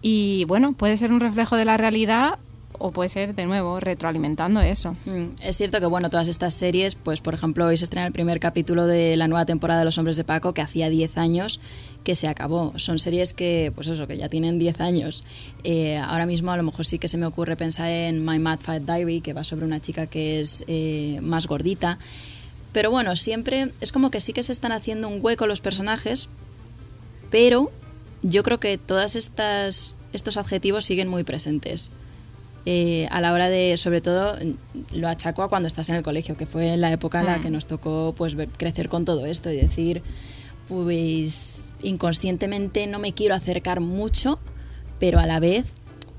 Y 0.00 0.44
bueno, 0.46 0.72
puede 0.72 0.96
ser 0.96 1.12
un 1.12 1.20
reflejo 1.20 1.56
de 1.56 1.64
la 1.64 1.76
realidad 1.76 2.38
o 2.78 2.90
puede 2.90 3.08
ser 3.08 3.34
de 3.36 3.46
nuevo 3.46 3.78
retroalimentando 3.78 4.60
eso. 4.60 4.96
Mm, 5.04 5.34
Es 5.42 5.56
cierto 5.56 5.78
que, 5.78 5.86
bueno, 5.86 6.10
todas 6.10 6.26
estas 6.26 6.54
series, 6.54 6.96
pues 6.96 7.20
por 7.20 7.34
ejemplo, 7.34 7.66
hoy 7.66 7.76
se 7.76 7.84
estrena 7.84 8.06
el 8.08 8.12
primer 8.12 8.40
capítulo 8.40 8.86
de 8.86 9.16
la 9.16 9.28
nueva 9.28 9.46
temporada 9.46 9.80
de 9.80 9.84
Los 9.84 9.98
Hombres 9.98 10.16
de 10.16 10.24
Paco, 10.24 10.52
que 10.52 10.62
hacía 10.62 10.88
10 10.88 11.18
años 11.18 11.60
que 12.04 12.14
se 12.14 12.26
acabó. 12.28 12.72
Son 12.78 12.98
series 12.98 13.32
que, 13.32 13.72
pues 13.74 13.88
eso, 13.88 14.06
que 14.06 14.16
ya 14.16 14.28
tienen 14.28 14.58
10 14.58 14.80
años. 14.80 15.24
Eh, 15.64 15.96
ahora 15.98 16.26
mismo 16.26 16.50
a 16.52 16.56
lo 16.56 16.62
mejor 16.62 16.84
sí 16.86 16.98
que 16.98 17.08
se 17.08 17.16
me 17.18 17.26
ocurre 17.26 17.56
pensar 17.56 17.88
en 17.88 18.24
My 18.24 18.38
Mad 18.38 18.60
Fat 18.60 18.82
Diary, 18.82 19.20
que 19.20 19.32
va 19.32 19.44
sobre 19.44 19.64
una 19.66 19.80
chica 19.80 20.06
que 20.06 20.40
es 20.40 20.64
eh, 20.66 21.18
más 21.22 21.46
gordita. 21.46 21.98
Pero 22.72 22.90
bueno, 22.90 23.16
siempre 23.16 23.72
es 23.80 23.92
como 23.92 24.10
que 24.10 24.20
sí 24.20 24.32
que 24.32 24.42
se 24.42 24.52
están 24.52 24.72
haciendo 24.72 25.08
un 25.08 25.18
hueco 25.22 25.46
los 25.46 25.60
personajes, 25.60 26.28
pero 27.30 27.70
yo 28.22 28.42
creo 28.42 28.58
que 28.60 28.78
todas 28.78 29.16
estas 29.16 29.94
estos 30.12 30.36
adjetivos 30.36 30.84
siguen 30.84 31.08
muy 31.08 31.24
presentes. 31.24 31.90
Eh, 32.64 33.08
a 33.10 33.20
la 33.20 33.32
hora 33.32 33.48
de, 33.48 33.76
sobre 33.76 34.00
todo, 34.00 34.36
lo 34.92 35.08
achaco 35.08 35.42
a 35.42 35.48
cuando 35.48 35.66
estás 35.66 35.88
en 35.88 35.96
el 35.96 36.02
colegio, 36.02 36.36
que 36.36 36.46
fue 36.46 36.76
la 36.76 36.92
época 36.92 37.20
en 37.20 37.26
la 37.26 37.40
que 37.40 37.50
nos 37.50 37.66
tocó 37.66 38.14
pues 38.16 38.34
ver- 38.36 38.50
crecer 38.56 38.88
con 38.88 39.04
todo 39.04 39.26
esto 39.26 39.50
y 39.50 39.56
decir, 39.56 40.02
pues 40.68 41.70
inconscientemente 41.82 42.86
no 42.86 42.98
me 42.98 43.12
quiero 43.12 43.34
acercar 43.34 43.80
mucho, 43.80 44.38
pero 44.98 45.18
a 45.18 45.26
la 45.26 45.40
vez, 45.40 45.66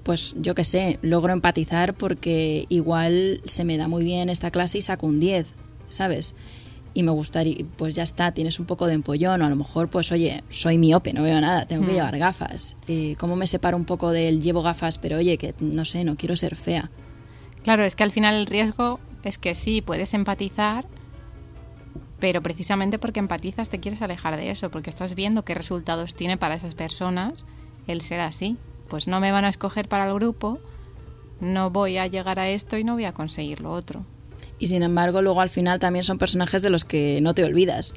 pues 0.03 0.36
yo 0.38 0.55
qué 0.55 0.64
sé, 0.64 0.99
logro 1.01 1.34
empatizar 1.34 1.93
porque 1.93 2.66
igual 2.70 3.41
se 3.45 3.64
me 3.64 3.78
da 3.78 3.88
muy 3.88 4.03
bien 4.03 4.30
esta 4.30 4.51
clase 4.51 4.80
y 4.80 4.82
saco 4.82 5.07
un 5.07 5.20
10, 5.20 5.47
¿sabes? 5.89 6.36
y 6.93 7.03
me 7.03 7.11
gustaría, 7.11 7.66
pues 7.78 7.95
ya 7.95 8.03
está, 8.03 8.32
tienes 8.32 8.59
un 8.59 8.66
poco 8.66 8.88
de 8.88 8.93
empollón, 8.93 9.41
o 9.41 9.45
a 9.45 9.49
lo 9.49 9.55
mejor, 9.55 9.89
pues 9.89 10.11
oye, 10.11 10.43
soy 10.49 10.78
miope, 10.78 11.14
no 11.14 11.24
veo 11.24 11.39
nada, 11.41 11.66
tengo 11.66 11.86
que 11.86 11.93
llevar 11.93 12.18
gafas. 12.18 12.78
Eh, 12.88 13.16
¿Cómo 13.20 13.36
me 13.36 13.47
separo 13.47 13.78
un 13.78 13.86
poco 13.86 14.11
del 14.11 14.41
llevo 14.41 14.61
gafas, 14.61 14.97
pero 14.97 15.18
oye, 15.18 15.38
que 15.38 15.55
no 15.59 15.86
sé, 15.86 16.03
no 16.03 16.16
quiero 16.16 16.36
ser 16.36 16.55
fea? 16.55 16.91
Claro, 17.64 17.84
es 17.84 17.95
que 17.95 18.03
al 18.03 18.11
final 18.11 18.36
el 18.36 18.45
riesgo 18.45 18.99
es 19.24 19.38
que 19.38 19.55
sí, 19.55 19.82
puedes 19.82 20.14
empatizar, 20.14 20.86
pero 22.24 22.41
precisamente 22.41 22.99
porque 22.99 23.19
empatizas 23.19 23.67
te 23.67 23.82
quieres 23.82 24.01
alejar 24.01 24.38
de 24.38 24.49
eso, 24.49 24.71
porque 24.71 24.89
estás 24.89 25.13
viendo 25.13 25.43
qué 25.43 25.55
resultados 25.55 26.15
tiene 26.15 26.38
para 26.38 26.55
esas 26.55 26.74
personas 26.74 27.43
el 27.86 27.99
ser 27.99 28.21
así. 28.21 28.55
Pues 28.88 29.09
no 29.09 29.19
me 29.19 29.34
van 29.34 29.43
a 29.43 29.49
escoger 29.49 29.89
para 29.89 30.07
el 30.07 30.13
grupo, 30.13 30.57
no 31.41 31.69
voy 31.69 31.97
a 31.97 32.07
llegar 32.07 32.39
a 32.39 32.47
esto 32.47 32.78
y 32.78 32.86
no 32.86 32.93
voy 32.93 33.03
a 33.03 33.11
conseguir 33.11 33.59
lo 33.59 33.74
otro. 33.74 34.05
Y 34.57 34.67
sin 34.67 34.84
embargo, 34.84 35.21
luego 35.21 35.41
al 35.41 35.49
final 35.49 35.82
también 35.82 36.05
son 36.05 36.17
personajes 36.17 36.61
de 36.63 36.69
los 36.69 36.86
que 36.86 37.19
no 37.21 37.34
te 37.34 37.43
olvidas. 37.43 37.93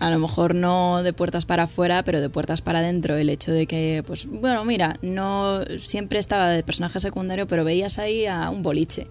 A 0.00 0.10
lo 0.10 0.18
mejor 0.18 0.56
no 0.56 1.04
de 1.04 1.12
puertas 1.12 1.46
para 1.46 1.64
afuera, 1.64 2.02
pero 2.02 2.20
de 2.20 2.30
puertas 2.30 2.62
para 2.62 2.80
adentro. 2.80 3.14
El 3.14 3.30
hecho 3.30 3.52
de 3.52 3.68
que, 3.68 4.02
pues, 4.04 4.26
bueno, 4.26 4.64
mira, 4.64 4.98
no 5.02 5.60
siempre 5.78 6.18
estaba 6.18 6.48
de 6.48 6.64
personaje 6.64 6.98
secundario, 6.98 7.46
pero 7.46 7.62
veías 7.62 8.00
ahí 8.00 8.26
a 8.26 8.50
un 8.50 8.64
boliche. 8.64 9.06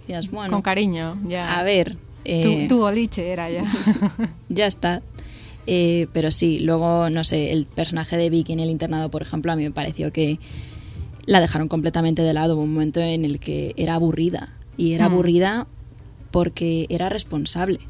Decías, 0.00 0.30
bueno, 0.30 0.52
Con 0.52 0.60
cariño, 0.60 1.16
ya. 1.26 1.58
a 1.58 1.62
ver. 1.62 1.96
Eh, 2.28 2.66
tu, 2.68 2.74
tu 2.76 2.80
boliche 2.80 3.30
era 3.32 3.50
ya. 3.50 3.64
ya 4.48 4.66
está. 4.66 5.02
Eh, 5.66 6.06
pero 6.12 6.30
sí, 6.30 6.60
luego, 6.60 7.10
no 7.10 7.24
sé, 7.24 7.52
el 7.52 7.66
personaje 7.66 8.16
de 8.16 8.30
Vicky 8.30 8.52
en 8.54 8.60
el 8.60 8.70
internado, 8.70 9.10
por 9.10 9.22
ejemplo, 9.22 9.52
a 9.52 9.56
mí 9.56 9.64
me 9.64 9.70
pareció 9.70 10.12
que 10.12 10.38
la 11.26 11.40
dejaron 11.40 11.68
completamente 11.68 12.22
de 12.22 12.32
lado. 12.32 12.54
Hubo 12.54 12.62
un 12.62 12.72
momento 12.72 13.00
en 13.00 13.24
el 13.24 13.38
que 13.38 13.74
era 13.76 13.94
aburrida. 13.94 14.48
Y 14.78 14.92
era 14.94 15.08
Hmm. 15.08 15.12
aburrida 15.12 15.66
porque 16.30 16.86
era 16.88 17.08
responsable. 17.08 17.80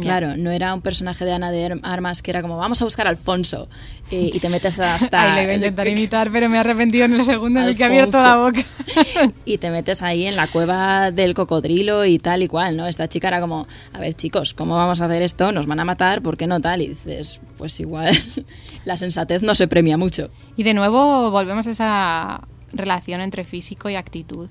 Claro, 0.00 0.36
no 0.36 0.50
era 0.50 0.74
un 0.74 0.80
personaje 0.82 1.24
de 1.24 1.32
Ana 1.32 1.50
de 1.52 1.64
Arm- 1.66 1.80
Armas 1.84 2.20
que 2.22 2.30
era 2.32 2.42
como, 2.42 2.56
vamos 2.56 2.80
a 2.82 2.84
buscar 2.84 3.06
a 3.06 3.10
Alfonso. 3.10 3.68
eh, 4.10 4.30
y 4.32 4.40
te 4.40 4.48
metes 4.48 4.80
hasta... 4.80 5.22
Ay, 5.22 5.36
le 5.36 5.42
iba 5.44 5.52
a 5.52 5.54
intentar 5.56 5.86
imitar, 5.86 6.30
pero 6.32 6.48
me 6.48 6.56
he 6.56 6.60
arrepentido 6.60 7.04
en 7.04 7.14
el 7.14 7.24
segundo 7.24 7.60
en 7.60 7.66
el 7.66 7.76
que 7.76 7.82
he 7.84 7.86
abierto 7.86 8.18
la 8.20 8.36
boca. 8.36 8.60
y 9.44 9.58
te 9.58 9.70
metes 9.70 10.02
ahí 10.02 10.26
en 10.26 10.34
la 10.36 10.46
cueva 10.48 11.10
del 11.12 11.34
cocodrilo 11.34 12.04
y 12.04 12.18
tal 12.18 12.42
y 12.42 12.48
cual, 12.48 12.76
¿no? 12.76 12.86
Esta 12.88 13.08
chica 13.08 13.28
era 13.28 13.40
como, 13.40 13.66
a 13.92 13.98
ver 14.00 14.14
chicos, 14.14 14.52
¿cómo 14.54 14.76
vamos 14.76 15.00
a 15.00 15.04
hacer 15.06 15.22
esto? 15.22 15.52
Nos 15.52 15.66
van 15.66 15.78
a 15.80 15.84
matar, 15.84 16.22
¿por 16.22 16.36
qué 16.36 16.46
no 16.46 16.60
tal? 16.60 16.82
Y 16.82 16.88
dices, 16.88 17.40
pues 17.56 17.78
igual 17.78 18.16
la 18.84 18.96
sensatez 18.96 19.42
no 19.42 19.54
se 19.54 19.68
premia 19.68 19.96
mucho. 19.96 20.30
Y 20.56 20.64
de 20.64 20.74
nuevo 20.74 21.30
volvemos 21.30 21.66
a 21.66 21.70
esa 21.70 22.40
relación 22.72 23.20
entre 23.20 23.44
físico 23.44 23.88
y 23.90 23.94
actitud. 23.94 24.48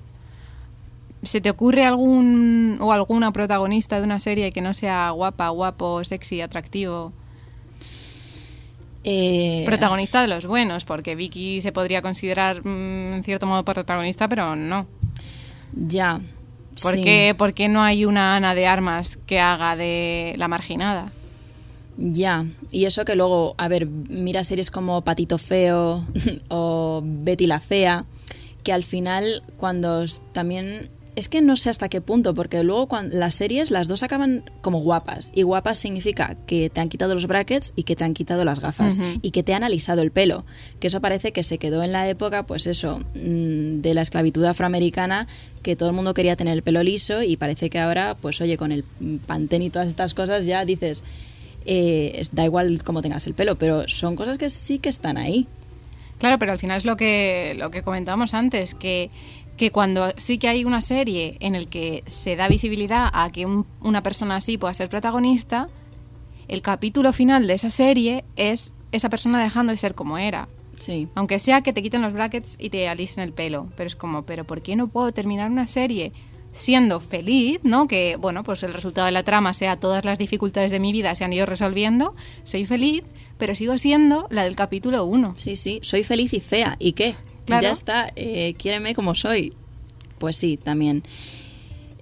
¿Se 1.24 1.41
te 1.41 1.49
ocurre 1.49 1.86
algún 1.86 2.78
o 2.82 2.91
alguna 2.91 3.32
protagonista 3.32 3.97
de 3.97 4.03
una 4.03 4.19
serie 4.19 4.51
que 4.51 4.61
no 4.61 4.74
sea 4.74 5.09
guapa, 5.11 5.49
guapo, 5.49 6.03
sexy, 6.03 6.41
atractivo? 6.41 7.13
Eh, 9.05 9.63
Protagonista 9.65 10.21
de 10.21 10.28
los 10.28 10.45
buenos, 10.45 10.86
porque 10.86 11.15
Vicky 11.15 11.61
se 11.61 11.71
podría 11.71 12.01
considerar 12.01 12.65
mm, 12.65 13.13
en 13.13 13.24
cierto 13.24 13.45
modo 13.45 13.63
protagonista, 13.65 14.28
pero 14.30 14.55
no. 14.55 14.88
ya. 15.74 16.21
¿Por, 16.82 16.93
sí, 16.93 17.03
qué, 17.03 17.36
por 17.38 17.53
qué 17.53 17.67
no 17.67 17.84
hay 17.84 18.05
una 18.05 18.36
Ana 18.36 18.55
de 18.55 18.65
Armas 18.65 19.19
que 19.28 19.39
haga 19.39 19.76
de 19.76 20.34
la 20.38 20.47
marginada? 20.47 21.11
Ya. 21.97 22.45
Y 22.71 22.86
eso 22.86 23.05
que 23.05 23.15
luego, 23.15 23.53
a 23.57 23.67
ver, 23.67 23.86
mira 23.86 24.43
series 24.43 24.71
como 24.71 25.03
Patito 25.03 25.38
Feo 25.38 26.05
o 26.49 27.01
Betty 27.03 27.45
la 27.45 27.59
Fea, 27.59 28.05
que 28.63 28.74
al 28.74 28.84
final 28.84 29.43
cuando 29.57 30.05
también... 30.32 30.89
Es 31.16 31.30
que 31.30 31.41
no 31.41 31.55
sé 31.55 31.70
hasta 31.70 31.89
qué 31.89 32.01
punto, 32.01 32.34
porque 32.34 32.64
luego 32.64 32.88
cuando 32.88 33.16
las 33.16 33.36
series 33.36 33.70
las 33.70 33.88
dos 33.88 34.01
acaban 34.01 34.49
como 34.61 34.80
guapas. 34.80 35.32
Y 35.36 35.43
guapas 35.43 35.78
significa 35.78 36.36
que 36.47 36.72
te 36.72 36.82
han 36.82 36.89
quitado 36.89 37.14
los 37.14 37.28
brackets 37.28 37.72
y 37.76 37.84
que 37.84 37.95
te 37.95 38.03
han 38.03 38.14
quitado 38.16 38.43
las 38.45 38.59
gafas. 38.59 38.99
Y 39.22 39.32
que 39.32 39.43
te 39.43 39.53
han 39.53 39.64
alisado 39.64 40.01
el 40.01 40.11
pelo. 40.11 40.43
Que 40.80 40.88
eso 40.88 41.01
parece 41.01 41.32
que 41.32 41.43
se 41.43 41.59
quedó 41.59 41.84
en 41.84 41.91
la 41.91 42.09
época, 42.09 42.47
pues 42.47 42.66
eso, 42.66 42.99
mm, 43.14 43.82
de 43.82 43.93
la 43.93 44.01
esclavitud 44.01 44.43
afroamericana, 44.45 45.28
que 45.61 45.76
todo 45.76 45.89
el 45.89 45.95
mundo 45.95 46.14
quería 46.16 46.36
tener 46.36 46.53
el 46.53 46.64
pelo 46.64 46.82
liso 46.82 47.22
y 47.22 47.38
parece 47.38 47.70
que 47.70 47.80
ahora, 47.80 48.16
pues 48.20 48.41
oye, 48.41 48.57
con 48.57 48.72
el 48.72 48.84
pantén 49.26 49.61
y 49.61 49.70
todas 49.70 49.88
estas 49.88 50.14
cosas 50.16 50.45
ya 50.45 50.66
dices, 50.66 51.03
eh, 51.66 52.22
da 52.32 52.43
igual 52.43 52.84
cómo 52.84 53.01
tengas 53.01 53.28
el 53.28 53.34
pelo, 53.36 53.55
pero 53.57 53.88
son 53.88 54.16
cosas 54.16 54.38
que 54.38 54.49
sí 54.49 54.80
que 54.80 54.89
están 54.89 55.18
ahí. 55.18 55.47
Claro, 56.20 56.39
pero 56.39 56.53
al 56.53 56.59
final 56.59 56.78
es 56.78 56.86
lo 56.86 56.95
que, 56.95 57.55
lo 57.57 57.70
que 57.70 57.82
comentábamos 57.82 58.34
antes, 58.34 58.76
que, 58.76 59.09
que 59.58 59.72
cuando 59.72 60.12
sí 60.18 60.38
que 60.38 60.47
hay 60.47 60.66
una 60.66 60.82
serie 60.82 61.38
en 61.39 61.56
el 61.56 61.68
que 61.68 62.04
se 62.08 62.36
da 62.36 62.47
visibilidad 62.47 63.10
a 63.14 63.30
que 63.30 63.45
un- 63.45 63.66
una 63.82 64.01
persona 64.04 64.36
así 64.38 64.58
pueda 64.58 64.74
ser 64.74 64.89
protagonista, 64.89 65.70
el 66.47 66.62
capítulo 66.62 67.14
final 67.14 67.47
de 67.47 67.54
esa 67.54 67.70
serie 67.70 68.26
es 68.36 68.74
esa 68.91 69.10
persona 69.10 69.41
dejando 69.41 69.72
de 69.72 69.78
ser 69.78 69.95
como 69.95 70.18
era. 70.18 70.47
Sí. 70.80 71.08
Aunque 71.16 71.39
sea 71.39 71.62
que 71.62 71.72
te 71.72 71.82
quiten 71.82 72.01
los 72.01 72.14
brackets 72.14 72.56
y 72.60 72.70
te 72.70 72.89
alisen 72.89 73.24
el 73.24 73.32
pelo. 73.32 73.70
Pero 73.78 73.88
es 73.88 73.95
como, 73.95 74.24
¿pero 74.24 74.43
por 74.43 74.62
qué 74.62 74.76
no 74.76 74.88
puedo 74.88 75.12
terminar 75.14 75.49
una 75.49 75.68
serie 75.68 76.12
siendo 76.51 76.99
feliz, 76.99 77.60
¿no? 77.64 77.88
Que, 77.88 78.18
bueno, 78.18 78.43
pues 78.43 78.62
el 78.64 78.74
resultado 78.74 79.06
de 79.06 79.12
la 79.12 79.24
trama 79.24 79.54
sea 79.54 79.80
todas 79.80 80.04
las 80.06 80.18
dificultades 80.20 80.72
de 80.72 80.80
mi 80.80 80.91
vida 80.91 81.16
se 81.16 81.24
han 81.24 81.32
ido 81.34 81.45
resolviendo. 81.45 82.14
Soy 82.43 82.66
feliz, 82.66 83.04
pero 83.38 83.56
sigo 83.56 83.78
siendo 83.78 84.28
la 84.30 84.43
del 84.43 84.56
capítulo 84.56 85.06
1. 85.06 85.36
Sí, 85.38 85.56
sí, 85.56 85.80
soy 85.82 86.04
feliz 86.04 86.34
y 86.34 86.41
fea. 86.41 86.76
¿Y 86.80 86.93
qué? 86.93 87.16
Claro. 87.46 87.64
Ya 87.64 87.72
está, 87.72 88.12
eh, 88.16 88.54
quiéreme 88.58 88.96
como 88.96 89.16
soy. 89.16 89.54
Pues 90.20 90.36
sí, 90.38 90.58
también. 90.58 91.04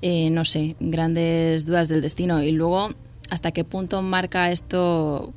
Eh, 0.01 0.29
no 0.31 0.45
sé, 0.45 0.75
grandes 0.79 1.65
dudas 1.65 1.87
del 1.89 2.01
destino. 2.01 2.41
Y 2.43 2.51
luego, 2.51 2.89
¿hasta 3.29 3.51
qué 3.51 3.63
punto 3.63 4.01
marca 4.01 4.51
esto? 4.51 5.33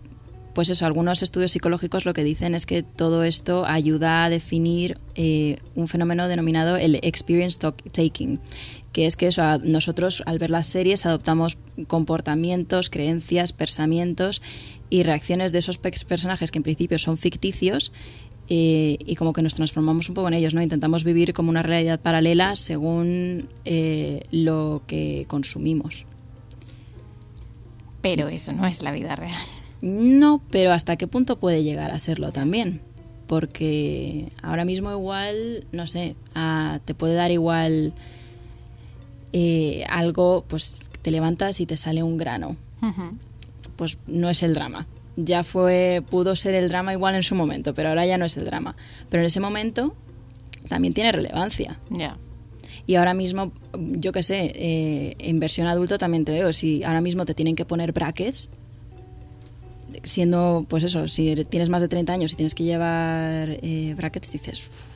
Pues 0.54 0.70
eso, 0.70 0.86
algunos 0.86 1.22
estudios 1.22 1.50
psicológicos 1.50 2.04
lo 2.04 2.14
que 2.14 2.22
dicen 2.22 2.54
es 2.54 2.64
que 2.64 2.82
todo 2.84 3.24
esto 3.24 3.66
ayuda 3.66 4.24
a 4.24 4.30
definir 4.30 4.98
eh, 5.16 5.58
un 5.74 5.88
fenómeno 5.88 6.28
denominado 6.28 6.76
el 6.76 6.94
experience 7.02 7.58
taking, 7.90 8.38
que 8.92 9.06
es 9.06 9.16
que 9.16 9.26
eso, 9.26 9.42
a- 9.42 9.58
nosotros 9.58 10.22
al 10.26 10.38
ver 10.38 10.50
las 10.50 10.68
series 10.68 11.06
adoptamos 11.06 11.58
comportamientos, 11.88 12.88
creencias, 12.88 13.52
pensamientos 13.52 14.42
y 14.90 15.02
reacciones 15.02 15.50
de 15.50 15.58
esos 15.58 15.78
pe- 15.78 15.90
personajes 16.06 16.52
que 16.52 16.58
en 16.58 16.62
principio 16.62 16.98
son 16.98 17.18
ficticios 17.18 17.90
eh, 18.48 18.98
y 19.04 19.14
como 19.16 19.32
que 19.32 19.42
nos 19.42 19.54
transformamos 19.54 20.08
un 20.08 20.14
poco 20.14 20.28
en 20.28 20.34
ellos, 20.34 20.54
¿no? 20.54 20.62
Intentamos 20.62 21.04
vivir 21.04 21.32
como 21.32 21.50
una 21.50 21.62
realidad 21.62 22.00
paralela 22.00 22.56
según 22.56 23.48
eh, 23.64 24.22
lo 24.30 24.82
que 24.86 25.24
consumimos. 25.28 26.04
Pero 28.02 28.28
eso 28.28 28.52
no 28.52 28.66
es 28.66 28.82
la 28.82 28.92
vida 28.92 29.16
real. 29.16 29.40
No, 29.80 30.42
pero 30.50 30.72
¿hasta 30.72 30.96
qué 30.96 31.06
punto 31.06 31.38
puede 31.38 31.62
llegar 31.62 31.90
a 31.90 31.98
serlo 31.98 32.32
también? 32.32 32.80
Porque 33.26 34.30
ahora 34.42 34.66
mismo 34.66 34.90
igual, 34.90 35.66
no 35.72 35.86
sé, 35.86 36.16
ah, 36.34 36.80
te 36.84 36.94
puede 36.94 37.14
dar 37.14 37.30
igual 37.30 37.94
eh, 39.32 39.84
algo, 39.88 40.44
pues 40.46 40.74
te 41.00 41.10
levantas 41.10 41.60
y 41.60 41.66
te 41.66 41.76
sale 41.78 42.02
un 42.02 42.18
grano. 42.18 42.56
Pues 43.76 43.96
no 44.06 44.28
es 44.28 44.42
el 44.42 44.52
drama. 44.52 44.86
Ya 45.16 45.44
fue, 45.44 46.02
pudo 46.10 46.34
ser 46.34 46.54
el 46.54 46.68
drama 46.68 46.92
igual 46.92 47.14
en 47.14 47.22
su 47.22 47.34
momento, 47.34 47.74
pero 47.74 47.90
ahora 47.90 48.04
ya 48.06 48.18
no 48.18 48.24
es 48.24 48.36
el 48.36 48.44
drama. 48.44 48.74
Pero 49.10 49.22
en 49.22 49.26
ese 49.26 49.40
momento 49.40 49.94
también 50.68 50.94
tiene 50.94 51.12
relevancia. 51.12 51.78
Ya. 51.90 52.16
Y 52.86 52.96
ahora 52.96 53.14
mismo, 53.14 53.52
yo 53.78 54.12
qué 54.12 54.22
sé, 54.22 54.52
eh, 54.54 55.14
en 55.18 55.40
versión 55.40 55.66
adulto 55.66 55.96
también 55.98 56.24
te 56.24 56.32
veo, 56.32 56.52
si 56.52 56.82
ahora 56.84 57.00
mismo 57.00 57.24
te 57.24 57.34
tienen 57.34 57.56
que 57.56 57.64
poner 57.64 57.92
brackets, 57.92 58.48
siendo, 60.02 60.66
pues 60.68 60.84
eso, 60.84 61.08
si 61.08 61.34
tienes 61.46 61.68
más 61.68 61.80
de 61.80 61.88
30 61.88 62.12
años 62.12 62.32
y 62.32 62.36
tienes 62.36 62.54
que 62.54 62.64
llevar 62.64 63.58
eh, 63.62 63.94
brackets, 63.96 64.32
dices, 64.32 64.66
"Uf, 64.66 64.93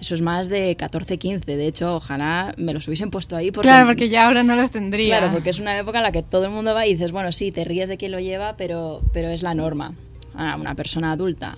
Eso 0.00 0.14
es 0.14 0.20
más 0.22 0.48
de 0.48 0.74
14, 0.76 1.18
15. 1.18 1.56
De 1.56 1.66
hecho, 1.66 1.94
ojalá 1.96 2.52
me 2.56 2.72
los 2.74 2.86
hubiesen 2.88 3.10
puesto 3.10 3.36
ahí. 3.36 3.50
Porque, 3.52 3.68
Claro, 3.68 3.86
porque 3.86 4.08
ya 4.08 4.26
ahora 4.26 4.42
no 4.42 4.56
los 4.56 4.70
tendría. 4.70 5.18
Claro, 5.18 5.32
porque 5.32 5.50
es 5.50 5.60
una 5.60 5.78
época 5.78 5.98
en 5.98 6.04
la 6.04 6.12
que 6.12 6.22
todo 6.22 6.44
el 6.46 6.50
mundo 6.50 6.74
va 6.74 6.86
y 6.86 6.92
dices, 6.94 7.12
bueno, 7.12 7.30
sí, 7.32 7.52
te 7.52 7.64
ríes 7.64 7.88
de 7.88 7.96
quien 7.96 8.12
lo 8.12 8.20
lleva, 8.20 8.56
pero, 8.56 9.02
pero 9.12 9.28
es 9.28 9.42
la 9.42 9.54
norma. 9.54 9.94
Ahora, 10.34 10.56
una 10.56 10.74
persona 10.74 11.12
adulta 11.12 11.56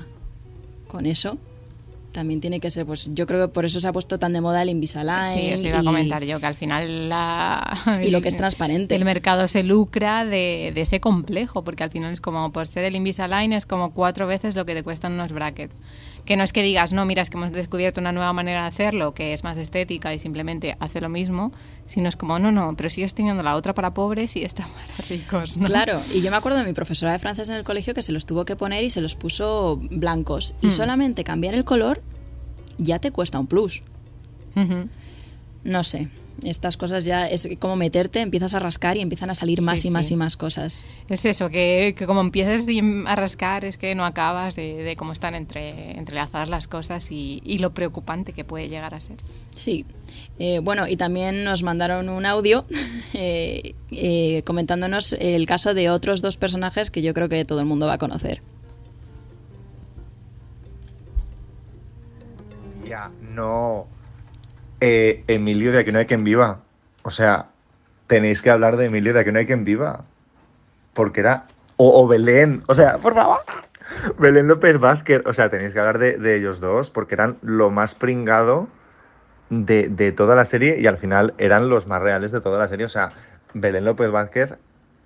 con 0.87 1.07
eso 1.07 1.39
también 2.13 2.41
tiene 2.41 2.61
que 2.61 2.71
ser, 2.71 2.87
pues 2.87 3.09
yo 3.13 3.27
creo 3.27 3.49
que 3.49 3.53
por 3.53 3.65
eso 3.65 3.81
se 3.81 3.89
ha 3.89 3.93
puesto 3.93 4.21
tan 4.21 4.33
de 4.33 4.41
moda 4.41 4.63
el 4.63 4.69
Invisalign. 4.69 5.37
Sí, 5.37 5.47
eso 5.49 5.67
iba 5.67 5.79
a 5.79 5.83
y- 5.83 5.85
comentar 5.85 6.23
yo, 6.25 6.39
que 6.39 6.47
al 6.47 6.55
final 6.55 7.09
la, 7.09 7.77
Y 8.05 8.11
lo 8.11 8.21
que 8.23 8.29
es 8.29 8.37
transparente. 8.37 8.95
El 8.95 9.05
mercado 9.05 9.49
se 9.49 9.65
lucra 9.65 10.25
de, 10.25 10.71
de 10.75 10.81
ese 10.83 11.01
complejo, 11.01 11.65
porque 11.65 11.83
al 11.83 11.91
final 11.91 12.13
es 12.13 12.21
como, 12.21 12.53
por 12.53 12.69
ser 12.69 12.85
el 12.85 12.95
Invisalign, 12.95 13.53
es 13.53 13.67
como 13.67 13.93
cuatro 13.93 14.29
veces 14.29 14.55
lo 14.55 14.65
que 14.65 14.75
te 14.75 14.85
cuestan 14.85 15.15
unos 15.15 15.33
brackets. 15.33 15.75
Que 16.25 16.37
no 16.37 16.43
es 16.43 16.53
que 16.53 16.63
digas, 16.63 16.93
no, 16.93 17.05
mira, 17.05 17.23
es 17.23 17.29
que 17.29 17.37
hemos 17.37 17.53
descubierto 17.53 18.01
una 18.01 18.13
nueva 18.13 18.33
manera 18.33 18.63
de 18.63 18.69
hacerlo, 18.69 19.13
que 19.13 19.35
es 19.35 19.45
más 19.45 19.59
estética 19.59 20.15
y 20.15 20.19
simplemente 20.19 20.77
hace 20.81 21.01
lo 21.01 21.09
mismo, 21.11 21.53
sino 21.87 22.09
es 22.09 22.17
como, 22.17 22.39
no, 22.39 22.51
no, 22.51 22.75
pero 22.77 22.89
sigues 22.89 23.13
teniendo 23.13 23.43
la 23.43 23.57
otra 23.57 23.75
para 23.75 23.93
pobres 23.93 24.35
y 24.37 24.43
esta 24.43 24.67
para 24.97 25.09
ricos, 25.09 25.57
¿no? 25.57 25.69
Claro, 25.69 26.01
y 26.13 26.23
yo 26.23 26.31
me 26.31 26.37
acuerdo 26.37 26.59
de 26.59 26.65
mi 26.65 26.73
profesora 26.73 27.13
de 27.13 27.19
francés 27.19 27.49
en 27.51 27.57
el 27.57 27.65
colegio 27.65 27.93
que 27.95 28.03
se 28.03 28.13
los 28.13 28.25
tuvo 28.25 28.45
que 28.45 28.57
poner 28.57 28.85
y 28.85 28.91
se 28.91 29.01
los 29.01 29.15
puso 29.15 29.77
blancos. 29.91 30.55
Y 30.63 30.71
solamente 30.71 31.25
cambiar 31.25 31.55
el 31.55 31.65
color 31.65 32.03
ya 32.79 32.99
te 32.99 33.11
cuesta 33.11 33.39
un 33.39 33.47
plus. 33.47 33.83
No 35.65 35.85
sé, 35.85 36.09
estas 36.43 36.77
cosas 36.77 37.05
ya 37.05 37.27
es 37.29 37.49
como 37.59 37.77
meterte, 37.77 38.21
empiezas 38.21 38.55
a 38.55 38.59
rascar 38.59 38.97
y 38.97 39.01
empiezan 39.01 39.31
a 39.31 39.35
salir 39.35 39.61
Sí, 39.61 39.65
más 39.65 39.85
y 39.85 39.91
más 39.91 40.07
sí. 40.09 40.15
y 40.15 40.17
más 40.17 40.37
cosas. 40.37 40.85
Es 41.09 41.25
eso, 41.25 41.49
que, 41.51 41.95
que 41.97 42.07
como 42.07 42.21
empieces 42.21 42.67
a 43.07 43.17
rascar 43.17 43.65
es 43.65 43.77
que 43.77 43.95
no 43.95 44.05
acabas 44.05 44.57
de, 44.57 44.83
de 44.83 44.97
cómo 44.97 45.13
están 45.13 45.35
entre, 45.35 45.93
entrelazadas 45.99 46.49
las 46.49 46.69
cosas 46.69 47.11
y, 47.11 47.41
y 47.45 47.59
lo 47.59 47.73
preocupante 47.73 48.33
que 48.33 48.45
puede 48.45 48.69
llegar 48.69 48.95
a 48.95 49.01
ser. 49.01 49.17
Sí. 49.55 49.87
Eh, 50.39 50.59
bueno, 50.61 50.89
y 50.89 50.97
también 50.97 51.45
nos 51.45 51.63
mandaron 51.63 52.09
un 52.09 52.27
audio 52.27 52.65
eh, 53.15 53.75
eh, 53.93 54.43
comentándonos 54.45 55.13
el 55.15 55.47
caso 55.47 55.75
de 55.75 55.91
otros 55.91 56.23
dos 56.23 56.37
personajes 56.37 56.91
que 56.91 57.03
yo 57.03 57.15
creo 57.15 57.29
que 57.29 57.45
todo 57.45 57.61
el 57.61 57.67
mundo 57.67 57.87
va 57.87 57.95
a 57.95 57.99
conocer. 57.99 58.41
Ya, 62.87 63.11
no. 63.31 63.87
Eh, 64.87 65.25
Emilio 65.29 65.73
de 65.73 65.79
Aquí 65.79 65.93
no 65.93 65.99
hay 65.99 66.05
quien 66.05 66.25
viva. 66.25 66.61
O 67.05 67.11
sea, 67.11 67.47
tenéis 68.07 68.43
que 68.43 68.51
hablar 68.51 68.77
de 68.77 68.85
Emilio 68.85 69.15
de 69.15 69.21
Aquí 69.21 69.33
no 69.33 69.39
hay 69.39 69.47
quien 69.47 69.65
viva. 69.65 70.05
Porque 70.93 71.21
era. 71.21 71.47
O, 71.79 72.03
o 72.03 72.07
Belén. 72.07 72.63
O 72.69 72.75
sea, 72.75 72.99
por 72.99 73.15
favor. 73.15 73.39
Belén 74.19 74.47
López 74.47 74.79
Vázquez. 74.79 75.23
O 75.25 75.33
sea, 75.33 75.49
tenéis 75.49 75.73
que 75.73 75.79
hablar 75.79 75.97
de, 75.97 76.19
de 76.19 76.37
ellos 76.37 76.61
dos 76.61 76.91
porque 76.91 77.15
eran 77.15 77.39
lo 77.41 77.71
más 77.71 77.95
pringado 77.95 78.69
de, 79.49 79.89
de 79.89 80.13
toda 80.13 80.37
la 80.37 80.45
serie 80.45 80.79
y 80.79 80.87
al 80.87 80.99
final 80.99 81.33
eran 81.39 81.71
los 81.71 81.87
más 81.87 82.03
reales 82.03 82.31
de 82.31 82.43
toda 82.43 82.59
la 82.59 82.69
serie. 82.69 82.85
O 82.85 82.91
sea, 82.91 83.13
Belén 83.55 83.87
López 83.87 84.11
Vázquez 84.11 84.59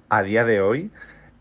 a 0.09 0.24
día 0.24 0.45
de 0.45 0.61
hoy 0.61 0.91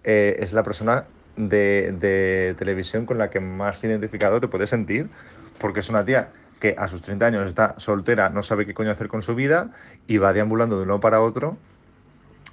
eh, 0.03 0.37
es 0.41 0.53
la 0.53 0.61
persona 0.61 1.05
de, 1.37 1.91
de 1.99 2.53
televisión 2.59 3.07
con 3.07 3.17
la 3.17 3.31
que 3.31 3.39
más 3.39 3.83
identificado 3.83 4.39
te 4.39 4.47
puedes 4.47 4.69
sentir 4.69 5.09
porque 5.57 5.79
es 5.79 5.89
una 5.89 6.05
tía 6.05 6.29
que 6.59 6.75
a 6.77 6.87
sus 6.87 7.01
30 7.01 7.25
años 7.25 7.47
está 7.47 7.75
soltera, 7.77 8.29
no 8.29 8.41
sabe 8.41 8.65
qué 8.65 8.73
coño 8.73 8.91
hacer 8.91 9.07
con 9.07 9.21
su 9.21 9.35
vida 9.35 9.71
y 10.07 10.17
va 10.17 10.33
deambulando 10.33 10.77
de 10.77 10.83
uno 10.83 10.99
para 10.99 11.21
otro 11.21 11.57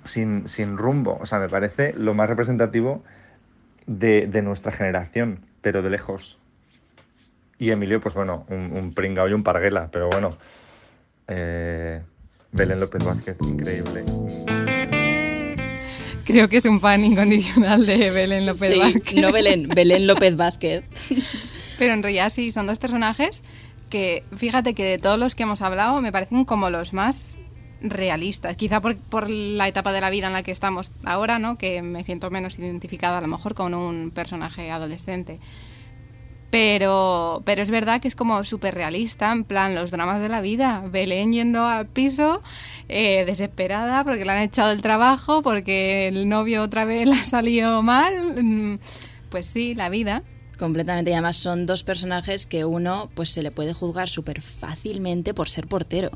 sin, 0.05 0.47
sin 0.49 0.77
rumbo. 0.77 1.19
O 1.21 1.27
sea, 1.27 1.39
me 1.39 1.49
parece 1.49 1.95
lo 1.97 2.15
más 2.15 2.29
representativo 2.29 3.03
de, 3.87 4.27
de 4.27 4.43
nuestra 4.43 4.73
generación, 4.73 5.47
pero 5.63 5.83
de 5.83 5.91
lejos. 5.91 6.39
Y 7.59 7.71
Emilio, 7.71 8.01
pues 8.01 8.15
bueno, 8.15 8.45
un, 8.49 8.73
un 8.77 8.93
pringao 8.95 9.29
y 9.29 9.33
un 9.33 9.43
parguela, 9.43 9.89
pero 9.91 10.09
bueno. 10.11 10.37
Eh, 11.29 12.03
Belén 12.53 12.79
López 12.79 13.03
Vázquez, 13.05 13.37
increíble. 13.41 14.05
Creo 16.25 16.49
que 16.49 16.57
es 16.57 16.65
un 16.65 16.81
fan 16.81 17.05
incondicional 17.05 17.85
de 17.85 18.11
Belén 18.11 18.47
López 18.47 18.71
Sí, 18.71 18.79
Vázquez. 18.79 19.15
no 19.21 19.31
Belén, 19.33 19.69
Belén 19.69 20.07
López 20.07 20.37
Vázquez. 20.37 20.85
Pero 21.79 21.93
en 21.95 22.03
realidad 22.03 22.31
sí, 22.31 22.53
son 22.53 22.67
dos 22.67 22.79
personajes 22.79 23.43
fíjate 24.37 24.75
que 24.75 24.85
de 24.85 24.99
todos 24.99 25.19
los 25.19 25.35
que 25.35 25.45
hemos 25.45 25.63
hablado, 25.63 26.01
me 26.01 26.13
parecen 26.13 26.45
como 26.45 26.71
los 26.71 26.93
más 26.93 27.39
realistas. 27.81 28.57
Quizá 28.57 28.81
por, 28.81 29.31
la 29.31 29.69
etapa 29.69 29.93
de 29.93 30.01
la 30.01 30.11
vida 30.11 30.27
en 30.27 30.33
la 30.33 30.43
que 30.43 30.53
estamos 30.53 30.91
ahora, 31.05 31.39
¿no? 31.39 31.59
Que 31.59 31.83
me 31.83 32.03
siento 32.03 32.31
menos 32.31 32.59
identificada 32.59 33.19
a 33.19 33.21
lo 33.21 33.29
mejor 33.29 33.55
con 33.55 33.75
un 33.75 34.11
personaje 34.11 34.71
adolescente. 34.71 35.39
Pero, 36.51 37.43
pero 37.45 37.63
es 37.63 37.71
verdad 37.71 38.01
que 38.01 38.07
es 38.07 38.15
como 38.15 38.45
súper 38.45 38.75
realista, 38.75 39.33
en 39.33 39.45
plan 39.45 39.75
los 39.75 39.91
dramas 39.91 40.23
de 40.23 40.29
la 40.29 40.41
vida. 40.41 40.85
Belén 40.89 41.33
yendo 41.33 41.67
al 41.67 41.87
piso, 41.87 42.43
eh, 42.89 43.25
desesperada 43.27 44.05
porque 44.05 44.25
le 44.25 44.33
han 44.33 44.43
echado 44.43 44.71
el 44.71 44.81
trabajo, 44.81 45.43
porque 45.43 46.09
el 46.09 46.29
novio 46.29 46.63
otra 46.63 46.85
vez 46.85 47.09
le 47.09 47.15
ha 47.15 47.25
salido 47.25 47.83
mal. 47.83 48.43
Mm, 48.43 48.79
Pues 49.31 49.47
sí, 49.47 49.75
la 49.75 49.89
vida. 49.89 50.23
Completamente, 50.59 51.11
y 51.11 51.15
además 51.15 51.37
son 51.37 51.67
dos 51.67 51.83
personajes 51.83 52.47
que 52.47 52.65
uno 52.65 53.11
pues 53.15 53.31
se 53.31 53.43
le 53.43 53.51
puede 53.51 53.75
juzgar 53.75 54.09
súper 54.09 54.41
fácilmente 54.41 55.35
por 55.35 55.49
ser 55.49 55.67
portero. 55.67 56.11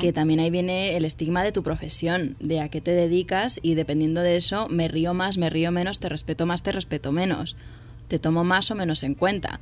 Que 0.00 0.14
también 0.14 0.40
ahí 0.40 0.48
viene 0.48 0.96
el 0.96 1.04
estigma 1.04 1.44
de 1.44 1.52
tu 1.52 1.62
profesión, 1.62 2.36
de 2.40 2.60
a 2.60 2.70
qué 2.70 2.80
te 2.80 2.92
dedicas 2.92 3.60
y 3.62 3.74
dependiendo 3.74 4.22
de 4.22 4.36
eso 4.36 4.68
me 4.70 4.88
río 4.88 5.12
más, 5.12 5.36
me 5.36 5.50
río 5.50 5.70
menos, 5.70 6.00
te 6.00 6.08
respeto 6.08 6.46
más, 6.46 6.62
te 6.62 6.72
respeto 6.72 7.12
menos, 7.12 7.56
te 8.08 8.18
tomo 8.18 8.42
más 8.42 8.70
o 8.70 8.74
menos 8.74 9.02
en 9.02 9.14
cuenta. 9.14 9.60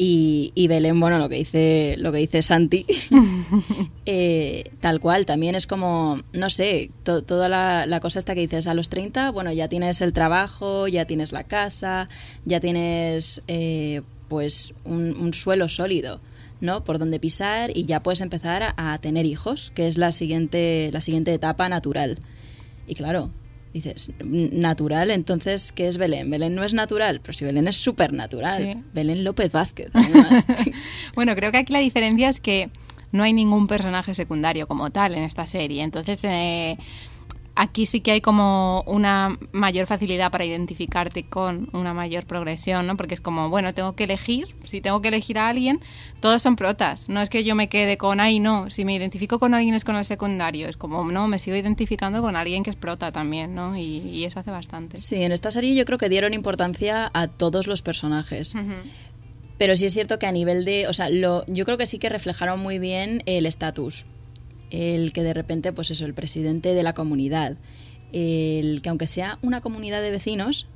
Y, 0.00 0.52
y 0.54 0.68
Belén, 0.68 1.00
bueno, 1.00 1.18
lo 1.18 1.28
que 1.28 1.34
dice, 1.34 1.96
lo 1.98 2.12
que 2.12 2.18
dice 2.18 2.40
Santi, 2.40 2.86
eh, 4.06 4.70
tal 4.80 5.00
cual, 5.00 5.26
también 5.26 5.54
es 5.54 5.66
como, 5.66 6.20
no 6.32 6.50
sé, 6.50 6.90
to- 7.02 7.22
toda 7.22 7.48
la, 7.48 7.84
la 7.86 8.00
cosa 8.00 8.18
esta 8.18 8.34
que 8.34 8.42
dices, 8.42 8.66
a 8.68 8.74
los 8.74 8.88
30, 8.88 9.30
bueno, 9.32 9.52
ya 9.52 9.68
tienes 9.68 10.00
el 10.00 10.12
trabajo, 10.12 10.88
ya 10.88 11.04
tienes 11.06 11.32
la 11.32 11.44
casa, 11.44 12.08
ya 12.44 12.60
tienes 12.60 13.42
eh, 13.48 14.02
pues 14.28 14.72
un, 14.84 15.16
un 15.20 15.34
suelo 15.34 15.68
sólido, 15.68 16.20
¿no? 16.60 16.84
Por 16.84 16.98
donde 16.98 17.18
pisar 17.20 17.76
y 17.76 17.84
ya 17.84 18.00
puedes 18.02 18.20
empezar 18.20 18.62
a, 18.62 18.74
a 18.92 18.98
tener 18.98 19.26
hijos, 19.26 19.72
que 19.74 19.88
es 19.88 19.98
la 19.98 20.12
siguiente, 20.12 20.90
la 20.92 21.00
siguiente 21.00 21.34
etapa 21.34 21.68
natural. 21.68 22.18
Y 22.86 22.94
claro, 22.94 23.30
dices, 23.80 24.10
"N- 24.20 24.50
natural, 24.52 25.10
entonces, 25.10 25.72
¿qué 25.72 25.88
es 25.88 25.98
Belén? 25.98 26.30
Belén 26.30 26.54
no 26.54 26.64
es 26.64 26.74
natural, 26.74 27.20
pero 27.20 27.32
si 27.32 27.44
Belén 27.44 27.66
es 27.68 27.76
súper 27.76 28.12
natural. 28.12 28.72
Sí. 28.74 28.82
Belén 28.94 29.24
López 29.24 29.52
Vázquez, 29.52 29.88
además. 29.94 30.46
Bueno, 31.14 31.34
creo 31.34 31.50
que 31.52 31.58
aquí 31.58 31.72
la 31.72 31.78
diferencia 31.80 32.28
es 32.28 32.40
que 32.40 32.70
no 33.10 33.22
hay 33.22 33.32
ningún 33.32 33.66
personaje 33.66 34.14
secundario 34.14 34.66
como 34.66 34.90
tal 34.90 35.14
en 35.14 35.24
esta 35.24 35.46
serie. 35.46 35.82
Entonces, 35.82 36.22
eh, 36.24 36.76
aquí 37.58 37.86
sí 37.86 38.00
que 38.00 38.12
hay 38.12 38.20
como 38.20 38.84
una 38.86 39.36
mayor 39.50 39.86
facilidad 39.86 40.30
para 40.30 40.44
identificarte 40.44 41.24
con 41.24 41.68
una 41.72 41.92
mayor 41.92 42.24
progresión, 42.24 42.86
¿no? 42.86 42.96
Porque 42.96 43.14
es 43.14 43.20
como, 43.20 43.50
bueno, 43.50 43.74
tengo 43.74 43.94
que 43.96 44.04
elegir, 44.04 44.54
si 44.64 44.80
tengo 44.80 45.02
que 45.02 45.08
elegir 45.08 45.38
a 45.38 45.48
alguien, 45.48 45.80
todos 46.20 46.40
son 46.40 46.54
protas. 46.54 47.08
No 47.08 47.20
es 47.20 47.28
que 47.28 47.42
yo 47.42 47.56
me 47.56 47.68
quede 47.68 47.98
con, 47.98 48.20
ay, 48.20 48.38
no, 48.38 48.70
si 48.70 48.84
me 48.84 48.94
identifico 48.94 49.40
con 49.40 49.54
alguien 49.54 49.74
es 49.74 49.84
con 49.84 49.96
el 49.96 50.04
secundario. 50.04 50.68
Es 50.68 50.76
como, 50.76 51.04
no, 51.10 51.26
me 51.26 51.40
sigo 51.40 51.56
identificando 51.56 52.22
con 52.22 52.36
alguien 52.36 52.62
que 52.62 52.70
es 52.70 52.76
prota 52.76 53.10
también, 53.10 53.56
¿no? 53.56 53.76
Y, 53.76 53.98
y 54.08 54.24
eso 54.24 54.38
hace 54.38 54.52
bastante. 54.52 54.98
Sí, 55.00 55.16
en 55.16 55.32
esta 55.32 55.50
serie 55.50 55.74
yo 55.74 55.84
creo 55.84 55.98
que 55.98 56.08
dieron 56.08 56.34
importancia 56.34 57.10
a 57.12 57.26
todos 57.26 57.66
los 57.66 57.82
personajes. 57.82 58.54
Pero 59.58 59.74
sí 59.74 59.86
es 59.86 59.92
cierto 59.92 60.20
que 60.20 60.26
a 60.26 60.32
nivel 60.32 60.64
de, 60.64 60.86
o 60.86 60.92
sea, 60.92 61.10
lo, 61.10 61.44
yo 61.46 61.64
creo 61.64 61.76
que 61.76 61.86
sí 61.86 61.98
que 61.98 62.08
reflejaron 62.08 62.60
muy 62.60 62.78
bien 62.78 63.24
el 63.26 63.46
estatus. 63.46 64.04
El 64.70 65.12
que 65.12 65.22
de 65.22 65.34
repente, 65.34 65.72
pues 65.72 65.90
eso, 65.90 66.04
el 66.04 66.14
presidente 66.14 66.74
de 66.74 66.82
la 66.82 66.94
comunidad. 66.94 67.56
El 68.12 68.80
que 68.82 68.88
aunque 68.88 69.06
sea 69.06 69.38
una 69.42 69.60
comunidad 69.60 70.00
de 70.02 70.10
vecinos, 70.10 70.66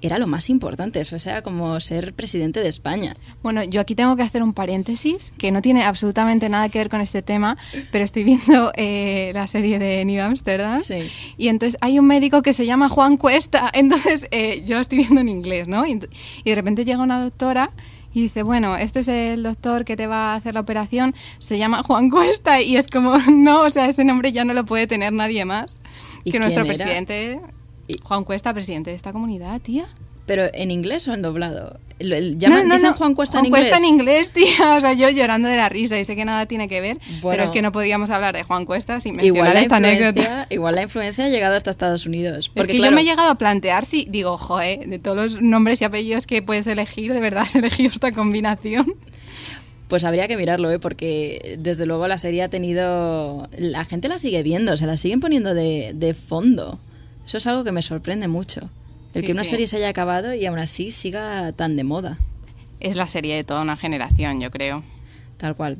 era 0.00 0.18
lo 0.18 0.26
más 0.26 0.50
importante. 0.50 1.00
Eso 1.00 1.14
era 1.14 1.42
como 1.42 1.78
ser 1.78 2.12
presidente 2.12 2.58
de 2.58 2.68
España. 2.68 3.14
Bueno, 3.40 3.62
yo 3.62 3.80
aquí 3.80 3.94
tengo 3.94 4.16
que 4.16 4.24
hacer 4.24 4.42
un 4.42 4.52
paréntesis 4.52 5.32
que 5.38 5.52
no 5.52 5.62
tiene 5.62 5.84
absolutamente 5.84 6.48
nada 6.48 6.68
que 6.68 6.78
ver 6.78 6.88
con 6.88 7.00
este 7.00 7.22
tema, 7.22 7.56
pero 7.92 8.04
estoy 8.04 8.24
viendo 8.24 8.72
eh, 8.76 9.30
la 9.32 9.46
serie 9.46 9.78
de 9.78 10.04
New 10.04 10.20
Amsterdam 10.20 10.80
Sí. 10.80 11.08
y 11.38 11.46
entonces 11.46 11.78
hay 11.80 12.00
un 12.00 12.06
médico 12.06 12.42
que 12.42 12.52
se 12.52 12.66
llama 12.66 12.88
Juan 12.88 13.16
Cuesta, 13.16 13.70
entonces 13.74 14.26
eh, 14.32 14.64
yo 14.66 14.74
lo 14.74 14.80
estoy 14.82 14.98
viendo 14.98 15.20
en 15.20 15.28
inglés, 15.28 15.68
¿no? 15.68 15.86
Y, 15.86 16.00
y 16.42 16.50
de 16.50 16.54
repente 16.56 16.84
llega 16.84 17.00
una 17.00 17.22
doctora 17.22 17.70
y 18.14 18.22
dice, 18.22 18.42
bueno, 18.42 18.76
este 18.76 19.00
es 19.00 19.08
el 19.08 19.42
doctor 19.42 19.84
que 19.84 19.96
te 19.96 20.06
va 20.06 20.32
a 20.32 20.36
hacer 20.36 20.54
la 20.54 20.60
operación, 20.60 21.14
se 21.38 21.58
llama 21.58 21.82
Juan 21.82 22.10
Cuesta 22.10 22.60
y 22.60 22.76
es 22.76 22.88
como, 22.88 23.16
no, 23.30 23.62
o 23.62 23.70
sea, 23.70 23.86
ese 23.86 24.04
nombre 24.04 24.32
ya 24.32 24.44
no 24.44 24.54
lo 24.54 24.64
puede 24.64 24.86
tener 24.86 25.12
nadie 25.12 25.44
más 25.44 25.80
¿Y 26.24 26.32
que 26.32 26.38
nuestro 26.38 26.64
era? 26.64 26.74
presidente, 26.74 27.40
Juan 28.02 28.24
Cuesta, 28.24 28.52
presidente 28.52 28.90
de 28.90 28.96
esta 28.96 29.12
comunidad, 29.12 29.60
tía. 29.60 29.86
Pero 30.32 30.48
en 30.54 30.70
inglés 30.70 31.06
o 31.08 31.12
en 31.12 31.20
doblado. 31.20 31.78
El- 31.98 32.38
llaman- 32.38 32.64
dicen 32.70 32.92
Juan 32.94 33.12
Cuesta 33.14 33.38
en 33.40 33.50
Cuesta 33.50 33.76
en 33.76 33.84
inglés. 33.84 34.30
inglés, 34.32 34.56
tía. 34.56 34.76
O 34.76 34.80
sea, 34.80 34.94
yo 34.94 35.10
llorando 35.10 35.46
de 35.48 35.56
la 35.58 35.68
risa 35.68 35.98
y 35.98 36.06
sé 36.06 36.16
que 36.16 36.24
nada 36.24 36.46
tiene 36.46 36.68
que 36.68 36.80
ver, 36.80 36.96
Bueno. 37.20 37.28
pero 37.30 37.42
es 37.44 37.50
que 37.50 37.60
no 37.60 37.70
podíamos 37.70 38.08
hablar 38.08 38.34
de 38.34 38.42
Juan 38.44 38.64
Cuesta 38.64 38.98
sin 38.98 39.12
Igual 39.20 39.24
mencionar 39.26 39.54
la, 39.54 39.60
esta 39.60 39.76
anécdota. 39.76 40.46
igual 40.48 40.74
la 40.76 40.82
influencia 40.84 41.26
ha 41.26 41.28
llegado 41.28 41.54
hasta 41.54 41.68
Estados 41.68 42.06
Unidos. 42.06 42.46
Es 42.46 42.54
Porque, 42.54 42.72
que 42.72 42.78
claro, 42.78 42.92
yo 42.92 42.94
me 42.96 43.02
he 43.02 43.04
llegado 43.04 43.28
a 43.30 43.34
plantear 43.36 43.84
si, 43.84 44.06
digo, 44.08 44.38
joe, 44.38 44.80
de 44.86 44.98
todos 44.98 45.16
los 45.32 45.42
nombres 45.42 45.82
y 45.82 45.84
apellidos 45.84 46.26
que 46.26 46.40
puedes 46.40 46.66
elegir, 46.66 47.12
de 47.12 47.20
verdad 47.20 47.42
has 47.42 47.54
elegido 47.56 47.90
esta 47.90 48.10
combinación. 48.12 48.94
Pues 49.88 50.04
habría 50.04 50.26
que 50.26 50.38
mirarlo, 50.38 50.70
¿eh? 50.70 50.78
porque 50.78 51.56
desde 51.58 51.84
luego 51.84 52.08
la 52.08 52.16
serie 52.16 52.42
ha 52.42 52.48
tenido... 52.48 53.48
La 53.58 53.84
gente 53.84 54.08
la 54.08 54.16
sigue 54.16 54.42
viendo, 54.42 54.74
se 54.78 54.86
la 54.86 54.96
siguen 54.96 55.20
poniendo 55.20 55.52
de, 55.52 55.92
de 55.94 56.14
fondo. 56.14 56.78
Eso 57.26 57.36
es 57.36 57.46
algo 57.46 57.62
que 57.64 57.72
me 57.72 57.82
sorprende 57.82 58.26
mucho. 58.26 58.70
El 59.14 59.20
Sí, 59.20 59.26
que 59.26 59.32
una 59.32 59.44
sí. 59.44 59.50
serie 59.50 59.66
se 59.66 59.76
haya 59.76 59.88
acabado 59.88 60.34
y 60.34 60.46
aún 60.46 60.58
así 60.58 60.90
siga 60.90 61.52
tan 61.52 61.76
de 61.76 61.84
moda. 61.84 62.18
Es 62.80 62.96
la 62.96 63.08
serie 63.08 63.36
de 63.36 63.44
toda 63.44 63.62
una 63.62 63.76
generación, 63.76 64.40
yo 64.40 64.50
creo. 64.50 64.82
Tal 65.36 65.54
cual. 65.54 65.78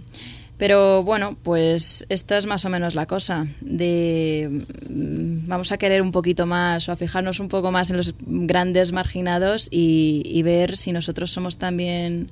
Pero 0.58 1.02
bueno, 1.02 1.36
pues 1.42 2.06
esta 2.08 2.38
es 2.38 2.46
más 2.46 2.64
o 2.64 2.68
menos 2.68 2.94
la 2.94 3.06
cosa. 3.06 3.46
De 3.60 4.64
mm, 4.88 5.48
vamos 5.48 5.72
a 5.72 5.78
querer 5.78 6.02
un 6.02 6.12
poquito 6.12 6.46
más 6.46 6.88
o 6.88 6.92
a 6.92 6.96
fijarnos 6.96 7.40
un 7.40 7.48
poco 7.48 7.72
más 7.72 7.90
en 7.90 7.96
los 7.96 8.14
grandes 8.20 8.92
marginados 8.92 9.66
y, 9.70 10.22
y 10.26 10.42
ver 10.42 10.76
si 10.76 10.92
nosotros 10.92 11.32
somos 11.32 11.58
también 11.58 12.30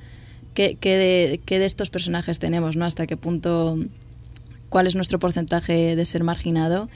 qué, 0.55 0.76
qué 0.78 0.96
de, 0.96 1.40
qué 1.44 1.59
de 1.59 1.64
estos 1.64 1.90
personajes 1.90 2.38
tenemos, 2.38 2.76
¿no? 2.76 2.84
Hasta 2.84 3.07
qué 3.07 3.16
punto, 3.16 3.78
cuál 4.68 4.86
es 4.86 4.94
nuestro 4.94 5.18
porcentaje 5.18 5.96
de 5.96 6.05
ser 6.05 6.22
marginado 6.22 6.88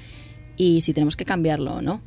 y 0.56 0.82
si 0.82 0.92
tenemos 0.94 1.16
que 1.16 1.24
cambiarlo 1.24 1.74
o 1.74 1.82
no. 1.82 2.00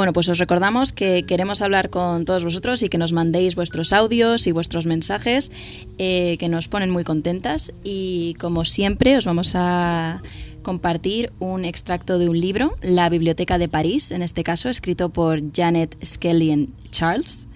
Bueno, 0.00 0.14
pues 0.14 0.30
os 0.30 0.38
recordamos 0.38 0.92
que 0.92 1.24
queremos 1.24 1.60
hablar 1.60 1.90
con 1.90 2.24
todos 2.24 2.42
vosotros 2.42 2.82
y 2.82 2.88
que 2.88 2.96
nos 2.96 3.12
mandéis 3.12 3.54
vuestros 3.54 3.92
audios 3.92 4.46
y 4.46 4.52
vuestros 4.52 4.86
mensajes 4.86 5.52
eh, 5.98 6.38
que 6.38 6.48
nos 6.48 6.68
ponen 6.68 6.88
muy 6.88 7.04
contentas 7.04 7.70
y 7.84 8.32
como 8.40 8.64
siempre 8.64 9.18
os 9.18 9.26
vamos 9.26 9.52
a 9.54 10.22
compartir 10.62 11.32
un 11.38 11.66
extracto 11.66 12.18
de 12.18 12.30
un 12.30 12.38
libro, 12.38 12.74
La 12.80 13.10
Biblioteca 13.10 13.58
de 13.58 13.68
París, 13.68 14.10
en 14.10 14.22
este 14.22 14.42
caso 14.42 14.70
escrito 14.70 15.10
por 15.10 15.42
Janet 15.52 15.94
Skellion 16.02 16.72
Charles 16.90 17.46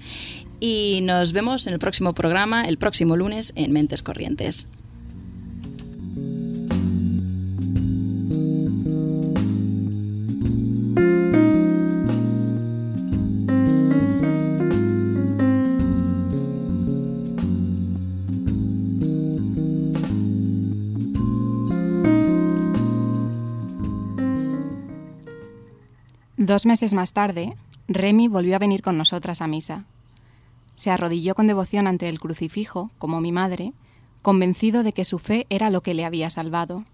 y 0.61 1.01
nos 1.03 1.32
vemos 1.32 1.66
en 1.66 1.72
el 1.72 1.78
próximo 1.78 2.12
programa, 2.12 2.66
el 2.68 2.76
próximo 2.76 3.16
lunes 3.16 3.55
en 3.57 3.72
Mentes 3.72 4.03
Corrientes. 4.03 4.66
Dos 26.47 26.66
meses 26.66 26.92
más 26.92 27.14
tarde, 27.14 27.57
Remy 27.88 28.28
volvió 28.28 28.55
a 28.55 28.59
venir 28.59 28.82
con 28.82 28.99
nosotras 28.99 29.40
a 29.40 29.47
misa. 29.47 29.86
Se 30.76 30.90
arrodilló 30.90 31.34
con 31.34 31.47
devoción 31.47 31.86
ante 31.86 32.07
el 32.11 32.20
crucifijo, 32.20 32.90
como 32.99 33.22
mi 33.22 33.32
madre, 33.32 33.72
convencido 34.20 34.82
de 34.82 34.92
que 34.92 35.07
su 35.07 35.18
fe 35.18 35.47
era 35.49 35.70
lo 35.70 35.80
que 35.80 35.95
le 35.95 36.05
había 36.05 36.28
salvado. 36.28 36.84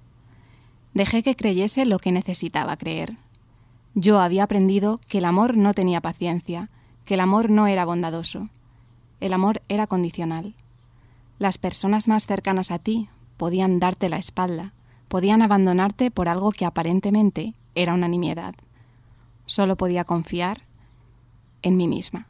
Dejé 0.95 1.25
que 1.25 1.35
creyese 1.35 1.85
lo 1.85 1.99
que 1.99 2.13
necesitaba 2.13 2.77
creer. 2.77 3.17
Yo 3.97 4.21
había 4.21 4.45
aprendido 4.45 5.01
que 5.09 5.19
el 5.19 5.25
amor 5.25 5.57
no 5.57 5.75
tenía 5.75 6.01
paciencia, 6.01 6.71
que 7.05 7.15
el 7.15 7.21
amor 7.21 7.51
no 7.51 7.67
era 7.67 7.85
bondadoso. 7.85 8.51
El 9.19 9.33
amor 9.33 9.63
era 9.69 9.89
condicional. 9.89 10.55
Las 11.41 11.59
personas 11.59 12.07
más 12.07 12.25
cercanas 12.25 12.71
a 12.71 12.79
ti 12.79 13.09
podían 13.37 13.81
darte 13.81 14.09
la 14.11 14.19
espalda, 14.19 14.75
podían 15.09 15.43
abandonarte 15.43 16.13
por 16.13 16.29
algo 16.29 16.53
que 16.53 16.67
aparentemente 16.67 17.55
era 17.75 17.95
una 17.95 18.07
nimiedad. 18.07 18.55
Solo 19.51 19.77
podía 19.77 20.05
confiar 20.05 20.63
en 21.63 21.77
mí 21.77 21.89
misma. 21.89 22.29